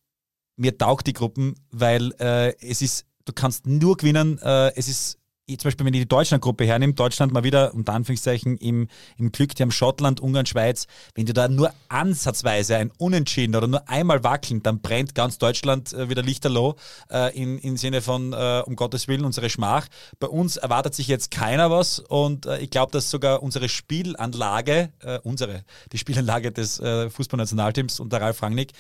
mir 0.56 0.76
taugt 0.76 1.06
die 1.06 1.12
Gruppen, 1.12 1.54
weil 1.70 2.12
äh, 2.18 2.52
es 2.60 2.82
ist, 2.82 3.06
du 3.24 3.32
kannst 3.32 3.68
nur 3.68 3.96
gewinnen. 3.96 4.40
Äh, 4.42 4.74
es 4.74 4.88
ist 4.88 5.18
zum 5.46 5.68
Beispiel, 5.68 5.87
wenn 5.87 5.94
ich 5.94 6.00
die 6.00 6.09
Deutschland-Gruppe 6.09 6.64
hernehme, 6.64 6.94
Deutschland 6.94 7.32
mal 7.32 7.44
wieder 7.44 7.72
unter 7.72 7.92
Anführungszeichen 7.92 8.56
im, 8.56 8.88
im 9.16 9.30
Glück, 9.30 9.54
die 9.54 9.62
haben 9.62 9.70
Schottland, 9.70 10.18
Ungarn, 10.20 10.44
Schweiz, 10.44 10.88
wenn 11.14 11.24
du 11.24 11.32
da 11.32 11.46
nur 11.46 11.72
ansatzweise 11.88 12.76
ein 12.76 12.90
Unentschieden 12.98 13.54
oder 13.54 13.68
nur 13.68 13.88
einmal 13.88 14.24
wackeln, 14.24 14.62
dann 14.64 14.80
brennt 14.80 15.14
ganz 15.14 15.38
Deutschland 15.38 15.92
äh, 15.92 16.11
wieder 16.11 16.22
lichterloh 16.22 16.74
äh, 17.12 17.37
in, 17.40 17.59
im 17.59 17.76
Sinne 17.76 18.02
von, 18.02 18.32
äh, 18.32 18.62
um 18.66 18.74
Gottes 18.74 19.06
Willen, 19.06 19.24
unsere 19.24 19.48
Schmach. 19.48 19.87
Bei 20.18 20.26
uns 20.26 20.56
erwartet 20.56 20.96
sich 20.96 21.06
jetzt 21.06 21.30
keiner 21.30 21.70
was 21.70 22.00
und 22.00 22.46
äh, 22.46 22.59
ich 22.59 22.70
glaube, 22.70 22.90
dass 22.90 23.09
sogar 23.09 23.40
unsere 23.40 23.68
Spielanlage, 23.68 24.92
äh, 25.00 25.20
unsere, 25.22 25.62
die 25.92 25.98
Spielanlage 25.98 26.50
des 26.50 26.80
äh, 26.80 27.09
Fußballnationalteams 27.09 28.00
unter 28.00 28.20
Ralf 28.20 28.42
Rangnick, 28.42 28.72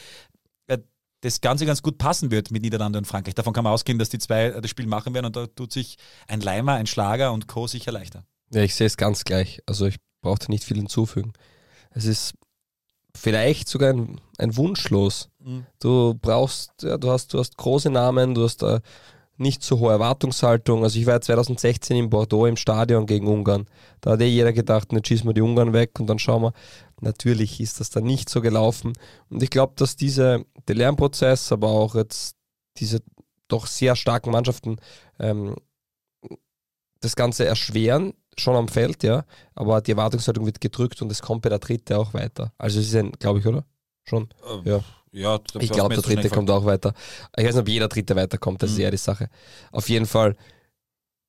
das 1.26 1.40
Ganze 1.40 1.66
ganz 1.66 1.82
gut 1.82 1.98
passen 1.98 2.30
wird 2.30 2.50
mit 2.50 2.62
Niederlande 2.62 2.98
und 2.98 3.06
Frankreich. 3.06 3.34
Davon 3.34 3.52
kann 3.52 3.64
man 3.64 3.72
ausgehen, 3.72 3.98
dass 3.98 4.08
die 4.08 4.18
zwei 4.18 4.50
das 4.50 4.70
Spiel 4.70 4.86
machen 4.86 5.12
werden 5.14 5.26
und 5.26 5.36
da 5.36 5.46
tut 5.46 5.72
sich 5.72 5.96
ein 6.28 6.40
Leimer, 6.40 6.74
ein 6.74 6.86
Schlager 6.86 7.32
und 7.32 7.48
Co. 7.48 7.66
sicher 7.66 7.92
leichter. 7.92 8.24
Ja, 8.52 8.62
ich 8.62 8.74
sehe 8.74 8.86
es 8.86 8.96
ganz 8.96 9.24
gleich. 9.24 9.60
Also 9.66 9.86
ich 9.86 9.96
brauche 10.22 10.38
nicht 10.48 10.64
viel 10.64 10.76
hinzufügen. 10.76 11.32
Es 11.90 12.04
ist 12.04 12.34
vielleicht 13.14 13.68
sogar 13.68 13.92
ein, 13.92 14.20
ein 14.38 14.56
Wunschlos. 14.56 15.30
Mhm. 15.40 15.66
Du 15.80 16.14
brauchst, 16.14 16.82
ja, 16.82 16.96
du 16.96 17.10
hast, 17.10 17.34
du 17.34 17.38
hast 17.38 17.56
große 17.56 17.90
Namen, 17.90 18.34
du 18.34 18.44
hast 18.44 18.62
äh, 18.62 18.80
nicht 19.38 19.62
so 19.62 19.78
hohe 19.78 19.92
Erwartungshaltung. 19.92 20.82
Also 20.82 20.98
ich 20.98 21.06
war 21.06 21.14
ja 21.14 21.20
2016 21.20 21.96
in 21.96 22.10
Bordeaux 22.10 22.46
im 22.46 22.56
Stadion 22.56 23.06
gegen 23.06 23.26
Ungarn. 23.26 23.66
Da 24.00 24.12
hat 24.12 24.20
eh 24.20 24.26
jeder 24.26 24.52
gedacht, 24.52 24.92
jetzt 24.92 25.08
schießen 25.08 25.28
wir 25.28 25.34
die 25.34 25.42
Ungarn 25.42 25.72
weg 25.72 25.98
und 26.00 26.06
dann 26.06 26.18
schauen 26.18 26.42
wir. 26.42 26.52
Natürlich 27.00 27.60
ist 27.60 27.80
das 27.80 27.90
dann 27.90 28.04
nicht 28.04 28.30
so 28.30 28.40
gelaufen. 28.40 28.94
Und 29.28 29.42
ich 29.42 29.50
glaube, 29.50 29.74
dass 29.76 29.96
diese, 29.96 30.44
der 30.66 30.76
Lernprozess, 30.76 31.52
aber 31.52 31.68
auch 31.68 31.94
jetzt 31.94 32.36
diese 32.78 33.02
doch 33.48 33.66
sehr 33.66 33.96
starken 33.96 34.30
Mannschaften 34.30 34.76
ähm, 35.18 35.56
das 37.00 37.16
Ganze 37.16 37.44
erschweren, 37.44 38.14
schon 38.38 38.56
am 38.56 38.68
Feld, 38.68 39.02
ja. 39.02 39.24
Aber 39.54 39.80
die 39.80 39.92
Erwartungshaltung 39.92 40.46
wird 40.46 40.60
gedrückt 40.60 41.00
und 41.02 41.12
es 41.12 41.22
kommt 41.22 41.42
bei 41.42 41.48
der 41.48 41.58
Dritte 41.58 41.98
auch 41.98 42.14
weiter. 42.14 42.52
Also 42.58 42.80
es 42.80 42.86
ist 42.86 42.96
ein, 42.96 43.12
glaube 43.12 43.40
ich, 43.40 43.46
oder? 43.46 43.64
Schon. 44.04 44.28
Ja. 44.64 44.80
Ja, 45.16 45.40
Ich 45.58 45.70
glaube, 45.70 45.94
der 45.94 46.02
dritte 46.02 46.28
kommt 46.28 46.50
auch 46.50 46.64
weiter. 46.66 46.92
Ich 47.36 47.44
weiß 47.44 47.54
nicht, 47.54 47.62
ob 47.62 47.68
jeder 47.68 47.88
dritte 47.88 48.14
weiterkommt, 48.16 48.62
das 48.62 48.70
ist 48.70 48.76
Mhm. 48.76 48.82
eher 48.82 48.90
die 48.90 48.96
Sache. 48.98 49.28
Auf 49.72 49.88
jeden 49.88 50.06
Fall. 50.06 50.36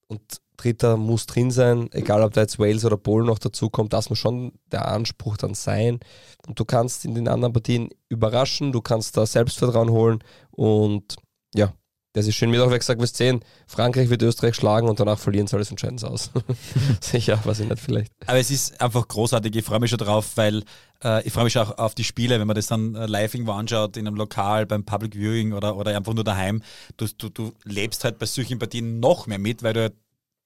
Und 0.10 0.22
dritter 0.58 0.98
muss 0.98 1.26
drin 1.26 1.52
sein, 1.52 1.90
egal 1.94 2.22
ob 2.24 2.34
da 2.34 2.42
jetzt 2.42 2.60
Wales 2.60 2.84
oder 2.84 2.98
Polen 2.98 3.26
noch 3.28 3.40
dazu 3.40 3.70
kommt, 3.70 3.94
das 3.94 4.10
muss 4.10 4.20
schon 4.20 4.52
der 4.72 4.88
Anspruch 4.88 5.38
dann 5.38 5.54
sein. 5.54 6.00
Und 6.48 6.60
du 6.60 6.66
kannst 6.66 7.06
in 7.06 7.16
den 7.16 7.28
anderen 7.28 7.54
Partien 7.54 7.90
überraschen, 8.10 8.72
du 8.72 8.82
kannst 8.82 9.16
da 9.16 9.26
Selbstvertrauen 9.26 9.90
holen 9.92 10.20
und 10.52 11.16
ja, 11.56 11.74
das 12.18 12.28
ist 12.28 12.36
schön. 12.36 12.52
Wer 12.52 12.78
gesagt, 12.78 13.02
was 13.02 13.14
10, 13.14 13.40
Frankreich 13.68 14.10
wird 14.10 14.22
Österreich 14.22 14.56
schlagen 14.56 14.90
und 14.90 15.00
danach 15.00 15.18
verlieren 15.20 15.48
sie 15.48 15.56
alles 15.56 15.70
entscheidend 15.70 16.04
aus. 16.04 16.32
Sicher, 17.02 17.40
weiß 17.44 17.60
ich 17.62 17.70
nicht 17.70 17.82
vielleicht. 17.82 18.12
Aber 18.26 18.38
es 18.40 18.52
ist 18.52 18.82
einfach 18.82 19.08
großartig. 19.08 19.56
Ich 19.56 19.64
freue 19.64 19.80
mich 19.80 19.90
schon 19.90 20.00
drauf, 20.00 20.32
weil 20.36 20.64
äh, 21.04 21.26
ich 21.26 21.32
freue 21.34 21.46
mich 21.46 21.58
auch 21.58 21.78
auf 21.78 21.96
die 21.96 22.04
Spiele, 22.04 22.40
wenn 22.40 22.48
man 22.48 22.56
das 22.56 22.68
dann 22.68 22.96
äh, 22.96 23.06
live 23.06 23.34
irgendwo 23.34 23.54
anschaut, 23.54 23.98
in 23.98 24.08
einem 24.08 24.16
Lokal, 24.18 24.66
beim 24.66 24.84
Public 24.84 25.16
Viewing 25.16 25.54
oder, 25.54 25.78
oder 25.78 25.96
einfach 25.96 26.14
nur 26.14 26.24
daheim. 26.24 26.62
Du, 26.98 27.08
du, 27.18 27.30
du 27.30 27.54
lebst 27.64 28.04
halt 28.04 28.20
bei 28.20 28.26
solchen 28.26 28.60
Partien 28.60 29.00
noch 29.00 29.28
mehr 29.28 29.40
mit, 29.40 29.64
weil 29.64 29.74
du 29.74 29.82
halt 29.82 29.94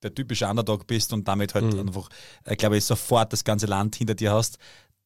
der 0.04 0.14
typische 0.16 0.48
Underdog 0.48 0.88
bist 0.88 1.14
und 1.14 1.28
damit 1.28 1.54
halt 1.54 1.74
Mhm. 1.74 1.80
einfach, 1.80 2.10
äh, 2.46 2.56
glaube 2.56 2.78
ich, 2.78 2.86
sofort 2.86 3.32
das 3.34 3.44
ganze 3.44 3.68
Land 3.68 3.96
hinter 3.96 4.16
dir 4.16 4.34
hast. 4.34 4.58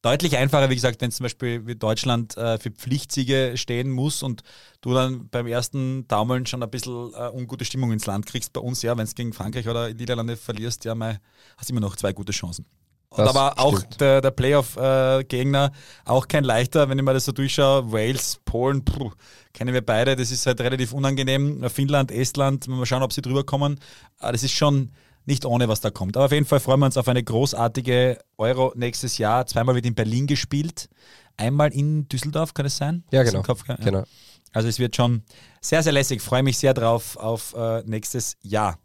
Deutlich 0.06 0.36
einfacher, 0.36 0.70
wie 0.70 0.76
gesagt, 0.76 1.00
wenn 1.00 1.10
zum 1.10 1.24
Beispiel 1.24 1.66
wie 1.66 1.74
Deutschland 1.74 2.36
äh, 2.36 2.60
für 2.60 2.70
Pflichtsiege 2.70 3.54
stehen 3.56 3.90
muss 3.90 4.22
und 4.22 4.44
du 4.80 4.94
dann 4.94 5.28
beim 5.30 5.48
ersten 5.48 6.06
Daumeln 6.06 6.46
schon 6.46 6.62
ein 6.62 6.70
bisschen 6.70 7.12
äh, 7.12 7.28
ungute 7.32 7.64
Stimmung 7.64 7.90
ins 7.90 8.06
Land 8.06 8.24
kriegst. 8.24 8.52
Bei 8.52 8.60
uns 8.60 8.82
ja, 8.82 8.96
wenn 8.96 9.02
es 9.02 9.16
gegen 9.16 9.32
Frankreich 9.32 9.68
oder 9.68 9.92
Niederlande 9.92 10.36
verlierst, 10.36 10.84
ja, 10.84 10.94
mei, 10.94 11.18
hast 11.56 11.70
immer 11.70 11.80
noch 11.80 11.96
zwei 11.96 12.12
gute 12.12 12.30
Chancen. 12.30 12.66
Und 13.08 13.18
Das 13.18 13.34
aber 13.34 13.58
auch 13.58 13.78
stimmt. 13.78 14.00
der, 14.00 14.20
der 14.20 14.30
Playoff-Gegner 14.30 15.72
auch 16.04 16.28
kein 16.28 16.44
leichter, 16.44 16.88
wenn 16.88 16.98
ich 16.98 17.04
mir 17.04 17.12
das 17.12 17.24
so 17.24 17.32
durchschaue. 17.32 17.90
Wales, 17.90 18.38
Polen, 18.44 18.84
puh, 18.84 19.10
kennen 19.54 19.74
wir 19.74 19.84
beide. 19.84 20.14
Das 20.14 20.30
ist 20.30 20.46
halt 20.46 20.60
relativ 20.60 20.92
unangenehm. 20.92 21.68
Finnland, 21.68 22.12
Estland, 22.12 22.68
mal 22.68 22.86
schauen, 22.86 23.02
ob 23.02 23.12
sie 23.12 23.22
drüber 23.22 23.42
kommen. 23.42 23.80
Aber 24.20 24.30
das 24.30 24.44
ist 24.44 24.52
schon 24.52 24.92
nicht 25.26 25.44
ohne, 25.44 25.68
was 25.68 25.80
da 25.80 25.90
kommt. 25.90 26.16
Aber 26.16 26.26
auf 26.26 26.32
jeden 26.32 26.46
Fall 26.46 26.60
freuen 26.60 26.80
wir 26.80 26.86
uns 26.86 26.96
auf 26.96 27.08
eine 27.08 27.22
großartige 27.22 28.18
Euro 28.38 28.72
nächstes 28.76 29.18
Jahr. 29.18 29.46
Zweimal 29.46 29.74
wird 29.74 29.86
in 29.86 29.94
Berlin 29.94 30.26
gespielt. 30.26 30.88
Einmal 31.36 31.72
in 31.72 32.08
Düsseldorf, 32.08 32.54
kann 32.54 32.64
es 32.64 32.76
sein? 32.76 33.04
Ja, 33.10 33.22
genau. 33.22 33.42
Kopf, 33.42 33.66
ja. 33.68 33.74
genau. 33.76 34.04
Also 34.52 34.68
es 34.68 34.78
wird 34.78 34.96
schon 34.96 35.22
sehr, 35.60 35.82
sehr 35.82 35.92
lässig. 35.92 36.22
Freue 36.22 36.42
mich 36.42 36.56
sehr 36.56 36.72
drauf 36.72 37.16
auf 37.16 37.54
äh, 37.54 37.82
nächstes 37.82 38.36
Jahr. 38.40 38.78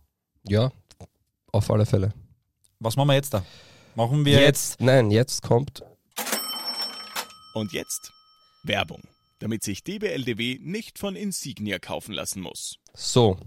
Ja, 0.48 0.72
auf 1.52 1.70
alle 1.70 1.86
Fälle. 1.86 2.14
Was 2.80 2.98
machen 2.98 3.10
wir 3.10 3.16
jetzt 3.16 3.34
da? 3.34 3.46
Machen 3.96 4.26
wir 4.26 4.34
jetzt 4.34 4.72
Jetzt, 4.72 4.82
nein, 4.82 5.12
jetzt 5.12 5.44
kommt 5.44 5.84
Und 7.54 7.74
jetzt 7.74 8.12
Werbung, 8.64 9.02
damit 9.40 9.64
sich 9.64 9.84
DBLDW 9.84 10.60
nicht 10.62 10.98
von 10.98 11.16
Insignia 11.16 11.78
kaufen 11.78 12.14
lassen 12.14 12.42
muss. 12.42 12.78
So. 12.94 13.38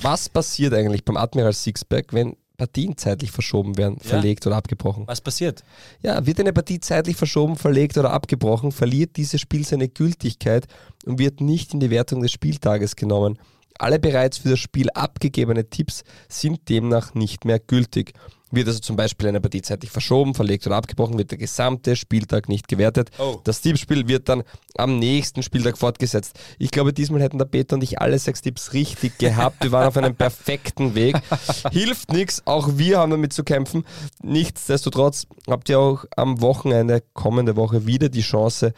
Was 0.00 0.28
passiert 0.28 0.74
eigentlich 0.74 1.04
beim 1.04 1.16
Admiral 1.16 1.52
Sixpack, 1.52 2.12
wenn 2.12 2.36
Partien 2.56 2.96
zeitlich 2.96 3.30
verschoben 3.30 3.76
werden, 3.78 3.98
Ja. 4.02 4.10
verlegt 4.10 4.46
oder 4.46 4.56
abgebrochen? 4.56 5.04
was 5.06 5.20
passiert? 5.20 5.62
Ja, 6.02 6.24
wird 6.26 6.40
eine 6.40 6.52
Partie 6.52 6.80
zeitlich 6.80 7.16
verschoben, 7.16 7.56
verlegt 7.56 7.96
oder 7.98 8.10
abgebrochen, 8.12 8.72
verliert 8.72 9.16
dieses 9.16 9.40
Spiel 9.40 9.64
seine 9.64 9.88
Gültigkeit 9.88 10.66
und 11.06 11.18
wird 11.18 11.40
nicht 11.40 11.72
in 11.74 11.80
die 11.80 11.90
Wertung 11.90 12.20
des 12.22 12.32
Spieltages 12.32 12.96
genommen. 12.96 13.38
Alle 13.78 14.00
bereits 14.00 14.38
für 14.38 14.48
das 14.50 14.58
Spiel 14.58 14.90
abgegebene 14.90 15.70
Tipps 15.70 16.02
sind 16.28 16.68
demnach 16.68 17.14
nicht 17.14 17.44
mehr 17.44 17.60
gültig. 17.60 18.12
Wird 18.50 18.68
also 18.68 18.80
zum 18.80 18.96
Beispiel 18.96 19.28
eine 19.28 19.40
Partie 19.40 19.62
zeitlich 19.62 19.90
verschoben, 19.90 20.34
verlegt 20.34 20.66
oder 20.66 20.76
abgebrochen, 20.76 21.18
wird 21.18 21.30
der 21.30 21.38
gesamte 21.38 21.96
Spieltag 21.96 22.48
nicht 22.48 22.68
gewertet. 22.68 23.10
Oh. 23.18 23.40
Das 23.44 23.60
Tippspiel 23.60 24.08
wird 24.08 24.28
dann 24.28 24.42
am 24.76 24.98
nächsten 24.98 25.42
Spieltag 25.42 25.76
fortgesetzt. 25.76 26.38
Ich 26.58 26.70
glaube, 26.70 26.92
diesmal 26.92 27.20
hätten 27.20 27.38
der 27.38 27.44
Peter 27.44 27.76
und 27.76 27.82
ich 27.82 28.00
alle 28.00 28.18
sechs 28.18 28.40
Tipps 28.40 28.72
richtig 28.72 29.18
gehabt. 29.18 29.62
Wir 29.62 29.72
waren 29.72 29.88
auf 29.88 29.96
einem 29.96 30.14
perfekten 30.14 30.94
Weg. 30.94 31.20
Hilft 31.70 32.12
nichts, 32.12 32.42
auch 32.46 32.70
wir 32.76 32.98
haben 32.98 33.10
damit 33.10 33.32
zu 33.32 33.44
kämpfen. 33.44 33.84
Nichtsdestotrotz 34.22 35.26
habt 35.46 35.68
ihr 35.68 35.78
auch 35.78 36.04
am 36.16 36.40
Wochenende, 36.40 37.02
kommende 37.12 37.56
Woche, 37.56 37.86
wieder 37.86 38.08
die 38.08 38.22
Chance, 38.22 38.72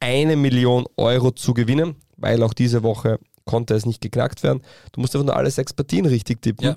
eine 0.00 0.36
Million 0.36 0.84
Euro 0.96 1.30
zu 1.30 1.54
gewinnen, 1.54 1.96
weil 2.16 2.42
auch 2.42 2.52
diese 2.52 2.82
Woche 2.82 3.18
konnte 3.44 3.74
es 3.74 3.86
nicht 3.86 4.00
geknackt 4.00 4.42
werden. 4.42 4.62
Du 4.92 5.00
musst 5.00 5.14
einfach 5.14 5.26
nur 5.26 5.36
alle 5.36 5.50
sechs 5.50 5.72
Partien 5.72 6.06
richtig 6.06 6.42
tippen. 6.42 6.66
Ja. 6.66 6.76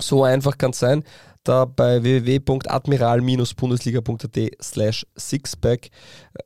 So 0.00 0.24
einfach 0.24 0.58
kann 0.58 0.70
es 0.70 0.78
sein. 0.78 1.04
Da 1.44 1.64
bei 1.64 2.02
www.admiral-bundesliga.at 2.02 4.50
slash 4.62 5.06
sixpack 5.16 5.88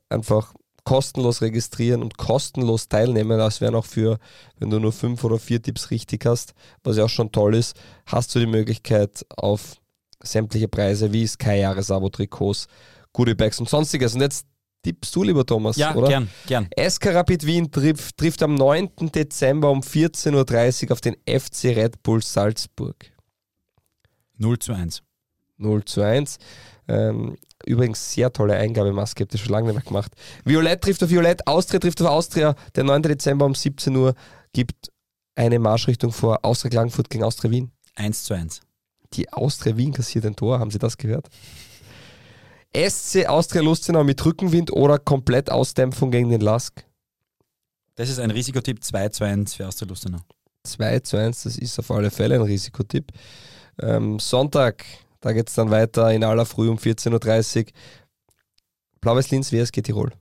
einfach 0.09 0.55
kostenlos 0.85 1.43
registrieren 1.43 2.03
und 2.03 2.17
kostenlos 2.17 2.89
teilnehmen. 2.89 3.39
Das 3.39 3.61
wäre 3.61 3.73
noch 3.73 3.85
für, 3.85 4.19
wenn 4.59 4.71
du 4.71 4.79
nur 4.79 4.93
fünf 4.93 5.23
oder 5.25 5.39
vier 5.39 5.61
Tipps 5.61 5.91
richtig 5.91 6.25
hast, 6.25 6.55
was 6.85 6.97
ja 6.97 7.05
auch 7.05 7.09
schon 7.11 7.33
toll 7.33 7.57
ist, 7.57 7.75
hast 8.07 8.35
du 8.35 8.39
die 8.39 8.47
Möglichkeit 8.47 9.27
auf 9.37 9.75
sämtliche 10.23 10.69
Preise 10.69 11.13
wie 11.13 11.27
Sky-Jahresabo-Trikots, 11.27 12.69
Goodie-Bags 13.13 13.61
und 13.61 13.69
sonstiges. 13.69 14.15
Und 14.15 14.21
jetzt 14.23 14.47
tippst 14.83 15.15
du, 15.15 15.25
lieber 15.25 15.45
Thomas, 15.45 15.77
Ja, 15.77 15.95
oder? 15.95 16.09
gern, 16.09 16.31
gern. 16.47 16.69
SK 16.79 17.15
Rapid 17.15 17.45
Wien 17.45 17.71
trifft, 17.71 18.17
trifft 18.17 18.43
am 18.43 18.55
9. 18.55 18.89
Dezember 19.15 19.71
um 19.71 19.81
14.30 19.81 20.87
Uhr 20.87 20.93
auf 20.93 21.01
den 21.01 21.17
FC 21.29 21.65
Red 21.77 22.03
Bull 22.03 22.23
Salzburg. 22.23 22.97
0 24.39 24.59
zu 24.59 24.73
1. 24.73 25.03
0 25.59 25.85
zu 25.85 26.03
1. 26.03 26.39
Ähm, 26.89 27.37
übrigens 27.65 28.13
sehr 28.13 28.33
tolle 28.33 28.57
Eingabemaske, 28.57 29.25
habt 29.25 29.35
ihr 29.35 29.39
schon 29.39 29.53
lange 29.53 29.67
nicht 29.67 29.75
mehr 29.75 29.85
gemacht. 29.85 30.13
Violett 30.45 30.83
trifft 30.83 31.03
auf 31.03 31.11
Violett, 31.11 31.47
Austria 31.47 31.81
trifft 31.81 32.01
auf 32.03 32.09
Austria. 32.09 32.55
Der 32.75 32.85
9. 32.85 33.03
Dezember 33.03 33.47
um 33.47 33.55
17 33.55 33.95
Uhr 33.97 34.15
gibt 34.53 34.91
eine 35.35 35.59
Marschrichtung 35.59 36.13
vor 36.13 36.45
Austria 36.45 36.71
Klagenfurt 36.71 37.11
gegen 37.11 37.25
Austria 37.25 37.51
Wien. 37.51 37.73
1 37.95 38.25
zu 38.25 38.35
1. 38.35 38.61
Die 39.15 39.33
Austria 39.33 39.77
Wien 39.77 39.93
kassiert 39.93 40.27
ein 40.27 40.37
Tor, 40.37 40.59
haben 40.59 40.71
Sie 40.71 40.79
das 40.79 40.97
gehört? 40.97 41.29
SC 42.75 43.27
Austria 43.27 43.63
Lustenau 43.63 44.05
mit 44.05 44.25
Rückenwind 44.25 44.71
oder 44.73 44.99
komplett 44.99 45.51
Ausdämpfung 45.51 46.11
gegen 46.11 46.29
den 46.29 46.41
Lask. 46.41 46.85
Das 47.95 48.11
ist 48.11 48.19
ein 48.19 48.31
Risikotipp 48.31 48.85
2 48.85 49.09
zu 49.09 49.25
1 49.25 49.55
für 49.55 49.67
Austria 49.67 49.89
Lustenau. 49.89 50.19
2 50.65 51.01
zu 51.01 51.17
1, 51.17 51.45
das 51.45 51.57
ist 51.57 51.79
auf 51.79 51.91
alle 51.91 52.11
Fälle 52.11 52.35
ein 52.35 52.43
Risikotipp. 52.43 53.13
Ähm, 53.81 54.19
Sonntag, 54.19 54.85
da 55.21 55.33
geht 55.33 55.49
es 55.49 55.55
dann 55.55 55.71
weiter 55.71 56.13
in 56.13 56.25
aller 56.25 56.47
Früh 56.47 56.69
um 56.69 56.79
14.30 56.79 57.67
Uhr. 57.67 57.73
Blaues 59.01 59.31
Linz, 59.31 59.53
WSG 59.53 59.83
Tirol. 59.83 60.13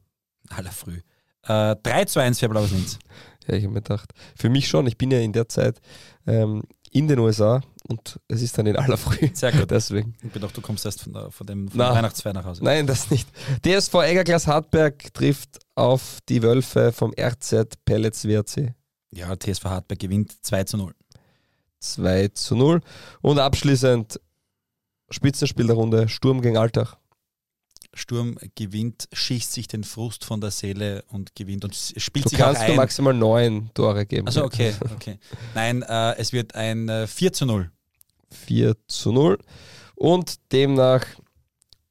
Aller 0.50 0.72
früh. 0.72 1.00
Äh, 1.44 1.76
3 1.82 2.06
zu 2.06 2.20
1 2.20 2.40
für 2.40 2.50
Blaues 2.50 2.72
Linz. 2.72 3.00
Ja, 3.48 3.56
ich 3.56 3.64
habe 3.64 3.74
mir 3.74 3.82
gedacht, 3.82 4.12
für 4.36 4.50
mich 4.50 4.68
schon, 4.68 4.88
ich 4.88 4.98
bin 4.98 5.12
ja 5.12 5.20
in 5.20 5.34
der 5.34 5.48
Zeit 5.48 5.80
ähm, 6.26 6.64
in 6.92 7.08
den 7.08 7.20
USA 7.20 7.62
und 7.88 8.20
es 8.28 8.42
ist 8.42 8.58
dann 8.58 8.66
in 8.66 8.76
aller 8.76 8.98
Früh. 8.98 9.30
Sehr 9.34 9.52
gut. 9.52 9.70
Deswegen. 9.70 10.16
Ich 10.24 10.32
bin 10.32 10.42
doch, 10.42 10.52
du 10.52 10.62
kommst 10.62 10.86
erst 10.86 11.04
von, 11.04 11.14
der, 11.14 11.32
von 11.32 11.46
dem 11.46 11.68
von 11.68 11.80
Weihnachtsfeier 11.80 12.34
nach 12.34 12.46
Hause. 12.46 12.64
Nein, 12.64 12.88
das 12.88 13.12
nicht. 13.12 13.28
DSV 13.64 13.94
Eggerglas 13.96 14.48
Hartberg 14.48 15.14
trifft 15.14 15.60
auf 15.76 16.20
die 16.30 16.42
Wölfe 16.42 16.92
vom 16.92 17.14
RZ 17.20 17.74
Pellets 17.86 18.26
WRC. 18.26 18.74
Ja, 19.12 19.36
TSV 19.36 19.66
Hartberg 19.66 20.00
gewinnt 20.00 20.34
2 20.42 20.64
zu 20.64 20.78
0. 20.78 20.94
2 21.94 22.30
zu 22.30 22.56
0. 22.56 22.82
Und 23.22 23.40
abschließend 23.40 24.20
Spitzenspiel 25.10 25.68
der 25.68 25.76
Runde, 25.76 26.10
Sturm 26.10 26.42
gegen 26.42 26.58
Alltag. 26.58 26.98
Sturm 27.94 28.38
gewinnt, 28.56 29.08
schießt 29.14 29.54
sich 29.54 29.68
den 29.68 29.86
Frust 29.86 30.26
von 30.26 30.42
der 30.42 30.52
Seele 30.52 31.04
und 31.08 31.34
gewinnt 31.36 31.64
und 31.64 31.74
spielt 31.76 32.26
Du 32.26 32.30
sich 32.30 32.42
auch 32.44 32.48
kannst 32.48 32.62
nur 32.64 32.72
ein. 32.72 32.76
maximal 32.76 33.14
neun 33.14 33.70
Tore 33.74 34.06
geben. 34.06 34.28
Also 34.28 34.44
okay, 34.44 34.74
okay. 34.94 35.18
Nein, 35.54 35.82
äh, 35.84 36.16
es 36.18 36.34
wird 36.34 36.56
ein 36.56 36.90
äh, 36.90 37.08
4 37.08 37.32
zu 37.32 37.46
0. 37.46 37.72
4 38.32 38.76
zu 38.88 39.14
0. 39.14 39.38
Und 39.96 40.36
demnach 40.52 41.06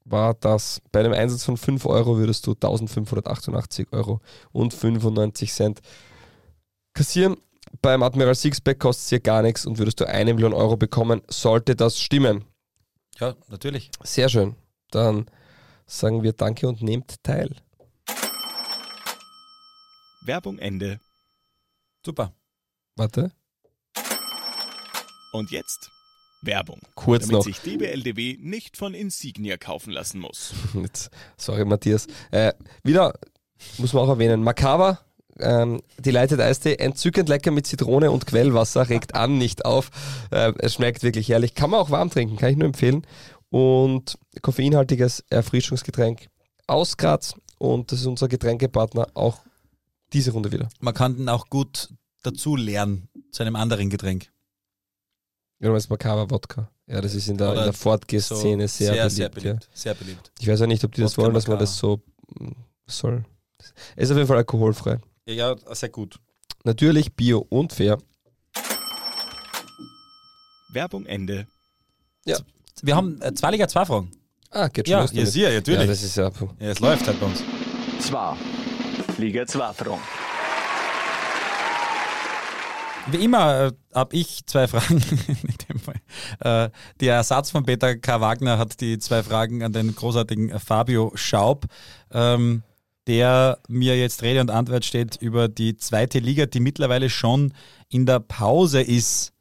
war 0.03 0.35
das 0.35 0.79
bei 0.91 0.99
einem 0.99 1.13
Einsatz 1.13 1.43
von 1.43 1.57
5 1.57 1.85
Euro 1.87 2.17
würdest 2.17 2.45
du 2.45 2.51
1588 2.51 3.87
Euro 3.91 4.21
und 4.51 4.75
95 4.75 5.51
Cent 5.51 5.79
kassieren. 6.93 7.37
Beim 7.81 8.03
Admiral 8.03 8.35
Sixpack 8.35 8.79
kostet 8.79 9.03
es 9.03 9.09
hier 9.09 9.19
gar 9.19 9.41
nichts 9.41 9.65
und 9.65 9.77
würdest 9.77 9.99
du 9.99 10.07
eine 10.07 10.33
Million 10.33 10.53
Euro 10.53 10.77
bekommen, 10.77 11.21
sollte 11.27 11.75
das 11.75 11.99
stimmen. 11.99 12.45
Ja, 13.19 13.35
natürlich. 13.47 13.91
Sehr 14.03 14.29
schön. 14.29 14.55
Dann 14.91 15.25
sagen 15.85 16.23
wir 16.23 16.33
Danke 16.33 16.67
und 16.67 16.81
nehmt 16.81 17.23
teil. 17.23 17.55
Werbung 20.25 20.57
Ende. 20.57 20.99
Super. 22.03 22.33
Warte. 22.95 23.31
Und 25.33 25.51
jetzt 25.51 25.91
Werbung. 26.41 26.79
Kurz 26.95 27.23
damit 27.23 27.33
noch. 27.33 27.43
sich 27.43 27.59
DBLDW 27.59 28.37
nicht 28.39 28.77
von 28.77 28.93
Insignia 28.93 29.57
kaufen 29.57 29.91
lassen 29.91 30.19
muss. 30.19 30.53
Jetzt, 30.73 31.09
sorry, 31.37 31.65
Matthias. 31.65 32.07
Äh, 32.31 32.53
wieder, 32.83 33.13
muss 33.77 33.93
man 33.93 34.03
auch 34.03 34.09
erwähnen, 34.09 34.43
Makava, 34.43 34.99
ähm, 35.39 35.81
die 35.97 36.11
Leitet 36.11 36.39
Eistee, 36.39 36.75
entzückend 36.75 37.29
lecker 37.29 37.51
mit 37.51 37.67
Zitrone 37.67 38.11
und 38.11 38.25
Quellwasser, 38.25 38.89
regt 38.89 39.15
an, 39.15 39.37
nicht 39.37 39.65
auf. 39.65 39.89
Äh, 40.31 40.53
es 40.59 40.75
schmeckt 40.75 41.03
wirklich 41.03 41.29
herrlich. 41.29 41.55
Kann 41.55 41.69
man 41.69 41.79
auch 41.79 41.89
warm 41.89 42.09
trinken, 42.09 42.37
kann 42.37 42.51
ich 42.51 42.57
nur 42.57 42.67
empfehlen. 42.67 43.05
Und 43.49 44.17
koffeinhaltiges 44.41 45.23
Erfrischungsgetränk 45.29 46.27
aus 46.67 46.97
Graz. 46.97 47.35
Und 47.57 47.91
das 47.91 47.99
ist 48.01 48.05
unser 48.05 48.27
Getränkepartner 48.27 49.07
auch 49.13 49.39
diese 50.13 50.31
Runde 50.31 50.51
wieder. 50.51 50.67
Man 50.79 50.93
kann 50.93 51.15
den 51.17 51.29
auch 51.29 51.47
gut 51.49 51.89
dazu 52.23 52.55
lernen 52.55 53.09
zu 53.31 53.43
einem 53.43 53.55
anderen 53.55 53.89
Getränk. 53.89 54.31
Ja, 55.59 55.67
du 55.67 55.71
meinst 55.71 55.89
Makava 55.89 56.29
Wodka. 56.29 56.69
Ja, 56.87 57.01
das 57.01 57.15
ist 57.15 57.27
in 57.29 57.37
der, 57.37 57.49
in 57.49 57.63
der 57.63 57.73
Fortgeh-Szene 57.73 58.67
sehr, 58.67 58.91
beliebt. 58.91 59.11
sehr 59.11 59.25
Ja. 59.25 59.29
beliebt. 59.29 59.69
Sehr 59.73 59.93
beliebt. 59.95 60.31
Ich 60.39 60.47
weiß 60.47 60.59
ja 60.59 60.67
nicht, 60.67 60.83
ob 60.83 60.93
die 60.93 61.01
das 61.01 61.17
Wodka 61.17 61.23
wollen, 61.23 61.33
dass 61.33 61.47
man 61.47 61.57
das 61.59 61.77
so 61.77 62.01
mm, 62.37 62.51
soll. 62.85 63.25
Es 63.95 64.03
ist 64.05 64.11
auf 64.11 64.17
jeden 64.17 64.27
Fall 64.27 64.37
alkoholfrei. 64.37 64.99
Ja, 65.27 65.33
ja, 65.33 65.55
sehr 65.75 65.89
gut. 65.89 66.19
Natürlich 66.63 67.13
bio 67.15 67.45
und 67.49 67.73
fair. 67.73 67.97
Werbung 70.71 71.05
Ende. 71.05 71.47
Wir 72.81 72.95
haben 72.95 73.21
äh, 73.21 73.33
zwei 73.33 73.51
Liga 73.51 73.67
2 73.67 73.85
Fragen. 73.85 74.11
Ah, 74.51 74.67
geht 74.67 74.87
schon 74.87 74.91
Ja, 74.91 75.01
los 75.01 75.13
ja, 75.13 75.25
sicher, 75.25 75.51
natürlich. 75.53 75.79
Ja, 75.81 75.87
das 75.87 76.03
ist 76.03 76.17
ja. 76.17 76.29
puh. 76.29 76.49
Ja, 76.59 76.67
es 76.67 76.79
läuft 76.79 77.07
halt 77.07 77.19
bei 77.19 77.25
uns. 77.25 77.41
Zwei. 77.99 78.35
Liga 79.17 79.47
2 79.47 79.73
Fragen. 79.73 80.01
Wie 83.07 83.23
immer 83.23 83.65
äh, 83.65 83.71
habe 83.93 84.15
ich 84.15 84.45
zwei 84.45 84.67
Fragen. 84.67 84.97
in 85.27 85.55
dem 85.69 85.79
Fall. 85.79 86.01
Äh, 86.39 86.69
der 86.99 87.15
Ersatz 87.15 87.51
von 87.51 87.63
Peter 87.63 87.95
K. 87.95 88.19
Wagner 88.19 88.57
hat 88.57 88.81
die 88.81 88.97
zwei 88.99 89.23
Fragen 89.23 89.63
an 89.63 89.73
den 89.73 89.95
großartigen 89.95 90.49
äh, 90.49 90.59
Fabio 90.59 91.11
Schaub, 91.15 91.65
ähm, 92.11 92.63
der 93.07 93.59
mir 93.67 93.97
jetzt 93.97 94.23
Rede 94.23 94.41
und 94.41 94.49
Antwort 94.49 94.85
steht 94.85 95.15
über 95.17 95.47
die 95.47 95.77
zweite 95.77 96.19
Liga, 96.19 96.45
die 96.45 96.59
mittlerweile 96.59 97.09
schon 97.09 97.53
in 97.89 98.05
der 98.05 98.19
Pause 98.19 98.81
ist. 98.81 99.33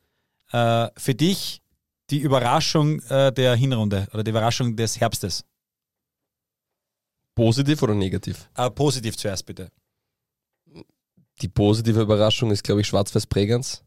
Äh, 0.52 0.88
für 0.96 1.14
dich 1.14 1.62
die 2.10 2.18
Überraschung 2.18 3.00
äh, 3.08 3.32
der 3.32 3.56
Hinrunde 3.56 4.06
oder 4.12 4.22
die 4.22 4.30
Überraschung 4.30 4.76
des 4.76 5.00
Herbstes. 5.00 5.44
Positiv 7.34 7.82
oder 7.82 7.94
negativ? 7.94 8.48
Äh, 8.54 8.70
positiv 8.70 9.16
zuerst 9.16 9.46
bitte. 9.46 9.70
Die 11.40 11.48
positive 11.48 12.00
Überraschung 12.00 12.50
ist, 12.50 12.62
glaube 12.62 12.82
ich, 12.82 12.86
Schwarz-Weiß 12.86 13.26
Bregenz. 13.26 13.82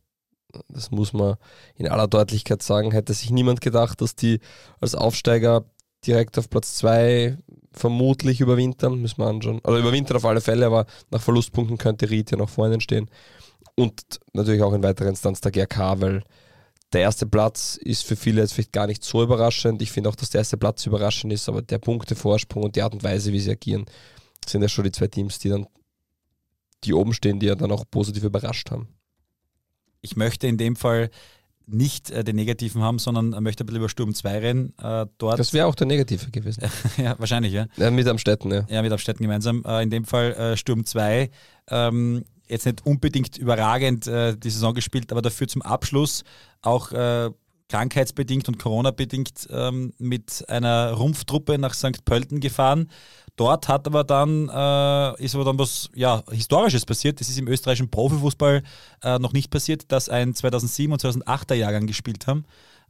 Das 0.70 0.92
muss 0.92 1.14
man 1.14 1.36
in 1.76 1.88
aller 1.88 2.08
Deutlichkeit 2.08 2.62
sagen. 2.62 2.92
Hätte 2.92 3.14
sich 3.14 3.30
niemand 3.30 3.62
gedacht, 3.62 4.02
dass 4.02 4.16
die 4.16 4.40
als 4.82 4.96
Aufsteiger 4.96 5.66
direkt 6.06 6.38
auf 6.38 6.50
Platz 6.50 6.76
2 6.76 7.38
vermutlich 7.72 8.42
überwintern, 8.42 9.00
müssen 9.00 9.20
wir 9.20 9.28
anschauen. 9.28 9.60
Oder 9.60 9.78
überwintern 9.78 10.18
auf 10.18 10.26
alle 10.26 10.42
Fälle, 10.42 10.66
aber 10.66 10.86
nach 11.12 11.22
Verlustpunkten 11.22 11.78
könnte 11.78 12.10
Ried 12.10 12.32
ja 12.32 12.38
noch 12.38 12.50
vor 12.50 12.68
ihnen 12.68 12.82
stehen. 12.82 13.10
Und 13.76 14.20
natürlich 14.34 14.62
auch 14.62 14.74
in 14.74 14.84
weiterer 14.84 15.10
Instanz 15.10 15.42
der 15.42 15.52
GRK, 15.52 16.02
weil 16.02 16.24
der 16.94 17.02
erste 17.02 17.26
Platz 17.26 17.78
ist 17.82 18.06
für 18.06 18.16
viele 18.16 18.42
jetzt 18.42 18.54
vielleicht 18.54 18.72
gar 18.72 18.88
nicht 18.88 19.04
so 19.04 19.22
überraschend. 19.22 19.82
Ich 19.82 19.92
finde 19.92 20.10
auch, 20.10 20.16
dass 20.16 20.30
der 20.30 20.40
erste 20.40 20.58
Platz 20.58 20.86
überraschend 20.86 21.34
ist, 21.34 21.50
aber 21.50 21.62
der 21.62 21.80
Punktevorsprung 21.80 22.64
und 22.64 22.76
die 22.76 22.82
Art 22.82 22.94
und 22.94 23.04
Weise, 23.04 23.34
wie 23.34 23.40
sie 23.40 23.52
agieren, 23.52 23.86
sind 24.46 24.62
ja 24.62 24.70
schon 24.70 24.86
die 24.86 24.92
zwei 24.92 25.08
Teams, 25.08 25.40
die 25.40 25.50
dann 25.50 25.68
die 26.84 26.94
oben 26.94 27.14
stehen, 27.14 27.40
die 27.40 27.48
ja 27.48 27.56
dann 27.56 27.72
auch 27.72 27.84
positiv 27.90 28.24
überrascht 28.24 28.72
haben. 28.72 28.88
Ich 30.02 30.16
möchte 30.16 30.48
in 30.48 30.58
dem 30.58 30.76
Fall 30.76 31.10
nicht 31.68 32.10
äh, 32.10 32.24
den 32.24 32.36
negativen 32.36 32.82
haben, 32.82 32.98
sondern 33.00 33.30
möchte 33.44 33.64
ein 33.64 33.68
bisschen 33.68 33.80
über 33.80 33.90
Sturm 33.90 34.14
2 34.14 34.40
reden. 34.40 34.74
Äh, 34.82 35.06
dort, 35.18 35.40
Das 35.40 35.54
wäre 35.54 35.68
auch 35.68 35.76
der 35.76 35.88
Negative 35.88 36.32
gewesen. 36.32 36.64
ja, 36.98 37.16
wahrscheinlich, 37.20 37.54
ja. 37.54 37.68
Ja, 37.76 37.92
mit 37.92 38.08
am 38.08 38.18
Städten, 38.18 38.52
ja. 38.52 38.66
Ja, 38.70 38.82
mit 38.82 38.92
Abstätten 38.92 39.24
gemeinsam. 39.24 39.64
Äh, 39.66 39.84
in 39.84 39.90
dem 39.90 40.06
Fall 40.06 40.34
äh, 40.34 40.58
Sturm 40.58 40.86
2. 40.86 41.30
Ähm, 41.70 42.24
jetzt 42.48 42.66
nicht 42.66 42.86
unbedingt 42.86 43.38
überragend 43.38 44.08
äh, 44.08 44.36
die 44.38 44.50
Saison 44.50 44.74
gespielt, 44.74 45.12
aber 45.12 45.22
dafür 45.22 45.48
zum 45.48 45.62
Abschluss 45.62 46.24
auch 46.62 46.92
äh, 46.92 47.30
krankheitsbedingt 47.70 48.48
und 48.48 48.60
Corona-bedingt 48.60 49.48
ähm, 49.52 49.94
mit 49.98 50.46
einer 50.48 50.94
Rumpftruppe 50.94 51.58
nach 51.58 51.74
St. 51.74 52.06
Pölten 52.06 52.40
gefahren. 52.40 52.90
Dort 53.38 53.68
hat 53.68 53.86
aber 53.86 54.04
dann, 54.04 54.50
äh, 54.50 55.24
ist 55.24 55.36
aber 55.36 55.46
dann 55.46 55.60
was 55.60 55.90
ja, 55.94 56.24
Historisches 56.30 56.86
passiert. 56.86 57.22
Das 57.22 57.30
ist 57.30 57.38
im 57.38 57.48
österreichischen 57.48 57.90
Profifußball 57.90 58.64
äh, 59.04 59.20
noch 59.20 59.32
nicht 59.32 59.52
passiert, 59.52 59.92
dass 59.92 60.10
ein 60.10 60.34
2007 60.34 60.92
und 60.92 61.02
2008er 61.02 61.54
Jahrgang 61.54 61.86
gespielt 61.86 62.26
haben. 62.26 62.46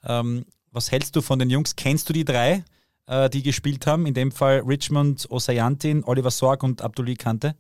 Ähm, 0.06 0.46
was 0.72 0.90
hältst 0.90 1.16
du 1.18 1.22
von 1.22 1.38
den 1.38 1.50
Jungs? 1.50 1.76
Kennst 1.76 2.08
du 2.08 2.14
die 2.14 2.24
drei, 2.24 2.64
äh, 3.08 3.30
die 3.30 3.44
gespielt 3.44 3.86
haben? 3.88 4.06
In 4.06 4.14
dem 4.14 4.32
Fall 4.32 4.62
Richmond 4.66 5.30
Osayantin, 5.30 6.06
Oliver 6.06 6.32
Sorg 6.32 6.64
und 6.64 6.82
Abdulli 6.82 7.16
Kante. 7.16 7.56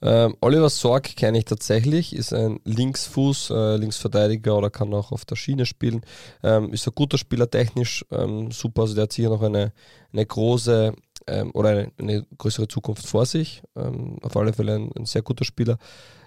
Ähm, 0.00 0.36
Oliver 0.40 0.70
Sorg 0.70 1.14
kenne 1.16 1.38
ich 1.38 1.44
tatsächlich, 1.44 2.16
ist 2.16 2.32
ein 2.32 2.60
Linksfuß, 2.64 3.50
äh, 3.50 3.76
Linksverteidiger 3.76 4.56
oder 4.56 4.70
kann 4.70 4.94
auch 4.94 5.12
auf 5.12 5.26
der 5.26 5.36
Schiene 5.36 5.66
spielen. 5.66 6.02
Ähm, 6.42 6.72
ist 6.72 6.86
ein 6.86 6.94
guter 6.94 7.18
Spieler, 7.18 7.50
technisch 7.50 8.04
ähm, 8.10 8.50
super, 8.50 8.82
also 8.82 8.94
der 8.94 9.04
hat 9.04 9.12
sicher 9.12 9.30
noch 9.30 9.42
eine, 9.42 9.72
eine 10.12 10.24
große 10.26 10.94
ähm, 11.26 11.50
oder 11.54 11.88
eine, 11.98 12.26
größere 12.38 12.68
Zukunft 12.68 13.06
vor 13.06 13.26
sich. 13.26 13.62
Ähm, 13.76 14.18
auf 14.22 14.36
alle 14.36 14.52
Fälle 14.52 14.76
ein, 14.76 14.90
ein 14.96 15.06
sehr 15.06 15.22
guter 15.22 15.44
Spieler. 15.44 15.78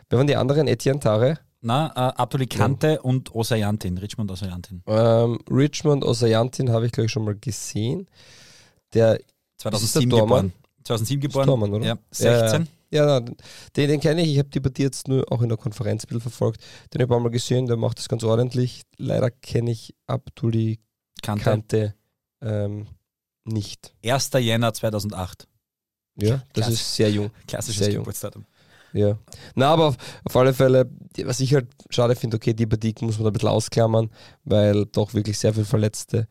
Wer 0.09 0.17
waren 0.19 0.27
die 0.27 0.35
anderen? 0.35 0.67
Etienne 0.67 0.99
Tare, 0.99 1.39
Na, 1.61 1.87
äh, 1.89 2.13
Abdulli 2.15 2.47
Kante 2.47 3.01
und 3.01 3.33
Osayantin, 3.33 3.97
Richmond 3.97 4.31
Osayantin. 4.31 4.83
ähm, 4.87 5.39
Richmond 5.49 6.03
Osayantin 6.03 6.71
habe 6.71 6.85
ich 6.85 6.91
glaube 6.91 7.05
ich 7.05 7.11
schon 7.11 7.25
mal 7.25 7.35
gesehen. 7.35 8.07
Der 8.93 9.19
2007 9.57 10.09
der 10.09 10.21
geboren. 10.21 10.53
2007 10.83 11.21
geboren. 11.21 11.45
Tormann, 11.47 11.73
oder? 11.73 11.85
Ja, 11.85 11.97
16. 12.11 12.67
Ja, 12.89 13.19
ja, 13.19 13.19
den, 13.19 13.35
den 13.75 13.99
kenne 13.99 14.21
ich. 14.21 14.31
Ich 14.31 14.39
habe 14.39 14.49
die 14.49 14.61
Partie 14.61 14.83
jetzt 14.83 15.07
nur 15.07 15.29
auch 15.31 15.41
in 15.41 15.49
der 15.49 15.57
Konferenz 15.57 16.03
ein 16.03 16.07
bisschen 16.07 16.21
verfolgt. 16.21 16.61
Den 16.93 17.01
habe 17.01 17.03
ich 17.03 17.09
paar 17.09 17.19
Mal 17.19 17.29
gesehen, 17.29 17.65
der 17.65 17.75
macht 17.75 17.97
das 17.97 18.07
ganz 18.07 18.23
ordentlich. 18.23 18.83
Leider 18.97 19.29
kenne 19.29 19.71
ich 19.71 19.93
Abdulli 20.05 20.79
Kante. 21.21 21.43
Kante 21.43 21.95
ähm, 22.41 22.87
nicht. 23.47 23.93
1. 24.03 24.31
Jänner 24.39 24.73
2008. 24.73 25.47
Ja, 26.19 26.37
das 26.37 26.43
Klasse. 26.53 26.73
ist 26.73 26.95
sehr 26.95 27.11
jung. 27.11 27.29
Klassisches 27.47 27.85
Sehr 27.85 27.93
jung. 27.93 28.03
Geburtsdatum. 28.03 28.45
Ja. 28.93 29.17
Na, 29.55 29.69
aber 29.73 29.87
auf, 29.87 29.97
auf 30.23 30.35
alle 30.35 30.53
Fälle, 30.53 30.89
was 31.23 31.39
ich 31.39 31.53
halt 31.53 31.67
schade 31.89 32.15
finde, 32.15 32.37
okay, 32.37 32.53
die 32.53 32.65
Partie 32.65 32.95
muss 33.01 33.17
man 33.17 33.25
da 33.25 33.29
ein 33.29 33.33
bisschen 33.33 33.49
ausklammern, 33.49 34.09
weil 34.43 34.85
doch 34.87 35.13
wirklich 35.13 35.37
sehr 35.37 35.53
viele 35.53 35.65
Verletzte. 35.65 36.27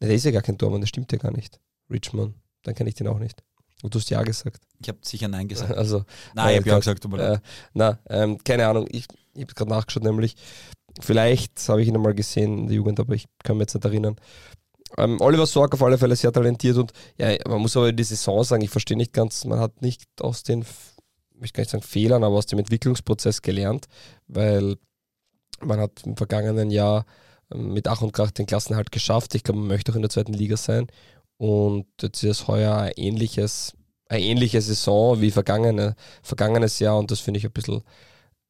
Na, 0.00 0.08
der 0.08 0.16
ist 0.16 0.24
ja 0.24 0.30
gar 0.30 0.42
kein 0.42 0.58
Tormann, 0.58 0.80
das 0.80 0.90
stimmt 0.90 1.10
ja 1.12 1.18
gar 1.18 1.32
nicht. 1.32 1.60
Richmond, 1.90 2.34
dann 2.62 2.74
kenne 2.74 2.88
ich 2.88 2.96
den 2.96 3.08
auch 3.08 3.18
nicht. 3.18 3.42
Und 3.82 3.94
du 3.94 3.98
hast 3.98 4.10
ja 4.10 4.22
gesagt. 4.22 4.62
Ich 4.80 4.88
habe 4.88 4.98
sicher 5.02 5.28
Nein 5.28 5.48
gesagt. 5.48 5.70
Also, 5.76 6.04
Nein, 6.34 6.52
ich 6.52 6.56
habe 6.58 6.68
ja 6.68 6.74
Gott. 6.74 6.84
gesagt. 6.84 7.04
leid. 7.04 7.38
Äh, 7.38 7.40
na, 7.72 7.98
ähm, 8.08 8.38
keine 8.44 8.66
Ahnung, 8.66 8.86
ich, 8.90 9.06
ich 9.34 9.42
habe 9.42 9.54
gerade 9.54 9.70
nachgeschaut, 9.70 10.02
nämlich, 10.02 10.36
vielleicht 11.00 11.68
habe 11.68 11.82
ich 11.82 11.88
ihn 11.88 11.94
einmal 11.94 12.14
gesehen 12.14 12.58
in 12.58 12.66
der 12.66 12.76
Jugend, 12.76 13.00
aber 13.00 13.14
ich 13.14 13.26
kann 13.42 13.56
mich 13.56 13.62
jetzt 13.64 13.74
nicht 13.74 13.84
erinnern. 13.84 14.16
Ähm, 14.98 15.20
Oliver 15.20 15.46
Sorg 15.46 15.74
auf 15.74 15.82
alle 15.82 15.98
Fälle 15.98 16.16
sehr 16.16 16.32
talentiert 16.32 16.76
und 16.76 16.92
ja, 17.18 17.36
man 17.48 17.60
muss 17.60 17.76
aber 17.76 17.92
die 17.92 18.04
Saison 18.04 18.44
sagen, 18.44 18.62
ich 18.62 18.70
verstehe 18.70 18.96
nicht 18.96 19.12
ganz, 19.12 19.44
man 19.44 19.58
hat 19.58 19.82
nicht 19.82 20.04
aus 20.20 20.42
den, 20.42 20.62
ich 20.62 21.40
möchte 21.40 21.56
gar 21.56 21.62
nicht 21.62 21.70
sagen 21.70 21.82
Fehlern, 21.82 22.24
aber 22.24 22.36
aus 22.36 22.46
dem 22.46 22.58
Entwicklungsprozess 22.58 23.42
gelernt, 23.42 23.86
weil 24.28 24.76
man 25.60 25.80
hat 25.80 26.02
im 26.04 26.16
vergangenen 26.16 26.70
Jahr 26.70 27.06
ähm, 27.52 27.72
mit 27.72 27.88
Ach 27.88 28.02
und 28.02 28.12
Krach 28.12 28.30
den 28.30 28.46
Klassenhalt 28.46 28.92
geschafft. 28.92 29.34
Ich 29.34 29.42
glaube, 29.42 29.60
man 29.60 29.68
möchte 29.68 29.92
auch 29.92 29.96
in 29.96 30.02
der 30.02 30.10
zweiten 30.10 30.32
Liga 30.32 30.56
sein 30.56 30.86
und 31.38 31.86
jetzt 32.00 32.22
ist 32.22 32.40
es 32.40 32.48
heuer 32.48 32.76
ein 32.76 32.92
ähnliches, 32.96 33.74
eine 34.08 34.22
ähnliche 34.22 34.60
Saison 34.60 35.20
wie 35.20 35.30
vergangene, 35.30 35.96
vergangenes 36.22 36.78
Jahr 36.78 36.98
und 36.98 37.10
das 37.10 37.20
finde 37.20 37.38
ich 37.38 37.46
ein 37.46 37.52
bisschen 37.52 37.82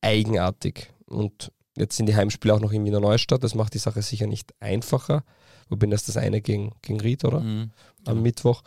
eigenartig. 0.03 0.91
Und 1.07 1.53
jetzt 1.77 1.97
sind 1.97 2.07
die 2.07 2.17
Heimspiele 2.17 2.55
auch 2.55 2.61
noch 2.61 2.73
in 2.73 2.85
Wiener 2.85 3.01
Neustadt, 3.01 3.45
das 3.45 3.55
macht 3.55 3.75
die 3.75 3.79
Sache 3.79 4.03
sicher 4.03 4.27
nicht 4.27 4.55
einfacher. 4.61 5.25
Wobei 5.69 5.87
das 5.87 6.05
das 6.05 6.17
eine 6.17 6.41
gegen, 6.41 6.73
gegen 6.83 7.01
Ried, 7.01 7.25
oder? 7.25 7.41
Mhm. 7.41 7.71
Am 8.05 8.23
Mittwoch. 8.23 8.63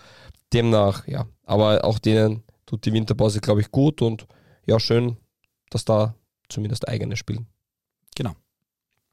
Demnach, 0.52 1.08
ja. 1.08 1.28
Aber 1.44 1.84
auch 1.84 2.00
denen 2.00 2.44
tut 2.66 2.86
die 2.86 2.94
Winterpause, 2.94 3.40
glaube 3.40 3.62
ich, 3.62 3.72
gut 3.72 4.02
und 4.02 4.28
ja, 4.66 4.80
schön, 4.80 5.18
dass 5.70 5.86
da 5.86 6.16
zumindest 6.50 6.88
eigene 6.88 7.16
spielen. 7.16 7.48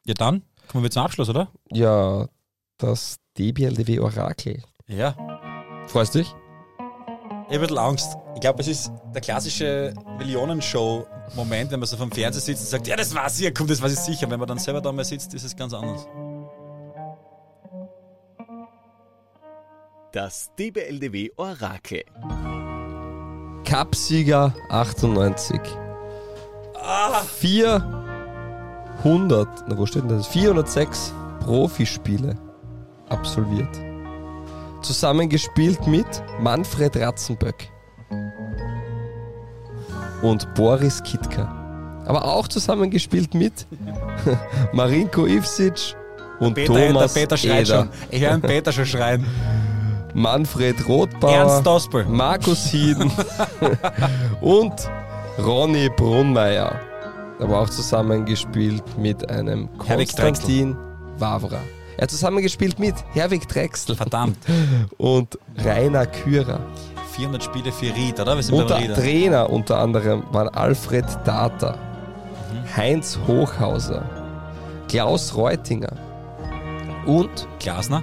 Ja, 0.07 0.15
dann 0.15 0.43
kommen 0.69 0.85
wir 0.85 0.91
zum 0.91 1.03
Abschluss, 1.03 1.29
oder? 1.29 1.51
Ja, 1.73 2.29
das 2.79 3.17
DBLDW 3.39 4.01
Orakel. 4.01 4.63
Ja. 4.87 5.17
Freust 5.87 6.15
du 6.15 6.19
dich? 6.21 6.35
Ich 7.49 7.55
habe 7.55 7.57
ein 7.57 7.61
bisschen 7.61 7.79
Angst. 7.79 8.17
Ich 8.35 8.41
glaube, 8.41 8.61
es 8.63 8.69
ist 8.69 8.91
der 9.15 9.21
klassische 9.21 9.93
Millionenshow-Moment, 10.19 11.71
wenn 11.71 11.79
man 11.79 11.87
so 11.87 11.97
vom 11.97 12.11
Fernseher 12.11 12.41
sitzt 12.41 12.63
und 12.63 12.69
sagt, 12.69 12.87
ja, 12.87 12.97
das 12.97 13.15
war's, 13.15 13.39
ja, 13.39 13.51
komm, 13.51 13.67
das 13.67 13.83
weiß 13.83 13.93
ich 13.93 13.99
sicher. 13.99 14.31
Wenn 14.31 14.41
man 14.41 14.49
dann 14.49 14.59
selber 14.59 14.81
da 14.81 14.91
mal 14.93 15.05
sitzt, 15.05 15.35
ist 15.35 15.45
es 15.45 15.55
ganz 15.55 15.75
anders. 15.75 16.07
Das 20.13 20.51
DBLDW 20.59 21.31
Orakel. 21.37 22.05
Cupsieger 23.69 24.55
98. 24.71 25.61
Ah. 26.77 27.23
100, 28.99 29.49
na 29.69 29.77
wo 29.77 29.85
steht 29.85 30.03
denn 30.03 30.11
das? 30.11 30.27
406 30.29 31.13
Profispiele 31.41 32.37
absolviert. 33.09 33.94
Zusammengespielt 34.85 35.87
mit 35.87 36.07
Manfred 36.41 36.95
Ratzenböck 36.99 37.71
und 40.21 40.53
Boris 40.55 41.03
Kitka. 41.03 42.03
Aber 42.07 42.25
auch 42.27 42.49
zusammengespielt 42.49 43.33
mit 43.33 43.67
Marinko 44.73 45.27
Ivsic 45.27 45.97
und 46.39 46.53
Peter, 46.55 46.75
Thomas 46.75 47.15
der 47.15 47.21
Peter 47.21 47.37
schreit 47.39 47.67
Eder. 47.67 47.79
schon. 47.79 47.89
Ich 48.11 48.21
höre 48.21 48.33
einen 48.33 48.43
Peter 48.43 48.73
schon 48.73 48.85
schreien. 48.85 49.27
Manfred 50.15 50.87
Rothbauer, 50.87 51.33
Ernst 51.33 51.67
Dospel. 51.67 52.05
Markus 52.05 52.67
Hieden 52.67 53.11
und 54.43 54.75
Ronny 55.43 55.89
Brunmeier. 55.97 56.79
Aber 57.41 57.61
auch 57.61 57.71
zusammengespielt 57.71 58.85
mit 58.99 59.29
einem 59.31 59.69
Konstantin 59.79 60.77
Wawra. 61.19 61.61
Er 61.97 62.03
hat 62.03 62.11
zusammengespielt 62.11 62.79
mit 62.79 62.95
Herwig 63.13 63.49
Drechsel 63.49 63.95
Verdammt. 63.97 64.39
und 64.99 65.39
Rainer 65.65 66.07
Kürer. 66.07 66.61
400 67.13 67.45
Spiele 67.45 67.71
für 67.71 67.95
Ried, 67.95 68.19
oder? 68.19 68.35
Wir 68.35 68.43
sind 68.43 68.55
Und 68.55 68.69
beim 68.69 68.83
Rieder. 68.83 68.95
Trainer 68.95 69.51
unter 69.51 69.79
anderem 69.79 70.25
waren 70.33 70.49
Alfred 70.49 71.05
Data, 71.25 71.79
Heinz 72.77 73.17
Hochhauser, 73.29 74.03
Klaus 74.89 75.37
Reutinger 75.37 75.93
und 77.07 77.47
Glasner. 77.61 78.03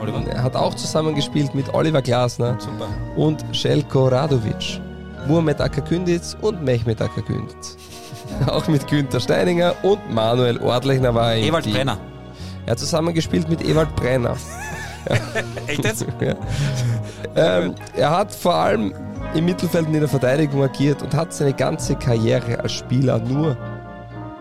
Oliver. 0.00 0.22
er 0.30 0.42
hat 0.42 0.56
auch 0.56 0.74
zusammengespielt 0.74 1.54
mit 1.54 1.72
Oliver 1.74 2.02
Glasner 2.02 2.56
Super. 2.60 2.88
und 3.16 3.44
Željko 3.52 4.08
Radovic, 4.08 4.80
Muhammad 5.28 5.60
Akakündic 5.60 6.22
und 6.40 6.62
Mehmet 6.62 7.00
Akakündic. 7.00 7.56
Auch 8.46 8.66
mit 8.68 8.86
Günther 8.88 9.20
Steininger 9.20 9.74
und 9.82 10.12
Manuel 10.12 10.58
Ortlechner 10.58 11.14
war 11.14 11.34
er 11.34 11.42
Ewald. 11.42 11.70
Brenner. 11.70 11.98
Er 12.66 12.72
hat 12.72 12.78
zusammengespielt 12.78 13.48
mit 13.48 13.64
Ewald 13.64 13.94
Brenner. 13.96 14.36
Echt 15.66 15.84
jetzt? 15.84 16.06
Ja. 16.20 16.34
ähm, 17.34 17.74
er 17.96 18.10
hat 18.10 18.32
vor 18.32 18.54
allem 18.54 18.94
im 19.34 19.44
Mittelfeld 19.46 19.86
und 19.88 19.94
in 19.94 20.00
der 20.00 20.08
Verteidigung 20.08 20.62
agiert 20.62 21.02
und 21.02 21.14
hat 21.14 21.32
seine 21.32 21.52
ganze 21.52 21.96
Karriere 21.96 22.60
als 22.60 22.72
Spieler 22.72 23.18
nur 23.18 23.56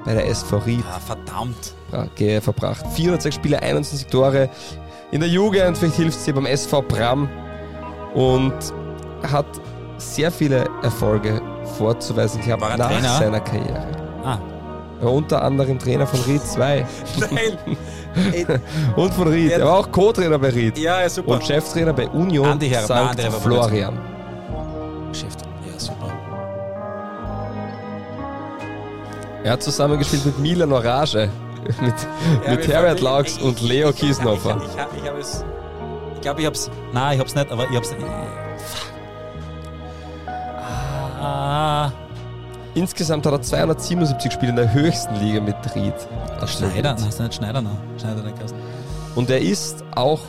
bei 0.06 0.14
der 0.14 0.28
SV 0.28 0.58
Ried 0.58 0.84
Ah, 0.92 1.00
verdammt. 1.00 1.74
ja, 1.92 2.06
ge- 2.16 2.42
verbracht. 2.42 2.86
406 2.94 3.36
Spiele, 3.36 3.62
21 3.62 4.08
Tore 4.08 4.50
in 5.12 5.20
der 5.22 5.30
Jugend, 5.30 5.78
vielleicht 5.78 5.96
hilft 5.96 6.18
es 6.20 6.26
dir 6.26 6.34
beim 6.34 6.46
SV 6.46 6.82
Bram 6.84 7.28
und 8.14 8.54
hat 9.32 9.46
sehr 9.98 10.32
viele 10.32 10.66
Erfolge 10.84 11.42
vorzuweisen, 11.78 12.42
er 12.46 12.78
nach 12.78 12.88
Trainer? 12.90 13.18
seiner 13.18 13.40
Karriere. 13.40 13.88
Ah. 14.24 14.38
Er 15.02 15.12
unter 15.12 15.42
anderem 15.44 15.80
Trainer 15.80 16.06
von 16.06 16.20
Ried 16.22 16.44
2 16.44 16.86
Nein. 17.20 17.58
und 18.96 19.14
von 19.14 19.28
Ried. 19.28 19.52
Er 19.52 19.66
war 19.66 19.78
auch 19.80 19.92
Co-Trainer 19.92 20.38
bei 20.38 20.50
Ried 20.50 20.78
Ja, 20.78 21.02
ja, 21.02 21.10
super. 21.10 21.32
und 21.32 21.44
Cheftrainer 21.46 21.94
bei 21.94 22.08
Union 22.10 22.46
Andi 22.48 22.70
Herr- 22.70 22.84
St. 22.84 22.92
Andi 22.92 23.22
Herr 23.24 23.32
Florian. 23.32 23.98
Chef. 25.14 25.28
Ja, 25.66 25.80
super. 25.80 26.12
Er 29.44 29.52
hat 29.54 29.64
zusammengespielt 29.64 30.26
mit 30.26 30.40
Milan 30.40 30.72
Orage, 30.72 31.30
mit, 31.82 31.94
mit 32.48 32.68
wir- 32.68 32.74
Herbert 32.76 33.02
Laux 33.02 33.38
und 33.42 33.62
Leo 33.62 33.90
ich- 33.90 33.96
Kiesnoffer. 33.98 34.58
Ich, 34.58 34.64
ich, 34.68 34.98
ich, 34.98 35.04
ich 35.04 35.10
habe 35.10 35.20
es. 35.20 35.46
Ich 36.16 36.22
glaube, 36.22 36.42
ich 36.42 36.46
hab's. 36.48 36.70
Nein, 36.94 37.14
ich 37.16 37.20
hab's 37.20 37.34
nicht, 37.36 37.52
aber 37.52 37.66
ich 37.70 37.76
hab's. 37.76 37.96
Ah, 41.24 41.92
Insgesamt 42.74 43.26
hat 43.26 43.34
er 43.34 43.42
277 43.42 44.32
Spiele 44.32 44.52
in 44.52 44.56
der 44.56 44.74
höchsten 44.74 45.16
Liga 45.16 45.42
mit 45.42 45.56
Ried. 45.76 45.94
Schneider? 46.48 46.96
Hast 46.96 47.20
du 47.20 47.24
nicht 47.24 47.36
Schneider 47.36 47.62
noch? 47.62 47.78
Schneider 48.00 48.24
nicht 48.24 48.38
gehasst. 48.38 48.56
Und 49.16 49.30
er 49.30 49.42
ist 49.42 49.84
auch 49.96 50.22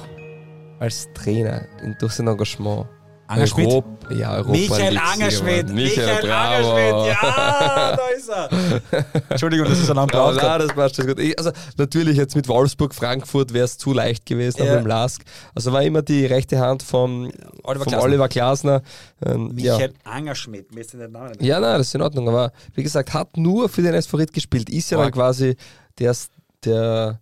als 0.81 1.09
Trainer 1.15 1.63
in, 1.83 1.97
durch 2.01 2.15
sein 2.15 2.27
Engagement 2.27 2.87
Angerschmidt? 3.33 3.67
Europ- 3.69 3.85
ja, 4.15 4.33
Europa 4.35 4.51
Michael 4.53 4.99
Angerschmidt! 4.99 5.67
geworden. 5.67 5.75
Michael, 5.75 6.21
bravo. 6.23 6.71
Angerschmidt! 6.73 7.17
Ja, 7.23 7.97
da 7.97 8.07
ist 8.17 8.29
er! 8.29 8.51
Entschuldigung, 9.31 9.67
das 9.69 9.79
ist 9.81 9.91
ein 9.91 9.97
lang 9.97 10.07
Bravo, 10.09 10.33
braucht. 10.33 10.43
nein, 10.43 10.59
das 10.61 10.73
passt 10.75 10.97
schon 10.97 11.07
gut. 11.07 11.19
Ich, 11.19 11.39
also 11.39 11.51
natürlich 11.77 12.17
jetzt 12.17 12.35
mit 12.37 12.49
Wolfsburg, 12.49 12.95
Frankfurt 12.95 13.53
wäre 13.53 13.65
es 13.65 13.79
zu 13.79 13.93
leicht 13.93 14.27
gewesen, 14.27 14.59
Ja. 14.65 14.75
mit 14.75 14.83
dem 14.83 14.87
Lask. 14.87 15.23
Also 15.55 15.73
war 15.73 15.83
immer 15.83 16.03
die 16.03 16.27
rechte 16.27 16.59
Hand 16.59 16.83
vom 16.83 17.31
Oliver 17.63 17.85
vom 17.85 17.91
Glasner. 17.93 18.03
Oliver 18.03 18.29
Glasner. 18.29 18.83
Ähm, 19.25 19.53
ja. 19.57 19.75
Michael 19.77 19.95
Angerschmidt, 20.05 20.75
mir 20.75 20.81
ist 20.81 20.93
der 20.93 21.09
Name 21.09 21.31
nicht. 21.31 21.43
ja, 21.43 21.59
nein, 21.61 21.79
das 21.79 21.89
ist 21.89 21.95
in 21.95 22.03
Ordnung. 22.03 22.29
Aber 22.29 22.53
wie 22.75 22.83
gesagt, 22.83 23.13
hat 23.15 23.37
nur 23.37 23.69
für 23.69 23.83
den 23.83 23.95
SV 23.95 24.17
Ried 24.19 24.33
gespielt. 24.33 24.69
Ist 24.71 24.91
ja 24.91 24.99
dann 24.99 25.11
quasi 25.13 25.57
der, 25.99 26.15
der 26.65 27.19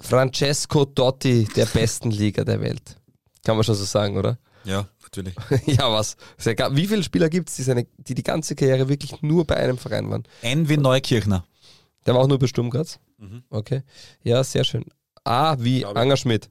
Francesco 0.00 0.84
Totti 0.84 1.48
der 1.56 1.66
besten 1.66 2.10
Liga 2.10 2.44
der 2.44 2.60
Welt. 2.60 2.96
Kann 3.44 3.56
man 3.56 3.64
schon 3.64 3.74
so 3.74 3.84
sagen, 3.84 4.16
oder? 4.16 4.38
Ja, 4.64 4.86
natürlich. 5.06 5.34
ja, 5.66 5.90
was? 5.90 6.16
Sehr 6.36 6.56
Wie 6.74 6.86
viele 6.86 7.02
Spieler 7.02 7.28
gibt 7.28 7.48
es, 7.48 7.56
die, 7.56 7.86
die 7.98 8.14
die 8.14 8.22
ganze 8.22 8.54
Karriere 8.54 8.88
wirklich 8.88 9.22
nur 9.22 9.46
bei 9.46 9.56
einem 9.56 9.78
Verein 9.78 10.10
waren? 10.10 10.24
N 10.42 10.68
wie 10.68 10.76
Neukirchner. 10.76 11.44
Der 12.06 12.14
war 12.14 12.22
auch 12.22 12.28
nur 12.28 12.38
bei 12.38 12.46
Sturm 12.46 12.70
Graz? 12.70 12.98
Mhm. 13.18 13.42
Okay. 13.50 13.82
Ja, 14.22 14.42
sehr 14.44 14.64
schön. 14.64 14.84
A 15.24 15.56
wie 15.58 15.80
Glaube 15.80 15.94
ich. 15.94 16.02
Angerschmidt. 16.02 16.48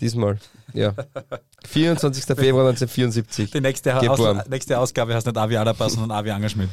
Diesmal. 0.00 0.38
Ja. 0.72 0.94
24. 1.66 2.24
Februar 2.24 2.68
1974. 2.68 3.50
Die 3.50 3.60
nächste. 3.60 4.10
Aus, 4.10 4.48
nächste 4.48 4.78
Ausgabe 4.78 5.14
heißt 5.14 5.26
nicht 5.26 5.36
Avi 5.36 5.56
Alaba, 5.56 5.88
sondern 5.88 6.10
Avi 6.12 6.30
Angerschmidt. 6.30 6.70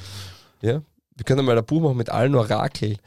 Ja. 0.61 0.81
Wir 1.15 1.25
können 1.25 1.45
mal 1.45 1.57
ein 1.57 1.65
Buch 1.65 1.81
machen 1.81 1.97
mit 1.97 2.09
allen 2.09 2.35
Orakel, 2.35 2.97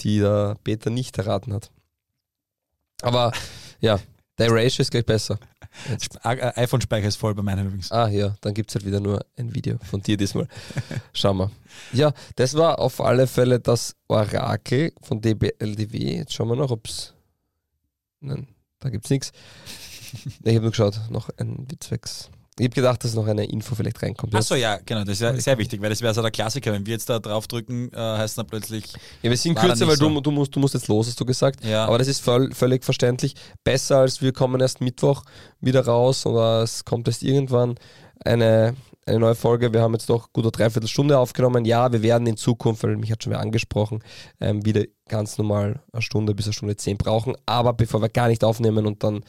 die 0.00 0.18
der 0.18 0.56
Peter 0.62 0.90
nicht 0.90 1.16
erraten 1.18 1.52
hat. 1.52 1.70
Aber 3.02 3.32
ja, 3.80 3.98
der 4.38 4.50
Ratio 4.50 4.82
ist 4.82 4.90
gleich 4.90 5.06
besser. 5.06 5.38
IPhone-Speicher 6.22 7.08
ist 7.08 7.16
voll 7.16 7.34
bei 7.34 7.42
meinem 7.42 7.66
übrigens. 7.66 7.90
Ah 7.92 8.08
ja, 8.08 8.36
dann 8.40 8.54
gibt 8.54 8.70
es 8.70 8.74
halt 8.76 8.86
wieder 8.86 9.00
nur 9.00 9.24
ein 9.36 9.54
Video 9.54 9.78
von 9.78 10.00
dir 10.00 10.16
diesmal. 10.16 10.48
Schauen 11.12 11.38
wir. 11.38 11.50
Ja, 11.92 12.12
das 12.36 12.54
war 12.54 12.78
auf 12.78 13.00
alle 13.00 13.26
Fälle 13.26 13.60
das 13.60 13.96
Orakel 14.08 14.92
von 15.02 15.20
DBLDW. 15.20 16.16
Jetzt 16.18 16.34
schauen 16.34 16.48
wir 16.48 16.56
noch, 16.56 16.70
ob 16.70 16.86
es. 16.86 17.14
Nein, 18.20 18.48
da 18.80 18.90
gibt 18.90 19.04
es 19.04 19.10
nichts. 19.10 19.32
Ich 20.44 20.54
habe 20.54 20.60
nur 20.60 20.70
geschaut, 20.70 21.00
noch 21.10 21.28
ein 21.38 21.68
Witzwegs. 21.68 22.30
Ich 22.56 22.66
habe 22.66 22.74
gedacht, 22.74 23.02
dass 23.02 23.14
noch 23.14 23.26
eine 23.26 23.44
Info 23.46 23.74
vielleicht 23.74 24.00
reinkommt. 24.00 24.32
Achso, 24.32 24.54
ja, 24.54 24.78
genau, 24.86 25.00
das 25.00 25.14
ist 25.14 25.20
ja 25.22 25.34
sehr 25.34 25.58
wichtig, 25.58 25.82
weil 25.82 25.90
das 25.90 26.00
wäre 26.02 26.14
so 26.14 26.22
der 26.22 26.30
Klassiker. 26.30 26.72
Wenn 26.72 26.86
wir 26.86 26.92
jetzt 26.92 27.10
da 27.10 27.18
draufdrücken, 27.18 27.92
äh, 27.92 27.96
heißt 27.96 28.32
es 28.32 28.34
dann 28.36 28.46
plötzlich, 28.46 28.84
Ja, 29.22 29.30
wir 29.30 29.36
sind 29.36 29.58
kürzer, 29.58 29.88
weil 29.88 29.96
du, 29.96 30.20
du, 30.20 30.30
musst, 30.30 30.54
du 30.54 30.60
musst 30.60 30.74
jetzt 30.74 30.86
los, 30.86 31.08
hast 31.08 31.18
du 31.18 31.24
gesagt. 31.24 31.64
Ja. 31.64 31.86
Aber 31.86 31.98
das 31.98 32.06
ist 32.06 32.20
voll, 32.20 32.52
völlig 32.54 32.84
verständlich. 32.84 33.34
Besser 33.64 33.98
als 33.98 34.22
wir 34.22 34.32
kommen 34.32 34.60
erst 34.60 34.80
Mittwoch 34.80 35.24
wieder 35.60 35.84
raus 35.84 36.26
oder 36.26 36.62
es 36.62 36.84
kommt 36.84 37.08
erst 37.08 37.24
irgendwann 37.24 37.74
eine, 38.24 38.76
eine 39.04 39.18
neue 39.18 39.34
Folge. 39.34 39.72
Wir 39.72 39.82
haben 39.82 39.94
jetzt 39.94 40.08
doch 40.08 40.32
gut 40.32 40.44
eine 40.44 40.52
Dreiviertelstunde 40.52 41.18
aufgenommen. 41.18 41.64
Ja, 41.64 41.90
wir 41.90 42.02
werden 42.02 42.28
in 42.28 42.36
Zukunft, 42.36 42.84
weil 42.84 42.96
mich 42.96 43.10
hat 43.10 43.24
schon 43.24 43.32
wer 43.32 43.40
angesprochen, 43.40 43.98
ähm, 44.40 44.64
wieder 44.64 44.84
ganz 45.08 45.38
normal 45.38 45.82
eine 45.92 46.02
Stunde 46.02 46.36
bis 46.36 46.46
eine 46.46 46.52
Stunde 46.52 46.76
zehn 46.76 46.98
brauchen. 46.98 47.34
Aber 47.46 47.72
bevor 47.72 48.00
wir 48.00 48.10
gar 48.10 48.28
nicht 48.28 48.44
aufnehmen 48.44 48.86
und 48.86 49.02
dann 49.02 49.24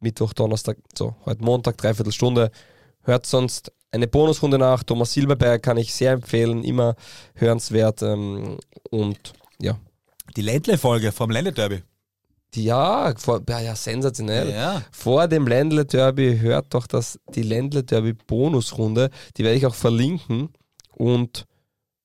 Mittwoch, 0.00 0.32
Donnerstag, 0.32 0.76
so 0.96 1.14
heute 1.24 1.42
Montag, 1.42 1.78
Dreiviertelstunde, 1.78 2.50
hört 3.02 3.26
sonst 3.26 3.72
eine 3.90 4.06
Bonusrunde 4.06 4.58
nach. 4.58 4.82
Thomas 4.82 5.12
Silberberg 5.12 5.62
kann 5.62 5.76
ich 5.76 5.94
sehr 5.94 6.12
empfehlen, 6.12 6.64
immer 6.64 6.96
hörenswert. 7.34 8.02
Ähm, 8.02 8.58
und 8.90 9.32
ja, 9.60 9.78
die 10.36 10.42
Ländle-Folge 10.42 11.12
vom 11.12 11.30
Ländle-Derby. 11.30 11.82
ja, 12.54 13.14
vor, 13.16 13.42
ja, 13.48 13.60
ja, 13.60 13.74
sensationell. 13.74 14.50
Ja. 14.50 14.82
Vor 14.90 15.28
dem 15.28 15.46
Ländle 15.46 15.84
Derby 15.84 16.38
hört 16.38 16.74
doch 16.74 16.86
das, 16.86 17.18
die 17.34 17.42
Ländle 17.42 17.84
Derby 17.84 18.12
Bonusrunde. 18.12 19.10
Die 19.36 19.44
werde 19.44 19.56
ich 19.56 19.66
auch 19.66 19.74
verlinken. 19.74 20.50
Und 20.94 21.46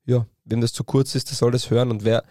ja, 0.05 0.25
wem 0.45 0.61
das 0.61 0.73
zu 0.73 0.83
kurz 0.83 1.15
ist, 1.15 1.29
der 1.29 1.35
soll 1.35 1.51
das 1.51 1.69
hören. 1.69 1.91
Und 1.91 2.03
wer 2.03 2.23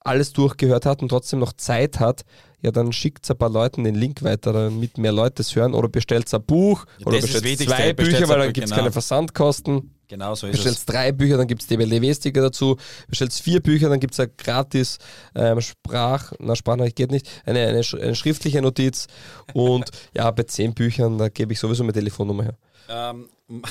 alles 0.00 0.32
durchgehört 0.32 0.86
hat 0.86 1.02
und 1.02 1.08
trotzdem 1.08 1.38
noch 1.38 1.52
Zeit 1.52 2.00
hat, 2.00 2.24
ja, 2.60 2.70
dann 2.70 2.92
schickt 2.92 3.28
ein 3.30 3.38
paar 3.38 3.50
Leuten 3.50 3.84
den 3.84 3.94
Link 3.94 4.22
weiter, 4.22 4.52
damit 4.52 4.98
mehr 4.98 5.12
Leute 5.12 5.42
es 5.42 5.54
hören. 5.54 5.74
Oder 5.74 5.88
bestellt 5.88 6.32
ein 6.32 6.42
Buch 6.42 6.84
oder 7.04 7.18
ist 7.18 7.34
das 7.34 7.42
bestellt 7.42 7.60
zwei 7.60 7.92
Bücher, 7.92 8.28
weil 8.28 8.38
dann 8.38 8.52
gibt 8.52 8.64
es 8.64 8.70
genau. 8.70 8.82
keine 8.82 8.92
Versandkosten. 8.92 9.94
Genau 10.08 10.34
so 10.34 10.46
ist 10.46 10.52
Bestellt 10.52 10.76
es. 10.76 10.86
drei 10.86 11.12
Bücher, 11.12 11.36
dann 11.36 11.46
gibt 11.46 11.60
es 11.60 11.68
DBLDW-Sticker 11.68 12.40
dazu. 12.40 12.78
Bestellt 13.08 13.32
vier 13.32 13.60
Bücher, 13.60 13.90
dann 13.90 14.00
gibt 14.00 14.14
es 14.14 14.20
eine 14.20 14.30
gratis 14.30 14.98
ähm, 15.34 15.60
Sprach, 15.60 16.32
na 16.38 16.56
Sprachnachricht 16.56 16.96
geht 16.96 17.10
nicht, 17.10 17.28
eine, 17.44 17.60
eine, 17.60 17.82
eine 18.00 18.14
schriftliche 18.14 18.62
Notiz. 18.62 19.06
Und 19.52 19.90
ja, 20.14 20.30
bei 20.30 20.44
zehn 20.44 20.72
Büchern, 20.72 21.18
da 21.18 21.28
gebe 21.28 21.52
ich 21.52 21.60
sowieso 21.60 21.84
meine 21.84 21.92
Telefonnummer 21.92 22.44
her. 22.44 22.56
Ähm, 22.88 23.28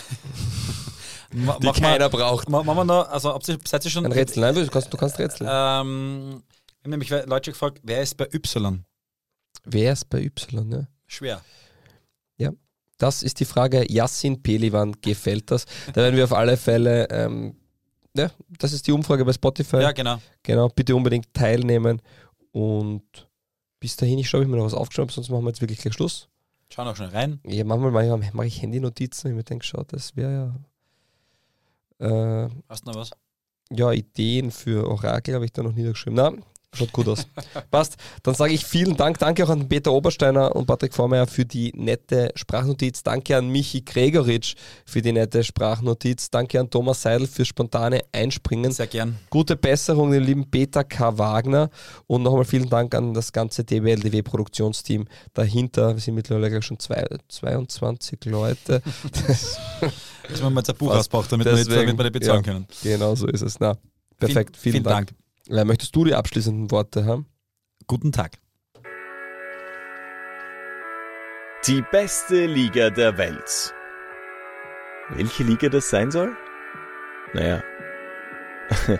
Die 1.34 1.72
keiner 1.72 2.06
mal, 2.06 2.10
braucht. 2.10 2.50
ma- 2.50 2.64
machen 2.64 2.78
wir 2.78 2.86
noch, 2.86 3.10
also 3.10 3.34
ob 3.34 3.44
Sie, 3.44 3.58
seid 3.66 3.84
ihr 3.84 3.92
schon... 3.92 4.06
Ein 4.06 4.12
Rätsel, 4.12 4.42
nein, 4.42 4.56
du 4.56 4.66
kannst, 4.68 4.94
du 4.94 4.98
kannst 4.98 5.20
rätseln. 5.20 5.50
Ähm, 5.52 6.44
habe 6.88 7.00
nämlich 7.00 7.10
Leute 7.10 7.52
gefragt, 7.52 7.80
wer 7.84 8.02
ist 8.02 8.16
bei 8.16 8.28
Y? 8.34 8.84
Wer 9.64 9.94
ist 9.94 10.10
bei 10.10 10.22
Y? 10.24 10.68
Ne? 10.68 10.88
Schwer. 11.06 11.42
Das 13.00 13.22
ist 13.22 13.40
die 13.40 13.46
Frage. 13.46 13.86
Yassin 13.92 14.42
Pelivan, 14.42 14.96
gefällt 15.02 15.52
das? 15.52 15.66
Da 15.94 16.02
werden 16.02 16.16
wir 16.16 16.24
auf 16.24 16.34
alle 16.34 16.58
Fälle 16.58 17.08
ähm, 17.12 17.56
ja, 18.16 18.32
das 18.58 18.74
ist 18.74 18.88
die 18.88 18.92
Umfrage 18.92 19.24
bei 19.24 19.34
Spotify. 19.34 19.78
Ja, 19.78 19.92
genau. 19.92 20.20
Genau, 20.42 20.70
bitte 20.70 20.96
unbedingt 20.96 21.32
teilnehmen. 21.34 22.02
Und 22.52 23.30
bis 23.80 23.96
dahin, 23.96 24.18
ich 24.18 24.34
ich 24.34 24.48
mir 24.48 24.58
noch 24.58 24.66
was 24.66 24.74
aufgeschrieben 24.74 25.10
sonst 25.10 25.30
machen 25.30 25.44
wir 25.44 25.50
jetzt 25.50 25.62
wirklich 25.62 25.78
gleich 25.78 25.94
Schluss. 25.94 26.28
Schau 26.74 26.84
noch 26.84 26.96
schnell 26.96 27.10
rein. 27.10 27.40
Ja, 27.46 27.64
manchmal 27.64 28.24
ich, 28.24 28.34
mache 28.34 28.48
ich 28.48 28.62
Handy-Notizen. 28.62 29.28
Ich 29.30 29.36
mir 29.36 29.44
denke, 29.44 29.64
schau, 29.64 29.84
das 29.84 30.16
wäre 30.16 30.56
ja. 32.00 32.46
Äh, 32.46 32.50
Hast 32.68 32.88
du 32.88 32.92
noch 32.92 32.98
was? 32.98 33.12
ja, 33.72 33.92
Ideen 33.92 34.50
für 34.50 34.90
Orakel 34.90 35.36
habe 35.36 35.46
ich 35.46 35.52
da 35.52 35.62
noch 35.62 35.74
niedergeschrieben. 35.74 36.16
Na, 36.16 36.34
schaut 36.78 36.94
gut 36.94 37.08
aus. 37.08 37.28
Passt. 37.72 37.98
Dann 38.24 38.36
sage 38.36 38.54
ich 38.54 38.66
vielen 38.66 38.96
Dank. 38.96 39.20
Danke 39.20 39.44
auch 39.44 39.50
an 39.50 39.68
Peter 39.68 39.92
Obersteiner 39.92 40.56
und 40.56 40.66
Patrick 40.66 40.94
Vormeier 40.94 41.28
für 41.28 41.46
die 41.46 41.72
nette 41.76 42.32
Sprachnotiz. 42.36 43.04
Danke 43.04 43.38
an 43.38 43.50
Michi 43.50 43.82
Gregoritsch 43.82 44.56
für 44.86 45.02
die 45.02 45.12
nette 45.12 45.44
Sprachnotiz. 45.44 46.30
Danke 46.30 46.60
an 46.60 46.70
Thomas 46.70 47.02
Seidel 47.02 47.28
für 47.28 47.46
spontane 47.46 48.02
Einspringen. 48.12 48.72
Sehr 48.72 48.88
gern. 48.88 49.18
Gute 49.30 49.56
Besserung, 49.56 50.12
den 50.12 50.24
lieben 50.24 50.50
Peter 50.50 50.84
K. 50.84 51.18
Wagner. 51.18 51.70
Und 52.08 52.24
nochmal 52.24 52.46
vielen 52.46 52.70
Dank 52.70 52.96
an 52.96 53.14
das 53.14 53.32
ganze 53.32 53.64
DWLDW-Produktionsteam 53.64 55.06
dahinter. 55.34 55.96
Wir 55.96 56.02
sind 56.02 56.16
mittlerweile 56.16 56.50
gleich 56.50 56.66
schon 56.66 56.80
zwei, 56.80 57.06
22 57.28 58.26
Leute. 58.26 58.82
Das, 59.28 59.58
Dass 60.30 60.42
man 60.42 60.54
mal 60.54 60.62
jetzt 60.62 60.70
ein 60.70 60.78
Buch 60.78 60.92
ausbraucht, 60.92 61.32
damit, 61.32 61.46
wir 61.46 61.54
damit 61.54 61.98
wir 61.98 62.04
nicht 62.04 62.14
bezahlen 62.14 62.44
ja. 62.44 62.54
können. 62.54 62.68
genau 62.84 63.16
so 63.16 63.28
ist 63.28 63.42
es. 63.42 63.60
Na, 63.60 63.78
perfekt. 64.18 64.58
Vielen, 64.58 64.74
vielen 64.74 64.84
Dank. 64.84 65.08
Dank. 65.08 65.27
Ja, 65.50 65.64
möchtest 65.64 65.96
du 65.96 66.04
die 66.04 66.14
abschließenden 66.14 66.72
Worte 66.72 67.06
haben? 67.06 67.26
Guten 67.88 68.12
Tag. 68.12 68.38
Die 71.66 71.82
beste 71.92 72.46
Liga 72.46 72.90
der 72.90 73.18
Welt. 73.18 73.74
Welche 75.10 75.44
Liga 75.44 75.70
das 75.70 75.90
sein 75.90 76.12
soll? 76.12 76.36
Naja, 77.34 77.64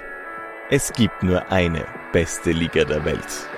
es 0.70 0.92
gibt 0.94 1.22
nur 1.22 1.52
eine 1.52 1.86
beste 2.14 2.52
Liga 2.52 2.86
der 2.86 3.04
Welt. 3.04 3.50